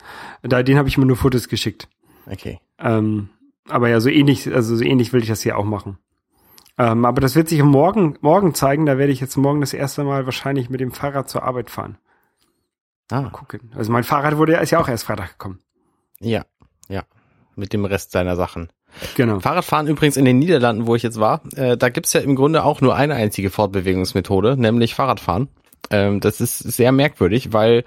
Da, 0.43 0.63
den 0.63 0.77
habe 0.79 0.89
ich 0.89 0.99
mir 0.99 1.07
nur 1.07 1.17
Fotos 1.17 1.49
geschickt. 1.49 1.89
Okay. 2.27 2.59
Ähm, 2.79 3.31
aber 3.69 3.89
ja, 3.89 4.01
so 4.01 4.09
ähnlich, 4.09 4.53
also 4.53 4.77
so 4.77 4.85
ähnlich 4.85 5.13
will 5.13 5.23
ich 5.23 5.29
das 5.29 5.43
hier 5.43 5.59
auch 5.59 5.65
machen. 5.65 5.99
Ähm, 6.79 7.05
aber 7.05 7.21
das 7.21 7.35
wird 7.35 7.49
sich 7.49 7.63
morgen, 7.63 8.17
morgen 8.21 8.55
zeigen. 8.55 8.87
Da 8.87 8.99
werde 8.99 9.13
ich 9.13 9.21
jetzt 9.21 9.37
morgen 9.37 9.61
das 9.61 9.75
erste 9.75 10.05
Mal 10.05 10.25
wahrscheinlich 10.27 10.71
mit 10.71 10.81
dem 10.81 10.93
Fahrrad 10.93 11.29
zur 11.29 11.43
Arbeit 11.43 11.71
fahren. 11.71 11.99
Ah, 13.11 13.31
Gucken. 13.31 13.73
Also 13.75 13.91
mein 13.91 14.05
Fahrrad 14.05 14.37
wurde 14.37 14.57
ist 14.57 14.71
ja 14.71 14.81
auch 14.81 14.89
erst 14.89 15.05
Freitag 15.05 15.31
gekommen. 15.33 15.61
ja, 16.21 16.45
ja. 16.89 17.03
Mit 17.57 17.73
dem 17.73 17.85
Rest 17.85 18.13
seiner 18.13 18.37
Sachen. 18.37 18.69
Genau. 19.17 19.41
Fahrradfahren 19.41 19.89
übrigens 19.89 20.17
in 20.17 20.25
den 20.25 20.39
Niederlanden, 20.39 20.87
wo 20.87 20.95
ich 20.95 21.03
jetzt 21.03 21.19
war, 21.19 21.43
äh, 21.57 21.77
da 21.77 21.89
gibt's 21.89 22.13
ja 22.13 22.21
im 22.21 22.37
Grunde 22.37 22.65
auch 22.65 22.81
nur 22.81 22.95
eine 22.95 23.15
einzige 23.15 23.51
Fortbewegungsmethode, 23.51 24.57
nämlich 24.57 24.95
Fahrradfahren. 24.95 25.49
Ähm, 25.91 26.21
das 26.21 26.41
ist 26.41 26.59
sehr 26.59 26.93
merkwürdig, 26.93 27.53
weil 27.53 27.85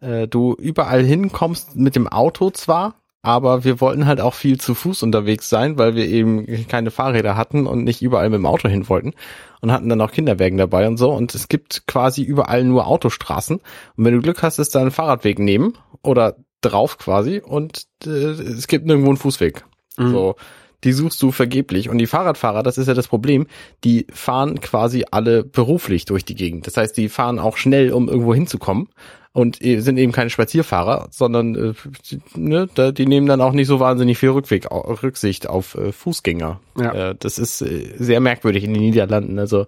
äh, 0.00 0.26
du 0.28 0.54
überall 0.54 1.02
hinkommst 1.02 1.76
mit 1.76 1.94
dem 1.94 2.08
Auto 2.08 2.50
zwar, 2.50 2.94
aber 3.22 3.62
wir 3.62 3.80
wollten 3.80 4.06
halt 4.06 4.20
auch 4.20 4.34
viel 4.34 4.60
zu 4.60 4.74
Fuß 4.74 5.04
unterwegs 5.04 5.48
sein, 5.48 5.78
weil 5.78 5.94
wir 5.94 6.06
eben 6.08 6.66
keine 6.66 6.90
Fahrräder 6.90 7.36
hatten 7.36 7.68
und 7.68 7.84
nicht 7.84 8.02
überall 8.02 8.28
mit 8.28 8.38
dem 8.38 8.46
Auto 8.46 8.68
hin 8.68 8.88
wollten 8.88 9.14
und 9.60 9.70
hatten 9.70 9.88
dann 9.88 10.00
auch 10.00 10.10
Kinderwägen 10.10 10.58
dabei 10.58 10.88
und 10.88 10.96
so. 10.96 11.12
Und 11.12 11.34
es 11.34 11.46
gibt 11.46 11.86
quasi 11.86 12.22
überall 12.22 12.64
nur 12.64 12.88
Autostraßen. 12.88 13.56
Und 13.96 14.04
wenn 14.04 14.14
du 14.14 14.20
Glück 14.20 14.42
hast, 14.42 14.58
ist 14.58 14.74
da 14.74 14.80
ein 14.80 14.90
Fahrradweg 14.90 15.38
neben 15.38 15.74
oder 16.02 16.36
drauf 16.62 16.98
quasi 16.98 17.40
und 17.40 17.86
äh, 18.04 18.08
es 18.08 18.66
gibt 18.66 18.86
nirgendwo 18.86 19.10
einen 19.10 19.18
Fußweg. 19.18 19.64
Mhm. 19.98 20.10
So, 20.10 20.36
die 20.82 20.92
suchst 20.92 21.22
du 21.22 21.30
vergeblich. 21.30 21.88
Und 21.88 21.98
die 21.98 22.08
Fahrradfahrer, 22.08 22.64
das 22.64 22.76
ist 22.76 22.88
ja 22.88 22.94
das 22.94 23.06
Problem, 23.06 23.46
die 23.84 24.06
fahren 24.12 24.60
quasi 24.60 25.04
alle 25.10 25.44
beruflich 25.44 26.06
durch 26.06 26.24
die 26.24 26.34
Gegend. 26.34 26.66
Das 26.66 26.76
heißt, 26.76 26.96
die 26.96 27.08
fahren 27.08 27.38
auch 27.38 27.56
schnell, 27.56 27.92
um 27.92 28.08
irgendwo 28.08 28.34
hinzukommen 28.34 28.88
und 29.32 29.64
äh, 29.64 29.80
sind 29.80 29.96
eben 29.96 30.12
keine 30.12 30.30
Spazierfahrer, 30.30 31.08
sondern 31.10 31.54
äh, 31.54 31.74
die, 32.10 32.20
ne, 32.34 32.68
da, 32.74 32.92
die 32.92 33.06
nehmen 33.06 33.26
dann 33.26 33.40
auch 33.40 33.52
nicht 33.52 33.66
so 33.66 33.80
wahnsinnig 33.80 34.18
viel 34.18 34.30
Rückweg, 34.30 34.70
Rücksicht 34.70 35.48
auf 35.48 35.74
äh, 35.74 35.92
Fußgänger. 35.92 36.60
Ja. 36.78 37.10
Äh, 37.10 37.14
das 37.18 37.38
ist 37.38 37.62
äh, 37.62 37.94
sehr 37.96 38.20
merkwürdig 38.20 38.64
in 38.64 38.74
den 38.74 38.82
Niederlanden. 38.82 39.38
Also 39.38 39.66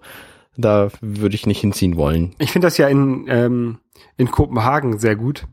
da 0.57 0.89
würde 1.01 1.35
ich 1.35 1.47
nicht 1.47 1.61
hinziehen 1.61 1.97
wollen. 1.97 2.35
Ich 2.39 2.51
finde 2.51 2.67
das 2.67 2.77
ja 2.77 2.87
in, 2.87 3.25
ähm, 3.27 3.79
in 4.17 4.31
Kopenhagen 4.31 4.99
sehr 4.99 5.15
gut. 5.15 5.45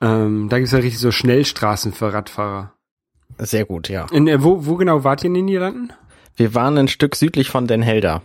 Ähm, 0.00 0.48
da 0.48 0.58
gibt's 0.58 0.72
ja 0.72 0.78
richtig 0.78 0.98
so 0.98 1.10
Schnellstraßen 1.10 1.92
für 1.92 2.12
Radfahrer. 2.12 2.72
Sehr 3.38 3.64
gut, 3.64 3.88
ja. 3.88 4.06
In, 4.12 4.26
äh, 4.28 4.42
wo, 4.42 4.66
wo 4.66 4.76
genau 4.76 5.04
wart 5.04 5.22
ihr 5.22 5.28
in 5.28 5.34
den 5.34 5.44
Niederlanden? 5.46 5.92
Wir 6.36 6.54
waren 6.54 6.76
ein 6.76 6.88
Stück 6.88 7.14
südlich 7.14 7.48
von 7.50 7.66
Den 7.66 7.82
Helder. 7.82 8.22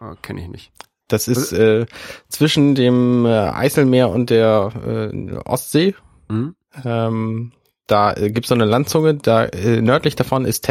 Oh, 0.00 0.14
Kenne 0.22 0.42
ich 0.42 0.48
nicht. 0.48 0.72
Das 1.08 1.28
ist 1.28 1.52
äh, 1.52 1.86
zwischen 2.28 2.74
dem 2.74 3.26
äh, 3.26 3.28
Eiselmeer 3.28 4.08
und 4.10 4.30
der 4.30 4.72
äh, 4.86 5.36
Ostsee. 5.44 5.94
Mhm. 6.28 6.54
Ähm, 6.84 7.52
da 7.86 8.14
äh, 8.14 8.30
gibt's 8.30 8.48
so 8.48 8.54
eine 8.54 8.64
Landzunge, 8.64 9.14
da 9.14 9.44
äh, 9.44 9.80
nördlich 9.80 10.16
davon 10.16 10.44
ist 10.44 10.66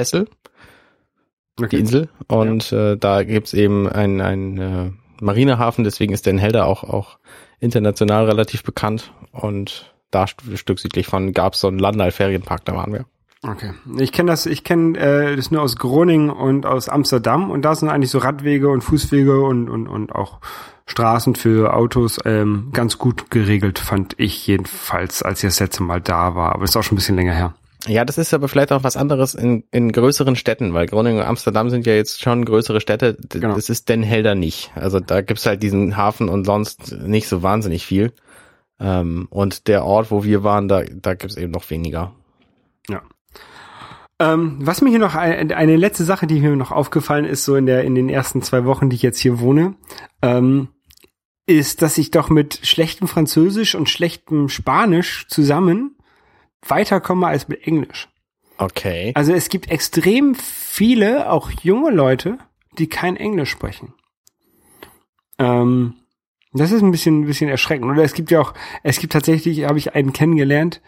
die 1.60 1.66
Okay. 1.66 1.80
Insel. 1.80 2.10
Und 2.28 2.72
äh, 2.72 2.98
da 2.98 3.24
gibt's 3.24 3.54
eben 3.54 3.88
ein, 3.88 4.22
ein 4.22 4.58
äh, 4.58 4.92
Marinehafen, 5.22 5.84
deswegen 5.84 6.14
ist 6.14 6.26
Den 6.26 6.40
Helder 6.40 6.66
auch, 6.66 6.84
auch 6.84 7.20
international 7.60 8.26
relativ 8.26 8.64
bekannt. 8.64 9.12
Und 9.32 9.94
da 10.10 10.24
ein 10.24 10.58
Stück 10.58 10.80
südlich 10.80 11.08
von 11.08 11.32
gab's 11.32 11.60
so 11.60 11.68
einen 11.68 11.80
Landal-Ferienpark, 11.80 12.66
da 12.66 12.76
waren 12.76 12.94
wir. 12.94 13.06
Okay. 13.46 13.74
Ich 13.98 14.12
kenne 14.14 14.32
das, 14.32 14.46
ich 14.46 14.64
kenne 14.64 14.98
äh, 14.98 15.36
das 15.36 15.52
nur 15.52 15.62
aus 15.62 15.76
Groningen 15.76 16.30
und 16.30 16.66
aus 16.66 16.88
Amsterdam 16.88 17.52
und 17.52 17.64
da 17.64 17.76
sind 17.76 17.90
eigentlich 17.90 18.12
so 18.12 18.20
Radwege 18.20 18.70
und 18.70 18.82
Fußwege 18.82 19.42
und, 19.42 19.70
und, 19.70 19.88
und 19.88 20.14
auch 20.16 20.40
Straßen 20.86 21.36
für 21.36 21.74
Autos 21.74 22.20
ähm, 22.26 22.70
ganz 22.74 22.98
gut 22.98 23.32
geregelt, 23.32 23.80
fand 23.80 24.16
ich 24.18 24.46
jedenfalls, 24.48 25.22
als 25.24 25.44
ich 25.44 25.50
das 25.50 25.60
letzte 25.60 25.84
Mal 25.84 26.02
da 26.02 26.36
war. 26.36 26.54
Aber 26.54 26.64
ist 26.64 26.76
auch 26.78 26.84
schon 26.84 26.96
ein 26.96 26.98
bisschen 26.98 27.16
länger 27.16 27.34
her. 27.34 27.54
Ja, 27.86 28.06
das 28.06 28.18
ist 28.18 28.34
aber 28.34 28.48
vielleicht 28.48 28.72
auch 28.72 28.84
was 28.86 28.96
anderes 28.96 29.36
in, 29.36 29.66
in 29.72 29.92
größeren 29.92 30.38
Städten, 30.38 30.74
weil 30.74 30.86
Groningen 30.86 31.20
und 31.20 31.26
Amsterdam 31.26 31.70
sind 31.70 31.86
ja 31.86 31.94
jetzt 31.94 32.22
schon 32.22 32.46
größere 32.46 32.80
Städte. 32.80 33.16
D- 33.16 33.40
Genau. 33.40 33.56
Das 33.56 33.68
ist 33.70 33.90
Den 33.90 34.04
Helder 34.04 34.36
nicht. 34.36 34.72
Also 34.76 35.02
da 35.02 35.22
gibt's 35.22 35.46
halt 35.46 35.62
diesen 35.64 35.98
Hafen 35.98 36.30
und 36.30 36.46
sonst 36.46 36.94
nicht 36.94 37.28
so 37.28 37.44
wahnsinnig 37.44 37.86
viel. 37.86 38.14
Ähm, 38.80 39.28
und 39.30 39.68
der 39.68 39.84
Ort, 39.84 40.12
wo 40.12 40.24
wir 40.24 40.44
waren, 40.46 40.70
da, 40.70 40.84
da 40.94 41.14
gibt's 41.14 41.36
eben 41.36 41.52
noch 41.52 41.70
weniger. 41.70 42.14
Ja. 42.90 43.02
Ähm, 44.20 44.58
was 44.62 44.82
mir 44.82 44.90
hier 44.90 45.00
noch 45.00 45.16
ein, 45.16 45.52
eine 45.52 45.76
letzte 45.76 46.04
Sache, 46.04 46.28
die 46.28 46.40
mir 46.40 46.56
noch 46.56 46.72
aufgefallen 46.72 47.26
ist, 47.26 47.46
so 47.46 47.56
in 47.56 47.66
der 47.66 47.84
in 47.84 47.96
den 47.96 48.10
ersten 48.10 48.42
zwei 48.42 48.66
Wochen, 48.66 48.90
die 48.90 48.96
ich 48.96 49.02
jetzt 49.02 49.20
hier 49.20 49.40
wohne, 49.40 49.76
ähm, 50.22 50.70
ist, 51.46 51.82
dass 51.82 51.98
ich 51.98 52.12
doch 52.12 52.30
mit 52.30 52.60
schlechtem 52.64 53.08
Französisch 53.08 53.76
und 53.76 53.90
schlechtem 53.90 54.50
Spanisch 54.50 55.28
zusammen 55.28 55.98
weiterkomme 56.66 57.28
als 57.28 57.48
mit 57.48 57.68
Englisch. 57.68 58.08
Okay. 58.58 59.12
Also 59.16 59.34
es 59.34 59.50
gibt 59.50 59.70
extrem 59.70 60.36
viele, 60.36 61.30
auch 61.30 61.50
junge 61.50 61.92
Leute, 61.92 62.38
die 62.78 62.88
kein 62.88 63.18
Englisch 63.18 63.50
sprechen. 63.50 63.94
Ähm, 65.40 65.96
das 66.54 66.72
ist 66.72 66.82
ein 66.82 66.92
bisschen, 66.92 67.22
ein 67.22 67.26
bisschen 67.26 67.50
erschreckend. 67.50 67.92
Oder 67.92 68.04
es 68.04 68.14
gibt 68.14 68.32
ja 68.32 68.40
auch, 68.40 68.54
es 68.84 69.00
gibt 69.00 69.14
tatsächlich, 69.14 69.66
habe 69.66 69.80
ich 69.80 69.96
einen 69.96 70.14
kennengelernt, 70.14 70.82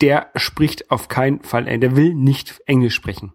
der 0.00 0.30
spricht 0.34 0.90
auf 0.90 1.08
keinen 1.08 1.42
Fall, 1.42 1.64
der 1.78 1.96
will 1.96 2.14
nicht 2.14 2.60
Englisch 2.66 2.94
sprechen. 2.94 3.32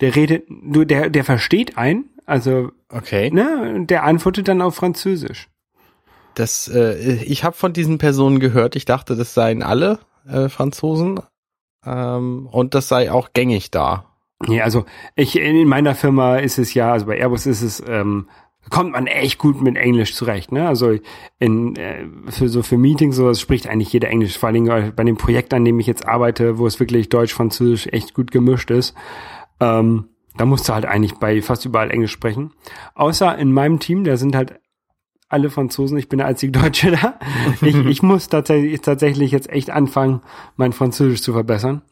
Der 0.00 0.16
redet, 0.16 0.48
nur 0.48 0.86
der, 0.86 1.10
der 1.10 1.24
versteht 1.24 1.76
ein, 1.76 2.04
also, 2.26 2.70
Okay. 2.88 3.30
ne, 3.30 3.86
der 3.86 4.04
antwortet 4.04 4.48
dann 4.48 4.62
auf 4.62 4.76
Französisch. 4.76 5.48
Das, 6.34 6.68
äh, 6.68 7.22
ich 7.24 7.44
habe 7.44 7.56
von 7.56 7.72
diesen 7.72 7.98
Personen 7.98 8.38
gehört. 8.40 8.76
Ich 8.76 8.84
dachte, 8.84 9.16
das 9.16 9.34
seien 9.34 9.62
alle 9.62 9.98
äh, 10.28 10.48
Franzosen. 10.48 11.20
Ähm, 11.84 12.48
und 12.50 12.74
das 12.74 12.88
sei 12.88 13.10
auch 13.10 13.32
gängig 13.32 13.70
da. 13.70 14.04
Nee, 14.46 14.60
also 14.62 14.86
ich 15.16 15.36
in 15.36 15.66
meiner 15.68 15.94
Firma 15.94 16.36
ist 16.36 16.58
es 16.58 16.72
ja, 16.72 16.92
also 16.92 17.06
bei 17.06 17.18
Airbus 17.18 17.46
ist 17.46 17.62
es, 17.62 17.82
ähm, 17.86 18.28
kommt 18.70 18.92
man 18.92 19.06
echt 19.06 19.38
gut 19.38 19.60
mit 19.60 19.76
Englisch 19.76 20.14
zurecht, 20.14 20.52
ne? 20.52 20.66
Also 20.66 20.96
in 21.38 21.76
äh, 21.76 22.06
für 22.28 22.48
so 22.48 22.62
für 22.62 22.78
Meetings 22.78 23.16
sowas 23.16 23.40
spricht 23.40 23.68
eigentlich 23.68 23.92
jeder 23.92 24.08
Englisch, 24.08 24.38
vor 24.38 24.48
allen 24.48 24.64
Dingen 24.64 24.92
bei 24.94 25.04
dem 25.04 25.16
Projekt, 25.16 25.52
an 25.52 25.64
dem 25.64 25.80
ich 25.80 25.86
jetzt 25.86 26.06
arbeite, 26.06 26.58
wo 26.58 26.66
es 26.66 26.80
wirklich 26.80 27.08
Deutsch, 27.08 27.34
Französisch 27.34 27.88
echt 27.88 28.14
gut 28.14 28.30
gemischt 28.30 28.70
ist. 28.70 28.94
Ähm, 29.58 30.06
da 30.36 30.46
musst 30.46 30.68
du 30.68 30.72
halt 30.72 30.86
eigentlich 30.86 31.14
bei 31.14 31.42
fast 31.42 31.64
überall 31.66 31.90
Englisch 31.90 32.12
sprechen. 32.12 32.52
Außer 32.94 33.36
in 33.36 33.52
meinem 33.52 33.80
Team, 33.80 34.04
da 34.04 34.16
sind 34.16 34.34
halt 34.36 34.60
alle 35.28 35.50
Franzosen, 35.50 35.98
ich 35.98 36.08
bin 36.08 36.18
der 36.18 36.26
einzige 36.26 36.52
Deutsche 36.52 36.92
da. 36.92 37.18
Ich, 37.62 37.76
ich 37.76 38.02
muss 38.02 38.28
tatsächlich, 38.28 38.80
tatsächlich 38.80 39.32
jetzt 39.32 39.50
echt 39.50 39.70
anfangen, 39.70 40.22
mein 40.56 40.72
Französisch 40.72 41.22
zu 41.22 41.32
verbessern. 41.32 41.82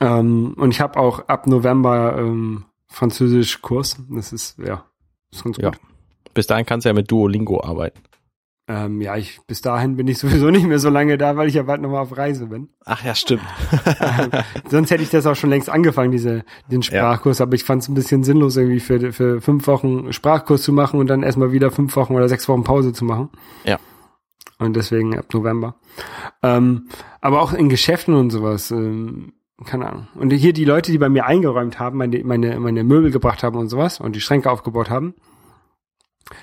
Ähm, 0.00 0.54
und 0.56 0.70
ich 0.70 0.80
habe 0.80 0.98
auch 0.98 1.28
ab 1.28 1.46
November 1.46 2.16
ähm, 2.18 2.64
Französisch-Kurs. 2.88 3.98
Das 4.10 4.32
ist, 4.32 4.58
ja, 4.58 4.84
ist 5.30 5.44
ganz 5.44 5.56
gut. 5.56 5.64
Ja. 5.64 5.91
Bis 6.34 6.46
dahin 6.46 6.66
kannst 6.66 6.84
du 6.84 6.88
ja 6.88 6.94
mit 6.94 7.10
Duolingo 7.10 7.62
arbeiten. 7.62 8.00
Ähm, 8.68 9.00
ja, 9.00 9.16
ich, 9.16 9.40
bis 9.46 9.60
dahin 9.60 9.96
bin 9.96 10.06
ich 10.06 10.18
sowieso 10.20 10.50
nicht 10.50 10.66
mehr 10.66 10.78
so 10.78 10.88
lange 10.88 11.18
da, 11.18 11.36
weil 11.36 11.48
ich 11.48 11.54
ja 11.54 11.64
bald 11.64 11.82
nochmal 11.82 12.02
auf 12.02 12.16
Reise 12.16 12.46
bin. 12.46 12.68
Ach 12.84 13.04
ja, 13.04 13.14
stimmt. 13.14 13.42
Ähm, 14.00 14.30
sonst 14.68 14.90
hätte 14.90 15.02
ich 15.02 15.10
das 15.10 15.26
auch 15.26 15.34
schon 15.34 15.50
längst 15.50 15.68
angefangen, 15.68 16.12
diese, 16.12 16.44
den 16.70 16.82
Sprachkurs, 16.82 17.40
aber 17.40 17.54
ich 17.54 17.64
fand 17.64 17.82
es 17.82 17.88
ein 17.88 17.94
bisschen 17.94 18.24
sinnlos, 18.24 18.56
irgendwie 18.56 18.80
für, 18.80 19.12
für 19.12 19.40
fünf 19.40 19.66
Wochen 19.66 20.12
Sprachkurs 20.12 20.62
zu 20.62 20.72
machen 20.72 21.00
und 21.00 21.08
dann 21.08 21.22
erstmal 21.22 21.52
wieder 21.52 21.70
fünf 21.70 21.94
Wochen 21.96 22.14
oder 22.14 22.28
sechs 22.28 22.48
Wochen 22.48 22.64
Pause 22.64 22.92
zu 22.92 23.04
machen. 23.04 23.30
Ja. 23.64 23.78
Und 24.58 24.76
deswegen 24.76 25.18
ab 25.18 25.26
November. 25.32 25.74
Ähm, 26.42 26.88
aber 27.20 27.42
auch 27.42 27.52
in 27.52 27.68
Geschäften 27.68 28.14
und 28.14 28.30
sowas, 28.30 28.70
ähm, 28.70 29.32
keine 29.64 29.88
Ahnung. 29.88 30.08
Und 30.14 30.32
hier 30.32 30.52
die 30.52 30.64
Leute, 30.64 30.92
die 30.92 30.98
bei 30.98 31.08
mir 31.08 31.26
eingeräumt 31.26 31.78
haben, 31.78 31.98
meine, 31.98 32.22
meine, 32.24 32.58
meine 32.60 32.84
Möbel 32.84 33.10
gebracht 33.10 33.42
haben 33.42 33.56
und 33.56 33.68
sowas 33.68 34.00
und 34.00 34.14
die 34.14 34.20
Schränke 34.20 34.50
aufgebaut 34.50 34.88
haben, 34.88 35.14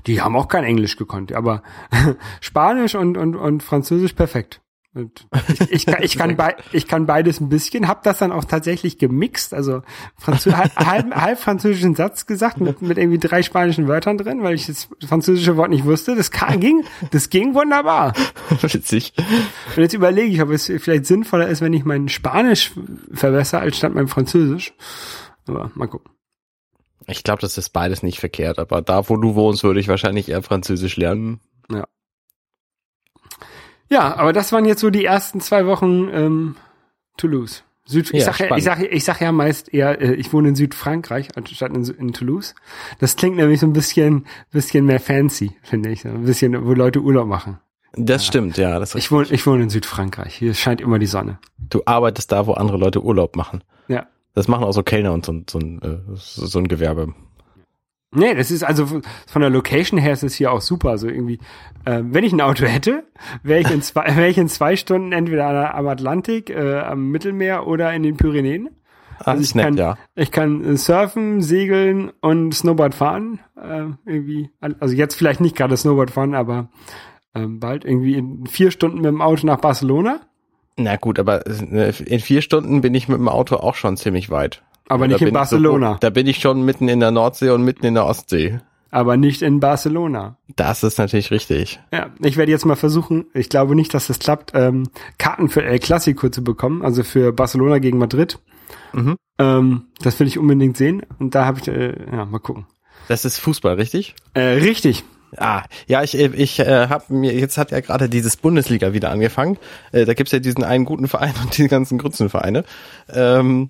die 0.08 0.22
haben 0.22 0.36
auch 0.36 0.48
kein 0.48 0.64
Englisch 0.64 0.96
gekonnt, 0.96 1.34
aber 1.34 1.64
Spanisch 2.42 2.96
und, 2.96 3.18
und, 3.18 3.36
und 3.36 3.64
Französisch 3.64 4.14
perfekt. 4.14 4.62
Und 4.96 5.28
ich, 5.48 5.72
ich, 5.72 5.86
kann, 5.86 6.02
ich, 6.02 6.18
kann 6.18 6.36
bei, 6.36 6.56
ich 6.72 6.88
kann 6.88 7.06
beides 7.06 7.40
ein 7.40 7.48
bisschen, 7.48 7.88
hab 7.88 8.02
das 8.02 8.18
dann 8.18 8.32
auch 8.32 8.44
tatsächlich 8.44 8.98
gemixt, 8.98 9.54
also 9.54 9.84
Franzö 10.18 10.54
halb, 10.54 10.76
halb, 10.76 11.16
halb 11.16 11.40
französischen 11.40 11.94
Satz 11.94 12.26
gesagt 12.26 12.60
mit, 12.60 12.82
mit 12.82 12.98
irgendwie 12.98 13.20
drei 13.20 13.44
spanischen 13.44 13.88
Wörtern 13.88 14.18
drin, 14.18 14.42
weil 14.42 14.56
ich 14.56 14.66
das 14.66 14.90
französische 15.08 15.58
Wort 15.58 15.70
nicht 15.70 15.86
wusste. 15.86 16.16
Das 16.16 16.32
kann, 16.32 16.60
ging, 16.60 16.84
das 17.12 17.30
ging 17.30 17.54
wunderbar. 17.54 18.14
Witzig. 18.62 19.14
Und 19.76 19.84
jetzt 19.84 19.94
überlege 19.94 20.34
ich, 20.34 20.42
ob 20.42 20.50
es 20.50 20.66
vielleicht 20.66 21.06
sinnvoller 21.06 21.48
ist, 21.48 21.62
wenn 21.62 21.74
ich 21.74 21.86
mein 21.86 22.10
Spanisch 22.10 22.72
verbessere, 23.14 23.62
als 23.62 23.78
statt 23.78 23.94
mein 23.94 24.08
Französisch. 24.08 24.74
Aber 25.46 25.72
mal 25.76 25.88
gucken. 25.88 26.12
Ich 27.10 27.24
glaube, 27.24 27.41
das 27.41 27.57
ist 27.57 27.70
beides 27.70 28.03
nicht 28.03 28.20
verkehrt, 28.20 28.60
aber 28.60 28.82
da, 28.82 29.10
wo 29.10 29.18
du 29.18 29.36
wohnst, 29.36 29.64
würde 29.64 29.80
ich 29.80 29.88
wahrscheinlich 29.88 30.30
eher 30.30 30.43
Französisch 30.43 30.95
lernen. 30.97 31.39
Ja. 31.72 31.86
Ja, 33.89 34.16
aber 34.16 34.34
das 34.34 34.51
waren 34.51 34.66
jetzt 34.66 34.82
so 34.82 34.89
die 34.89 35.05
ersten 35.05 35.41
zwei 35.41 35.66
Wochen 35.66 36.10
ähm, 36.14 36.55
Toulouse. 37.18 37.64
Süd, 37.86 38.14
ich, 38.14 38.20
Ja, 38.20 38.32
sag 38.32 38.39
ja, 38.39 38.55
ich, 38.55 38.64
sag, 38.64 38.80
ich 38.84 39.03
sag 39.03 39.20
ja 39.20 39.32
meist 39.32 39.74
eher, 39.74 39.99
äh, 39.99 40.14
ich 40.14 40.32
wohne 40.32 40.49
in 40.49 40.55
Südfrankreich 40.55 41.36
anstatt 41.36 41.76
in, 41.76 41.84
in 41.86 42.14
Toulouse. 42.14 42.53
Das 42.99 43.16
klingt 43.16 43.38
nämlich 43.38 43.60
so 43.60 43.66
ein 43.66 43.74
bisschen, 43.74 44.28
bisschen 44.51 44.86
mehr 44.86 44.99
fancy, 44.99 45.57
finde 45.64 45.89
ich. 45.89 46.05
Ein 46.05 46.26
bisschen, 46.26 46.66
wo 46.66 46.74
Leute 46.74 47.01
Urlaub 47.01 47.28
machen. 47.28 47.57
Das 47.93 48.28
stimmt, 48.28 48.57
ja. 48.57 48.78
Das 48.78 48.93
Ich 48.93 49.12
wohne, 49.12 49.28
ich 49.32 49.47
wohne 49.47 49.64
in 49.64 49.70
Südfrankreich. 49.72 50.36
Hier 50.36 50.53
scheint 50.53 50.82
immer 50.82 50.99
die 50.99 51.07
Sonne. 51.07 51.39
du 51.57 51.82
arbeitest 51.86 52.32
da, 52.32 52.45
wo 52.45 52.53
andere 52.53 52.78
Leute 52.78 53.03
Urlaub 53.03 53.36
machen. 53.36 53.64
Das 54.36 54.48
machen 54.48 54.64
auch 54.64 54.72
so 54.72 54.84
Kellner 54.84 55.14
und 55.14 55.26
so, 55.26 55.32
ein- 55.34 55.46
so, 55.50 55.60
ein, 55.60 55.82
äh, 55.82 55.98
so 56.16 56.46
so 56.46 56.60
ein 56.60 56.68
Gewerbe. 56.68 57.14
Nee, 58.12 58.34
das 58.34 58.50
ist 58.50 58.64
also 58.64 58.88
von 59.28 59.42
der 59.42 59.52
Location 59.52 60.00
her 60.00 60.14
ist 60.14 60.24
es 60.24 60.34
hier 60.34 60.52
auch 60.52 60.62
super. 60.62 60.90
Also 60.90 61.08
irgendwie, 61.08 61.40
äh, 61.86 62.02
wenn 62.04 62.24
ich 62.24 62.34
ein 62.34 62.42
Auto 62.42 62.66
hätte, 62.66 63.04
wäre 63.44 63.60
ich 63.60 63.70
in 63.70 63.82
zwei, 63.84 64.06
wäre 64.18 64.28
ich 64.30 64.38
in 64.38 64.48
zwei 64.50 64.76
Stunden 64.76 65.12
entweder 65.12 65.76
am 65.76 65.88
Atlantik, 65.88 66.50
äh, 66.50 66.80
am 66.80 67.10
Mittelmeer 67.12 67.68
oder 67.68 67.94
in 67.94 68.02
den 68.04 68.18
Pyrenäen. 68.18 68.70
Ah, 69.20 69.32
Also 69.32 69.42
ist 69.42 69.50
ich 69.50 69.56
nett, 69.56 69.66
kann, 69.66 69.78
ja. 69.78 69.98
ich 70.16 70.32
kann 70.32 70.64
äh, 70.66 70.78
surfen, 70.78 71.42
segeln 71.42 72.12
und 72.22 72.54
Snowboard 72.56 72.96
fahren. 72.96 73.42
Äh, 73.62 73.88
irgendwie, 74.06 74.50
also 74.60 74.96
jetzt 74.96 75.14
vielleicht 75.16 75.42
nicht 75.42 75.56
gerade 75.56 75.78
Snowboard 75.78 76.10
fahren, 76.10 76.34
aber 76.34 76.70
ähm, 77.36 77.60
bald 77.60 77.86
irgendwie 77.86 78.16
in 78.16 78.48
vier 78.48 78.72
Stunden 78.72 78.98
mit 78.98 79.06
dem 79.06 79.22
Auto 79.22 79.46
nach 79.46 79.60
Barcelona, 79.60 80.22
Na 80.78 80.96
gut, 80.96 81.20
aber 81.20 81.46
äh, 81.48 81.94
in 82.06 82.20
vier 82.20 82.42
Stunden 82.42 82.82
bin 82.82 82.94
ich 82.96 83.08
mit 83.08 83.18
dem 83.18 83.28
Auto 83.28 83.58
auch 83.58 83.76
schon 83.76 83.98
ziemlich 83.98 84.30
weit. 84.30 84.62
aber 84.88 85.08
Da 85.08 85.14
nicht 85.14 85.22
in 85.22 85.34
Barcelona. 85.34 85.94
So, 85.94 85.98
da 86.00 86.10
bin 86.10 86.28
ich 86.28 86.40
schon 86.40 86.64
mitten 86.64 86.88
in 86.88 87.00
der 87.00 87.12
Nordsee 87.12 87.50
und 87.50 87.64
mitten 87.64 87.86
in 87.86 87.94
der 87.96 88.06
Ostsee. 88.06 88.60
aber 88.92 89.18
nicht 89.18 89.42
in 89.42 89.60
Barcelona. 89.60 90.38
Das 90.56 90.84
ist 90.84 90.98
natürlich 90.98 91.30
richtig. 91.32 91.80
Ja, 91.94 92.08
ich 92.24 92.38
werde 92.38 92.52
jetzt 92.52 92.66
mal 92.66 92.76
versuchen, 92.76 93.26
ich 93.34 93.50
glaube 93.50 93.76
nicht, 93.76 93.94
dass 93.94 94.08
das 94.08 94.18
klappt, 94.20 94.52
ähm, 94.56 94.90
Karten 95.18 95.50
für 95.50 95.64
El 95.64 95.80
Clasico 95.80 96.30
zu 96.30 96.44
bekommen, 96.44 96.84
also 96.84 97.04
für 97.04 97.32
Barcelona 97.32 97.78
gegen 97.80 97.98
Madrid. 98.00 98.40
Mhm. 98.94 99.16
Ähm, 99.38 99.84
das 100.02 100.20
will 100.20 100.28
ich 100.28 100.40
unbedingt 100.40 100.76
sehen 100.78 101.04
und 101.20 101.36
da 101.36 101.46
habe 101.46 101.60
ich, 101.60 101.68
äh, 101.68 101.94
ja, 102.12 102.26
mal 102.26 102.40
gucken. 102.40 102.66
Das 103.08 103.26
ist 103.26 103.38
Fußball, 103.40 103.76
richtig? 103.76 104.16
Äh, 104.34 104.42
richtig. 104.42 105.04
Ah, 105.38 105.64
ja, 105.88 106.04
ich, 106.04 106.16
ich 106.16 106.60
äh, 106.60 106.88
habe 106.88 107.14
mir, 107.14 107.34
jetzt 107.34 107.58
hat 107.58 107.72
ja 107.72 107.80
gerade 107.80 108.10
dieses 108.10 108.38
Bundesliga 108.38 108.94
wieder 108.94 109.12
angefangen. 109.12 109.58
Äh, 109.92 110.06
da 110.06 110.14
gibt's 110.14 110.32
ja 110.32 110.40
diesen 110.40 110.64
einen 110.64 110.86
guten 110.86 111.08
Verein 111.08 111.34
und 111.42 111.58
die 111.58 111.68
ganzen 111.68 111.98
Grützenvereine. 111.98 112.64
Ähm, 113.10 113.70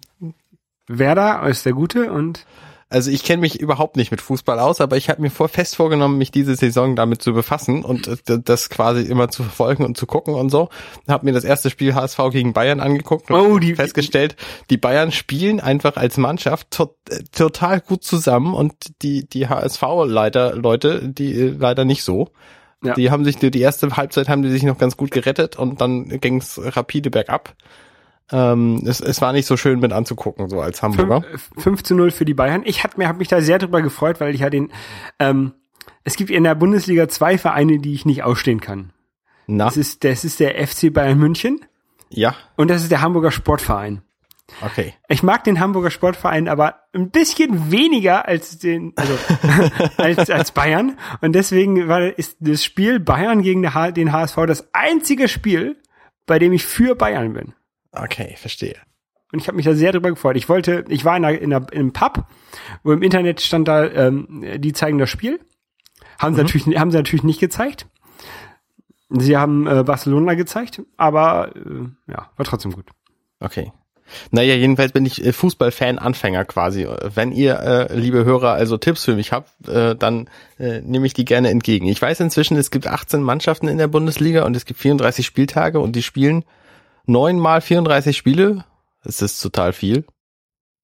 Werder 0.88 1.48
ist 1.48 1.66
der 1.66 1.74
Gute 1.74 2.12
und 2.12 2.46
also 2.90 3.12
ich 3.12 3.24
kenne 3.24 3.42
mich 3.42 3.60
überhaupt 3.60 3.96
nicht 3.98 4.10
mit 4.12 4.20
Fußball 4.22 4.60
aus, 4.60 4.82
aber 4.82 4.98
ich 4.98 5.10
habe 5.10 5.22
mir 5.22 5.30
vor 5.30 5.48
fest 5.48 5.76
vorgenommen, 5.76 6.18
mich 6.18 6.32
diese 6.32 6.56
Saison 6.56 6.96
damit 6.96 7.22
zu 7.22 7.34
befassen 7.34 7.84
und 7.86 8.08
äh, 8.08 8.40
das 8.44 8.70
quasi 8.70 9.04
immer 9.04 9.30
zu 9.30 9.44
verfolgen 9.44 9.86
und 9.86 9.96
zu 9.98 10.06
gucken 10.08 10.34
und 10.34 10.50
so. 10.50 10.70
Habe 11.08 11.26
mir 11.26 11.34
das 11.34 11.44
erste 11.44 11.70
Spiel 11.70 11.94
HSV 11.96 12.18
gegen 12.32 12.54
Bayern 12.54 12.80
angeguckt 12.80 13.30
und 13.30 13.40
Oh, 13.40 13.60
die- 13.60 13.76
festgestellt, 13.76 14.36
die 14.70 14.78
Bayern 14.78 15.12
spielen 15.12 15.60
einfach 15.60 15.98
als 15.98 16.18
Mannschaft 16.18 16.72
to 16.72 16.96
äh, 17.10 17.20
total 17.32 17.80
gut 17.82 18.04
zusammen 18.04 18.54
und 18.54 18.74
die 19.02 19.28
die 19.30 19.48
HSV 19.48 19.82
leider 20.06 20.56
Leute, 20.56 21.08
die 21.10 21.34
äh, 21.34 21.56
leider 21.58 21.86
nicht 21.86 22.04
so. 22.04 22.30
Ja. 22.84 22.94
Die 22.94 23.12
haben 23.12 23.26
sich 23.26 23.36
die, 23.38 23.52
die 23.52 23.60
erste 23.62 23.90
Halbzeit 23.98 24.30
haben 24.30 24.42
die 24.42 24.50
sich 24.50 24.64
noch 24.64 24.78
ganz 24.78 24.96
gut 24.96 25.12
gerettet 25.12 25.58
und 25.60 25.82
dann 25.82 26.08
ging's 26.22 26.60
rapide 26.64 27.10
bergab. 27.12 27.54
Ähm, 28.32 28.84
es, 28.86 29.02
es 29.02 29.22
war 29.22 29.34
nicht 29.34 29.46
so 29.48 29.58
schön 29.58 29.80
mit 29.80 29.92
anzugucken, 29.92 30.50
so 30.50 30.62
als 30.62 30.84
Hamburger. 30.84 31.24
5 31.58 31.84
zu 31.84 31.96
0 31.96 32.12
für 32.12 32.26
die 32.26 32.34
Bayern. 32.34 32.62
Ich 32.66 32.84
hab 32.84 32.98
mir 32.98 33.08
hab 33.08 33.18
mich 33.18 33.28
da 33.28 33.42
sehr 33.42 33.58
drüber 33.60 33.82
gefreut, 33.82 34.20
weil 34.20 34.36
ich 34.36 34.42
ja 34.42 34.50
den 34.50 34.72
ähm, 35.20 35.54
es 36.04 36.16
gibt 36.16 36.30
in 36.30 36.44
der 36.44 36.56
Bundesliga 36.56 37.08
zwei 37.08 37.38
Vereine, 37.38 37.80
die 37.80 37.94
ich 37.94 38.06
nicht 38.06 38.24
ausstehen 38.24 38.62
kann. 38.62 38.92
Na, 39.48 39.66
Das 39.66 39.78
ist 39.78 40.04
das 40.04 40.24
ist 40.24 40.40
der 40.40 40.56
FC 40.68 40.94
Bayern 40.94 41.18
München 41.18 41.60
ja, 42.10 42.36
und 42.56 42.70
das 42.70 42.82
ist 42.82 42.92
der 42.92 43.02
Hamburger 43.02 43.32
Sportverein. 43.32 44.02
okay. 44.62 44.94
Ich 45.08 45.22
mag 45.22 45.44
den 45.44 45.60
Hamburger 45.60 45.92
Sportverein 45.92 46.48
aber 46.48 46.76
ein 46.94 47.12
bisschen 47.12 47.72
weniger 47.72 48.28
als 48.28 48.58
den, 48.58 48.94
also 48.96 49.14
als, 49.98 50.30
als 50.30 50.52
Bayern. 50.52 50.98
Und 51.22 51.34
deswegen 51.34 51.88
war, 51.88 52.02
ist 52.02 52.38
das 52.40 52.64
Spiel 52.64 53.00
Bayern 53.00 53.44
gegen 53.44 53.62
den 53.62 54.12
HSV 54.12 54.36
das 54.48 54.70
einzige 54.74 55.28
Spiel, 55.28 55.78
bei 56.26 56.40
dem 56.40 56.52
ich 56.52 56.66
für 56.66 56.96
Bayern 56.96 57.34
bin. 57.34 57.54
Okay, 57.92 58.36
verstehe. 58.38 58.76
Und 59.32 59.40
ich 59.40 59.48
habe 59.48 59.56
mich 59.56 59.66
da 59.66 59.74
sehr 59.74 59.92
drüber 59.92 60.10
gefreut. 60.10 60.38
Ich 60.38 60.50
wollte, 60.50 60.86
ich 60.88 61.06
war 61.06 61.16
in, 61.16 61.26
einer, 61.26 61.40
in, 61.40 61.54
einer, 61.54 61.72
in 61.72 61.80
einem 61.80 61.94
Pub, 61.94 62.26
wo 62.84 62.92
im 62.92 63.04
Internet 63.04 63.42
stand 63.42 63.68
da, 63.68 63.86
ähm, 63.86 64.44
die 64.58 64.74
zeigen 64.74 64.98
das 64.98 65.10
Spiel. 65.10 65.40
Haben 66.18 66.36
sie 66.36 66.42
natürlich, 66.42 66.78
haben 66.78 66.92
sie 66.92 66.98
natürlich 66.98 67.24
nicht 67.24 67.40
gezeigt. 67.40 67.88
Sie 69.10 69.38
haben 69.38 69.68
äh, 69.68 69.84
Barcelona 69.84 70.34
gezeigt, 70.34 70.82
aber 70.98 71.56
äh, 71.56 72.12
ja, 72.12 72.30
war 72.36 72.46
trotzdem 72.46 72.72
gut. 72.72 72.86
Okay. 73.40 73.72
Naja, 74.32 74.56
jedenfalls 74.56 74.92
bin 74.92 75.06
ich 75.06 75.24
äh, 75.24 75.32
Fußballfan-Anfänger 75.32 76.46
quasi. 76.46 76.88
Wenn 77.14 77.32
ihr, 77.32 77.60
äh, 77.60 77.96
liebe 77.96 78.26
Hörer, 78.26 78.54
also 78.54 78.78
Tipps 78.78 79.06
für 79.06 79.16
mich 79.16 79.32
habt, 79.32 79.68
äh, 79.68 79.96
dann 79.96 80.30
äh, 80.58 80.82
nehme 80.82 81.06
ich 81.06 81.14
die 81.14 81.26
gerne 81.26 81.50
entgegen. 81.50 81.88
Ich 81.88 82.02
weiß 82.02 82.20
inzwischen, 82.20 82.58
es 82.58 82.72
gibt 82.72 82.88
18 82.88 83.22
Mannschaften 83.22 83.68
in 83.68 83.78
der 83.78 83.88
Bundesliga 83.88 84.46
und 84.46 84.56
es 84.56 84.66
gibt 84.66 84.80
34 84.80 85.26
Spieltage 85.26 85.80
und 85.80 85.96
die 85.96 86.04
spielen 86.04 86.44
neun 87.06 87.40
mal 87.40 87.62
34 87.62 88.16
Spiele. 88.16 88.66
Das 89.04 89.22
ist 89.22 89.40
total 89.40 89.74
viel. 89.74 90.06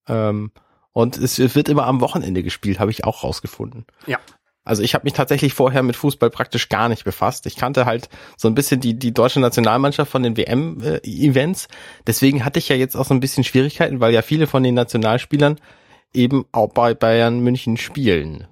Ähm, 0.08 0.50
und 0.92 1.18
es 1.18 1.38
wird 1.54 1.68
immer 1.68 1.86
am 1.86 2.00
Wochenende 2.00 2.42
gespielt, 2.42 2.80
habe 2.80 2.90
ich 2.90 3.04
auch 3.04 3.22
rausgefunden. 3.22 3.84
Ja. 4.06 4.18
Also 4.64 4.82
ich 4.82 4.94
habe 4.94 5.04
mich 5.04 5.12
tatsächlich 5.12 5.54
vorher 5.54 5.84
mit 5.84 5.94
Fußball 5.94 6.30
praktisch 6.30 6.68
gar 6.68 6.88
nicht 6.88 7.04
befasst. 7.04 7.46
Ich 7.46 7.54
kannte 7.54 7.86
halt 7.86 8.08
so 8.36 8.48
ein 8.48 8.54
bisschen 8.54 8.80
die, 8.80 8.98
die 8.98 9.14
deutsche 9.14 9.38
Nationalmannschaft 9.38 10.10
von 10.10 10.24
den 10.24 10.36
WM-Events. 10.36 11.68
Deswegen 12.06 12.44
hatte 12.44 12.58
ich 12.58 12.68
ja 12.68 12.74
jetzt 12.74 12.96
auch 12.96 13.04
so 13.04 13.14
ein 13.14 13.20
bisschen 13.20 13.44
Schwierigkeiten, 13.44 14.00
weil 14.00 14.12
ja 14.12 14.22
viele 14.22 14.48
von 14.48 14.64
den 14.64 14.74
Nationalspielern 14.74 15.56
eben 16.12 16.46
auch 16.50 16.72
bei 16.72 16.94
Bayern 16.94 17.40
München 17.40 17.76
spielen. 17.76 18.48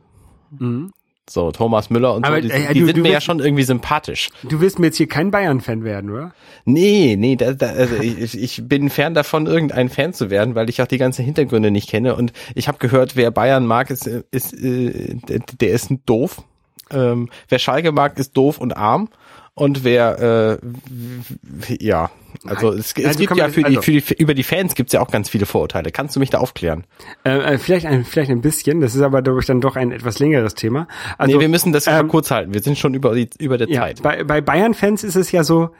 Mhm. 0.51 0.93
So, 1.29 1.51
Thomas 1.53 1.89
Müller 1.89 2.14
und 2.14 2.27
Aber, 2.27 2.37
so, 2.37 2.43
die, 2.43 2.51
äh, 2.51 2.72
die 2.75 2.81
du- 2.81 2.87
sind 2.87 2.97
du 2.99 3.03
mir 3.03 3.09
ja 3.09 3.14
willst- 3.14 3.25
schon 3.27 3.41
irgendwie 3.41 3.62
sympathisch. 3.62 4.29
Du 4.43 4.61
willst 4.61 4.79
mir 4.79 4.87
jetzt 4.87 4.99
hier 4.99 5.09
kein 5.09 5.31
Bayern-Fan 5.31 5.83
werden, 5.83 6.11
oder? 6.11 6.35
Nee, 6.66 7.16
nee, 7.18 7.37
da, 7.37 7.53
da, 7.55 7.68
also 7.68 7.97
ich, 7.97 8.39
ich 8.39 8.62
bin 8.68 8.91
fern 8.91 9.14
davon, 9.14 9.47
irgendein 9.47 9.89
Fan 9.89 10.12
zu 10.12 10.29
werden, 10.29 10.55
weil 10.55 10.68
ich 10.68 10.83
auch 10.83 10.87
die 10.87 10.99
ganzen 10.99 11.25
Hintergründe 11.25 11.70
nicht 11.70 11.89
kenne. 11.89 12.14
Und 12.14 12.33
ich 12.55 12.68
habe 12.68 12.77
gehört, 12.79 13.16
wer 13.16 13.31
Bayern 13.31 13.64
mag, 13.66 13.89
ist, 13.91 14.07
ist 14.07 14.53
äh, 14.53 15.14
der 15.29 15.39
der 15.61 15.70
ist 15.70 15.91
doof. 16.05 16.43
Ähm, 16.91 17.31
wer 17.49 17.59
Schalke 17.59 17.93
mag, 17.93 18.18
ist 18.18 18.37
doof 18.37 18.59
und 18.59 18.77
arm. 18.77 19.09
Und 19.57 19.84
wer, 19.84 20.59
äh, 20.61 21.76
ja, 21.78 22.11
also 22.44 22.72
es, 22.72 22.92
es 22.96 23.05
Also 23.07 23.18
gibt 23.20 23.36
ja 23.36 23.48
für 23.48 23.61
die, 23.61 23.66
also- 23.66 23.82
für 23.82 23.92
die, 23.92 24.00
für, 24.00 24.14
über 24.14 24.34
die 24.34 24.42
Fans 24.42 24.74
gibt's 24.74 24.92
ja 24.92 25.00
auch 25.00 25.11
ganz 25.11 25.28
viele 25.28 25.46
Vorurteile. 25.46 25.92
Kannst 25.92 26.16
du 26.16 26.20
mich 26.20 26.30
da 26.30 26.38
aufklären? 26.38 26.84
Äh, 27.24 27.55
äh, 27.55 27.59
vielleicht, 27.59 27.86
ein, 27.86 28.05
vielleicht 28.05 28.32
ein 28.32 28.40
bisschen, 28.40 28.80
das 28.80 28.96
ist 28.96 29.00
aber 29.02 29.22
dadurch 29.22 29.46
dann 29.46 29.61
doch 29.61 29.76
ein 29.76 29.92
etwas 29.92 30.18
längeres 30.18 30.55
Thema. 30.55 30.88
Also, 31.18 31.36
nee, 31.36 31.40
wir 31.40 31.48
müssen 31.48 31.72
das 31.72 31.86
ähm, 31.86 32.09
kurz 32.09 32.32
halten. 32.32 32.52
Wir 32.52 32.62
sind 32.62 32.78
schon 32.78 32.94
über 32.94 33.14
die, 33.14 33.30
über 33.38 33.57
der 33.57 33.68
ja, 33.68 33.82
Zeit. 33.82 34.02
bei, 34.02 34.24
bei 34.24 34.40
Bayern-Fans 34.40 35.05
ist 35.05 35.14
es 35.14 35.30
ja 35.30 35.44
so, 35.44 35.70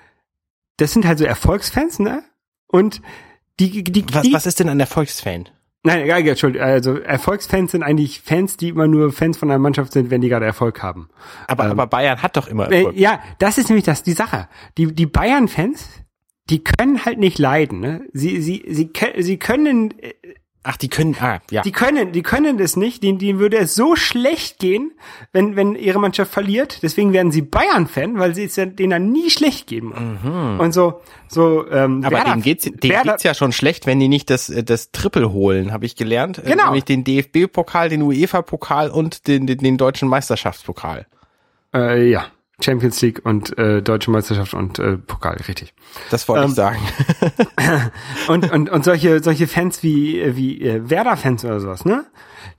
das 0.77 0.93
sind 0.93 1.05
halt 1.05 1.19
so 1.19 1.25
Erfolgsfans, 1.25 1.99
ne? 1.99 2.23
Und 2.69 3.03
die, 3.59 3.83
die, 3.83 4.05
Was, 4.13 4.23
die 4.23 4.33
was 4.33 4.47
ist 4.47 4.61
denn 4.61 4.69
ein 4.69 4.79
Erfolgsfan? 4.81 5.49
Nein, 5.87 6.01
egal, 6.05 6.27
Entschuldigung. 6.27 6.67
Also 6.67 6.99
Erfolgsfans 6.99 7.73
sind 7.73 7.83
eigentlich 7.83 8.23
Fans, 8.23 8.57
die 8.57 8.71
immer 8.71 8.87
nur 8.89 9.13
Fans 9.13 9.37
von 9.37 9.51
einer 9.51 9.59
Mannschaft 9.59 9.93
sind, 9.93 10.11
wenn 10.11 10.23
die 10.23 10.31
gerade 10.31 10.47
Erfolg 10.47 10.83
haben. 10.83 11.11
Aber, 11.47 11.65
aber 11.65 11.87
Bayern 11.87 12.23
hat 12.23 12.37
doch 12.39 12.49
immer 12.49 12.73
Äh, 12.73 12.79
Erfolg. 12.79 12.97
ja, 12.97 13.21
das 13.39 13.59
ist 13.59 13.69
nämlich 13.69 13.85
das 13.85 14.03
die 14.03 14.13
Sache. 14.15 14.49
Die 14.79 14.95
die 14.95 15.07
Bayern-Fans, 15.07 15.87
die 16.51 16.65
können 16.65 17.05
halt 17.05 17.19
nicht 17.19 17.39
leiden. 17.39 17.81
Ne? 17.81 18.07
Sie 18.15 18.41
sie 18.41 18.65
sie 18.67 18.91
sie 19.19 19.37
können 19.39 19.93
äh, 20.01 20.15
Ach, 20.67 20.79
die 20.79 20.89
können, 20.89 21.15
ah, 21.21 21.41
ja. 21.51 21.61
die 21.61 21.73
können 21.73 22.13
die 22.13 22.23
können 22.23 22.59
es 22.59 22.75
nicht. 22.77 23.03
Denen, 23.03 23.19
denen 23.19 23.39
würde 23.39 23.59
es 23.59 23.75
so 23.75 23.97
schlecht 23.97 24.59
gehen, 24.59 24.93
wenn 25.33 25.57
wenn 25.57 25.75
ihre 25.75 25.99
Mannschaft 26.01 26.33
verliert. 26.33 26.83
Deswegen 26.83 27.13
werden 27.13 27.31
sie 27.33 27.43
Bayern-Fan, 27.43 28.19
weil 28.19 28.35
sie 28.35 28.45
es 28.45 28.57
ja 28.57 28.65
denen 28.65 28.91
dann 28.91 29.13
nie 29.13 29.29
schlecht 29.31 29.67
geben. 29.67 30.57
Und 30.59 30.73
so 30.73 31.03
so. 31.29 31.67
Ähm, 31.71 31.99
Mhm. 31.99 32.05
aber 32.07 32.17
Werder- 32.17 32.31
denen 32.31 32.43
geht's, 32.43 32.65
denen 32.65 32.81
Werder- 32.83 33.11
geht's 33.13 33.25
ja 33.25 33.35
schon 33.35 33.53
schlecht, 33.53 33.87
wenn 33.87 34.01
die 34.01 34.09
nicht 34.09 34.31
das, 34.31 34.49
äh, 34.49 34.65
das 34.65 34.91
Triple 34.91 35.33
holen, 35.33 35.71
habe 35.73 35.85
ich 35.85 35.97
gelernt. 35.97 36.39
Äh, 36.39 36.51
Genau. 36.51 36.65
Nämlich 36.67 36.85
den 36.85 37.05
DFB-Pokal, 37.05 37.91
den 37.91 38.01
UEFA-Pokal 38.03 38.91
und 38.91 39.27
den, 39.29 39.47
den, 39.47 39.59
den 39.59 39.77
deutschen 39.77 40.09
Meisterschaftspokal. 40.09 41.07
Äh, 41.75 42.09
ja, 42.09 42.27
Champions 42.61 43.01
League 43.03 43.21
und 43.25 43.57
äh, 43.59 43.83
Deutsche 43.83 44.11
Meisterschaft 44.11 44.55
und 44.55 44.79
äh, 44.79 44.97
Pokal, 44.97 45.37
richtig. 45.49 45.75
Das 46.11 46.29
wollte 46.29 46.45
Ähm, 46.45 46.51
ich 46.51 46.55
sagen. 46.55 46.79
Und, 48.29 48.51
und, 48.51 48.71
und 48.71 48.85
solche, 48.85 49.23
solche 49.23 49.47
Fans 49.47 49.83
wie, 49.83 50.21
äh, 50.21 50.37
wie 50.37 50.61
äh, 50.63 50.89
Werder-Fans 50.89 51.45
oder 51.45 51.61
sowas, 51.61 51.85
ne? 51.85 52.05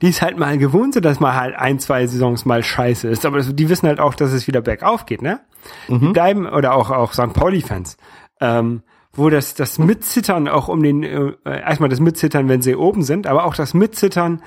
Die 0.02 0.10
ist 0.10 0.22
halt 0.22 0.38
mal 0.38 0.58
gewohnt 0.58 0.94
sind, 0.94 1.06
dass 1.06 1.20
mal 1.20 1.36
halt 1.36 1.56
ein, 1.56 1.80
zwei 1.80 2.06
Saisons 2.08 2.46
mal 2.46 2.64
scheiße 2.64 3.08
ist. 3.08 3.26
Aber 3.26 3.38
das, 3.38 3.56
die 3.56 3.70
wissen 3.70 3.88
halt 3.88 4.00
auch, 4.00 4.14
dass 4.14 4.32
es 4.34 4.48
wieder 4.48 4.62
bergauf 4.62 5.06
geht, 5.06 5.22
ne? 5.22 5.40
Die 5.88 6.10
bleiben, 6.14 6.46
oder 6.46 6.76
auch, 6.76 6.92
auch 6.92 7.14
St. 7.14 7.34
Pauli-Fans, 7.34 7.98
ähm, 8.42 8.84
wo 9.14 9.30
das, 9.30 9.54
das 9.56 9.80
Mitzittern 9.80 10.48
auch 10.48 10.68
um 10.68 10.84
den, 10.84 11.04
äh, 11.04 11.34
erstmal 11.46 11.90
das 11.90 12.00
Mitzittern, 12.02 12.50
wenn 12.50 12.62
sie 12.62 12.76
oben 12.76 13.04
sind, 13.04 13.26
aber 13.28 13.46
auch 13.46 13.56
das 13.56 13.74
Mitzittern, 13.74 14.44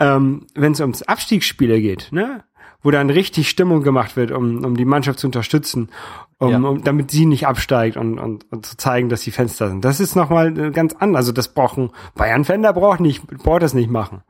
ähm, 0.00 0.46
wenn 0.54 0.72
es 0.72 0.80
ums 0.80 1.02
Abstiegsspiele 1.02 1.80
geht, 1.80 2.08
ne? 2.12 2.44
Wo 2.82 2.90
dann 2.90 3.10
richtig 3.10 3.48
Stimmung 3.48 3.82
gemacht 3.82 4.16
wird, 4.16 4.32
um, 4.32 4.64
um 4.64 4.76
die 4.76 4.84
Mannschaft 4.84 5.18
zu 5.20 5.28
unterstützen, 5.28 5.88
um, 6.38 6.50
Ja. 6.50 6.56
um, 6.58 6.82
damit 6.82 7.10
sie 7.12 7.26
nicht 7.26 7.46
absteigt 7.46 7.96
und, 7.96 8.18
und, 8.18 8.44
und 8.50 8.66
zu 8.66 8.76
zeigen, 8.76 9.08
dass 9.08 9.22
die 9.22 9.30
Fans 9.30 9.56
da 9.56 9.68
sind. 9.68 9.84
Das 9.84 10.00
ist 10.00 10.16
nochmal 10.16 10.58
äh, 10.58 10.70
ganz 10.72 10.94
anders. 10.98 11.20
Also 11.20 11.32
das 11.32 11.48
brauchen 11.54 11.90
Bayern-Fan, 12.16 12.62
der 12.62 12.72
braucht 12.72 12.98
nicht, 13.00 13.24
braucht 13.26 13.62
das 13.62 13.74
nicht 13.74 13.88
machen. 13.90 14.22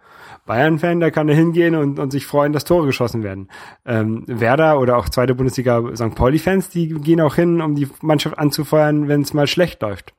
Bayern-Fan, 0.45 1.01
der 1.01 1.11
kann 1.13 1.29
da 1.29 1.35
hingehen 1.35 1.75
und, 1.77 1.99
und 1.99 2.11
sich 2.11 2.27
freuen, 2.27 2.53
dass 2.53 2.65
Tore 2.65 2.85
geschossen 2.87 3.23
werden. 3.23 3.49
Ähm, 3.87 4.25
Werder 4.27 4.81
oder 4.81 4.97
auch 4.99 5.09
zweite 5.09 5.35
Bundesliga 5.35 5.83
St. 5.95 6.15
Pauli-Fans, 6.15 6.69
die 6.69 6.89
gehen 6.89 7.21
auch 7.21 7.37
hin, 7.37 7.61
um 7.63 7.75
die 7.77 7.89
Mannschaft 8.03 8.39
anzufeuern, 8.39 9.07
wenn 9.09 9.23
es 9.23 9.33
mal 9.35 9.47
schlecht 9.47 9.81
läuft. 9.83 10.13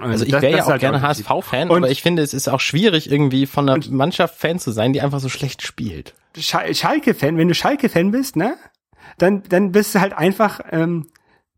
Also 0.00 0.24
ich 0.24 0.30
das- 0.30 0.40
wäre 0.42 0.56
ja 0.58 0.64
auch 0.64 0.68
halt 0.68 0.80
gerne. 0.80 1.02
HSV-Fan, 1.02 1.70
aber 1.70 1.90
ich 1.90 2.00
finde, 2.00 2.22
es 2.22 2.32
ist 2.32 2.48
auch 2.48 2.60
schwierig, 2.60 3.10
irgendwie 3.10 3.46
von 3.46 3.68
einer 3.68 3.84
Mannschaft 3.90 4.36
Fan 4.38 4.58
zu 4.60 4.70
sein, 4.70 4.92
die 4.92 5.00
einfach 5.00 5.20
so 5.20 5.28
schlecht 5.28 5.62
spielt. 5.62 6.14
Schal 6.38 6.74
Schalke-Fan, 6.74 7.36
wenn 7.36 7.48
du 7.48 7.54
Schalke-Fan 7.54 8.10
bist, 8.10 8.36
ne, 8.36 8.56
dann, 9.18 9.42
dann 9.48 9.72
bist 9.72 9.94
du 9.94 10.00
halt 10.00 10.12
einfach, 10.12 10.60
ähm, 10.70 11.08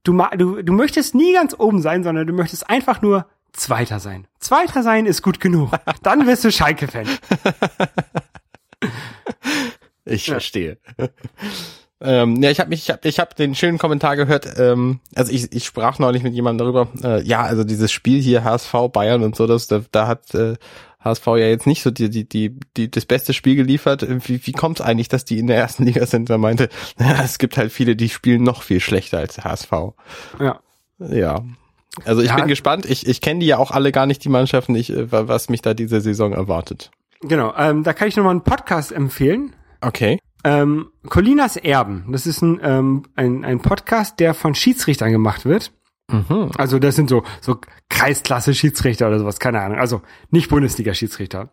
du, 0.04 0.12
ma 0.12 0.30
du, 0.30 0.62
du 0.62 0.72
möchtest 0.72 1.14
nie 1.14 1.32
ganz 1.32 1.54
oben 1.58 1.82
sein, 1.82 2.02
sondern 2.04 2.26
du 2.26 2.32
möchtest 2.32 2.68
einfach 2.68 3.02
nur 3.02 3.26
Zweiter 3.52 4.00
sein. 4.00 4.26
Zweiter 4.38 4.82
sein 4.82 5.04
ist 5.04 5.22
gut 5.22 5.38
genug. 5.38 5.72
Dann 6.02 6.24
bist 6.24 6.42
du 6.44 6.50
Schalke-Fan. 6.50 7.06
Ich 10.04 10.24
verstehe. 10.26 10.78
ähm, 12.00 12.42
ja, 12.42 12.50
ich 12.50 12.58
habe 12.58 12.70
mich, 12.70 12.80
ich 12.82 12.90
habe, 12.90 13.08
ich 13.08 13.20
habe 13.20 13.34
den 13.36 13.54
schönen 13.54 13.78
Kommentar 13.78 14.16
gehört. 14.16 14.58
Ähm, 14.58 14.98
also 15.14 15.30
ich, 15.30 15.52
ich 15.52 15.64
sprach 15.64 16.00
neulich 16.00 16.24
mit 16.24 16.34
jemandem 16.34 16.66
darüber. 16.66 16.88
Äh, 17.04 17.22
ja, 17.22 17.42
also 17.42 17.62
dieses 17.62 17.92
Spiel 17.92 18.20
hier 18.20 18.42
HSV 18.42 18.72
Bayern 18.92 19.22
und 19.22 19.36
so, 19.36 19.46
das, 19.46 19.68
da, 19.68 19.82
da 19.92 20.08
hat 20.08 20.34
äh, 20.34 20.56
HSV 21.04 21.26
ja 21.26 21.36
jetzt 21.48 21.66
nicht 21.66 21.82
so 21.82 21.90
die, 21.90 22.10
die, 22.10 22.28
die, 22.28 22.58
die 22.76 22.90
das 22.90 23.04
beste 23.06 23.32
Spiel 23.32 23.56
geliefert. 23.56 24.06
Wie, 24.28 24.46
wie 24.46 24.52
kommt 24.52 24.80
es 24.80 24.86
eigentlich, 24.86 25.08
dass 25.08 25.24
die 25.24 25.38
in 25.38 25.46
der 25.46 25.56
ersten 25.56 25.84
Liga 25.86 26.06
sind? 26.06 26.30
Er 26.30 26.38
meinte, 26.38 26.68
naja, 26.98 27.22
es 27.24 27.38
gibt 27.38 27.56
halt 27.56 27.72
viele, 27.72 27.96
die 27.96 28.08
spielen 28.08 28.42
noch 28.42 28.62
viel 28.62 28.80
schlechter 28.80 29.18
als 29.18 29.34
der 29.34 29.44
HSV. 29.44 29.72
Ja. 30.40 30.60
Ja. 30.98 31.42
Also 32.04 32.22
ich 32.22 32.28
Ja. 32.28 32.36
bin 32.36 32.46
gespannt. 32.48 32.86
Ich, 32.86 33.06
ich 33.06 33.20
kenne 33.20 33.40
die 33.40 33.46
ja 33.46 33.58
auch 33.58 33.70
alle 33.70 33.92
gar 33.92 34.06
nicht, 34.06 34.24
die 34.24 34.28
Mannschaften, 34.30 34.74
ich, 34.74 34.90
äh, 34.90 35.10
was 35.10 35.48
mich 35.48 35.60
da 35.62 35.74
diese 35.74 36.00
Saison 36.00 36.32
erwartet. 36.32 36.90
Genau, 37.20 37.52
ähm, 37.56 37.82
da 37.84 37.92
kann 37.92 38.08
ich 38.08 38.16
nochmal 38.16 38.32
einen 38.32 38.42
Podcast 38.44 38.90
empfehlen. 38.92 39.54
Okay. 39.80 40.18
Ähm, 40.44 40.88
Colinas 41.08 41.56
Erben. 41.56 42.06
Das 42.10 42.26
ist 42.26 42.42
ein, 42.42 42.58
ähm, 42.64 43.04
ein, 43.14 43.44
ein 43.44 43.60
Podcast, 43.60 44.18
der 44.18 44.34
von 44.34 44.54
Schiedsrichtern 44.54 45.12
gemacht 45.12 45.44
wird. 45.44 45.70
Mhm. 46.12 46.50
Also 46.56 46.78
das 46.78 46.94
sind 46.96 47.08
so, 47.08 47.22
so 47.40 47.58
Kreisklasse-Schiedsrichter 47.88 49.08
oder 49.08 49.18
sowas, 49.18 49.38
keine 49.38 49.60
Ahnung. 49.60 49.78
Also 49.78 50.02
nicht 50.30 50.48
Bundesliga-Schiedsrichter. 50.50 51.48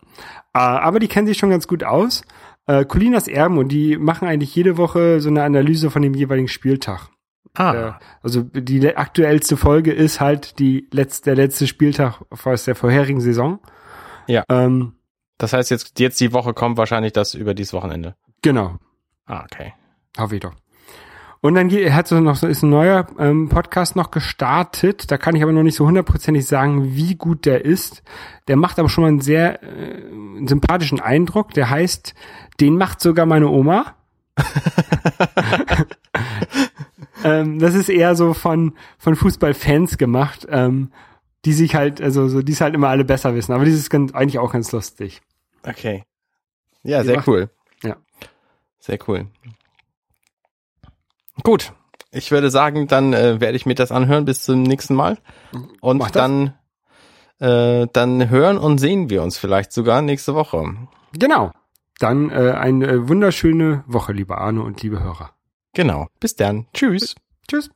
Äh, 0.54 0.60
aber 0.60 1.00
die 1.00 1.08
kennen 1.08 1.28
sich 1.28 1.38
schon 1.38 1.50
ganz 1.50 1.68
gut 1.68 1.84
aus. 1.84 2.24
Äh, 2.68 2.86
Colinas 2.86 3.28
Erben 3.28 3.58
und 3.58 3.70
die 3.70 3.98
machen 3.98 4.28
eigentlich 4.28 4.54
jede 4.56 4.78
Woche 4.78 5.22
so 5.22 5.30
eine 5.30 5.44
Analyse 5.44 5.90
von 5.90 6.02
dem 6.02 6.14
jeweiligen 6.14 6.48
Spieltag. 6.48 7.10
Ah. 7.56 7.74
Äh, 7.74 7.92
also 8.22 8.42
die 8.44 8.96
aktuellste 8.96 9.58
Folge 9.58 9.92
ist 9.92 10.20
halt 10.22 10.60
die 10.60 10.88
letzte, 10.92 11.32
der 11.32 11.36
letzte 11.46 11.66
Spieltag 11.68 12.22
aus 12.44 12.66
der 12.66 12.76
vorherigen 12.76 13.22
Saison. 13.22 13.60
Ja. 14.28 14.44
Ähm, 14.50 14.94
Das 15.40 15.54
heißt, 15.54 15.72
jetzt, 15.72 16.00
jetzt 16.00 16.20
die 16.20 16.34
Woche 16.34 16.54
kommt 16.54 16.78
wahrscheinlich 16.78 17.14
das 17.14 17.34
über 17.34 17.54
dieses 17.54 17.74
Wochenende. 17.74 18.16
genau. 18.42 18.78
Ah, 19.26 19.44
okay. 19.44 19.74
Hoffe 20.18 20.36
ich 20.36 20.42
doch. 20.42 20.54
Und 21.42 21.56
dann 21.56 21.72
hat 21.72 22.08
so 22.08 22.20
noch 22.20 22.36
so 22.36 22.48
ist 22.48 22.64
ein 22.64 22.70
neuer 22.70 23.08
ähm, 23.18 23.48
Podcast 23.48 23.96
noch 23.96 24.12
gestartet. 24.12 25.10
Da 25.10 25.18
kann 25.18 25.36
ich 25.36 25.44
aber 25.44 25.54
noch 25.54 25.64
nicht 25.64 25.76
so 25.76 25.86
hundertprozentig 25.88 26.46
sagen, 26.46 26.96
wie 26.96 27.16
gut 27.16 27.46
der 27.46 27.64
ist. 27.64 28.04
Der 28.50 28.58
macht 28.58 28.78
aber 28.78 28.90
schon 28.90 29.04
mal 29.04 29.08
einen 29.08 29.22
sehr 29.22 29.64
äh, 29.64 30.02
sympathischen 30.46 31.00
Eindruck. 31.00 31.54
Der 31.54 31.70
heißt, 31.70 32.14
den 32.60 32.78
macht 32.78 33.00
sogar 33.00 33.26
meine 33.26 33.48
Oma. 33.48 33.96
ähm, 37.24 37.60
das 37.60 37.74
ist 37.76 37.90
eher 37.90 38.16
so 38.16 38.34
von 38.34 38.74
von 38.98 39.16
Fußballfans 39.16 39.98
gemacht, 39.98 40.48
ähm, 40.50 40.92
die 41.46 41.54
sich 41.54 41.76
halt 41.76 42.02
also 42.02 42.28
so 42.28 42.42
die 42.42 42.52
es 42.52 42.62
halt 42.62 42.76
immer 42.76 42.90
alle 42.90 43.06
besser 43.06 43.36
wissen. 43.36 43.54
Aber 43.54 43.66
das 43.66 43.74
ist 43.74 43.90
ganz, 43.90 44.14
eigentlich 44.14 44.40
auch 44.40 44.52
ganz 44.52 44.72
lustig. 44.72 45.22
Okay. 45.66 46.04
Ja, 46.84 47.00
Die 47.02 47.08
sehr 47.08 47.16
macht- 47.18 47.28
cool. 47.28 47.50
Ja. 47.84 47.96
Sehr 48.80 48.98
cool. 49.08 49.28
Gut. 51.44 51.74
Ich 52.12 52.32
würde 52.32 52.50
sagen, 52.50 52.88
dann 52.88 53.14
äh, 53.14 53.40
werde 53.40 53.56
ich 53.56 53.66
mir 53.66 53.76
das 53.76 53.92
anhören 53.92 54.26
bis 54.26 54.44
zum 54.44 54.64
nächsten 54.64 54.96
Mal. 54.96 55.18
Und 55.80 56.16
dann, 56.16 56.54
äh, 57.40 57.88
dann 57.94 58.30
hören 58.30 58.58
und 58.58 58.80
sehen 58.80 59.10
wir 59.10 59.22
uns 59.22 59.38
vielleicht 59.38 59.72
sogar 59.72 60.02
nächste 60.02 60.34
Woche. 60.34 60.76
Genau. 61.14 61.52
Dann 62.00 62.32
äh, 62.32 62.52
eine 62.52 63.10
wunderschöne 63.10 63.84
Woche, 63.86 64.14
liebe 64.14 64.38
Arne 64.38 64.64
und 64.64 64.82
liebe 64.82 65.04
Hörer. 65.04 65.32
Genau. 65.74 66.08
Bis 66.20 66.36
dann. 66.36 66.66
Tschüss. 66.74 67.16
Tschüss. 67.48 67.70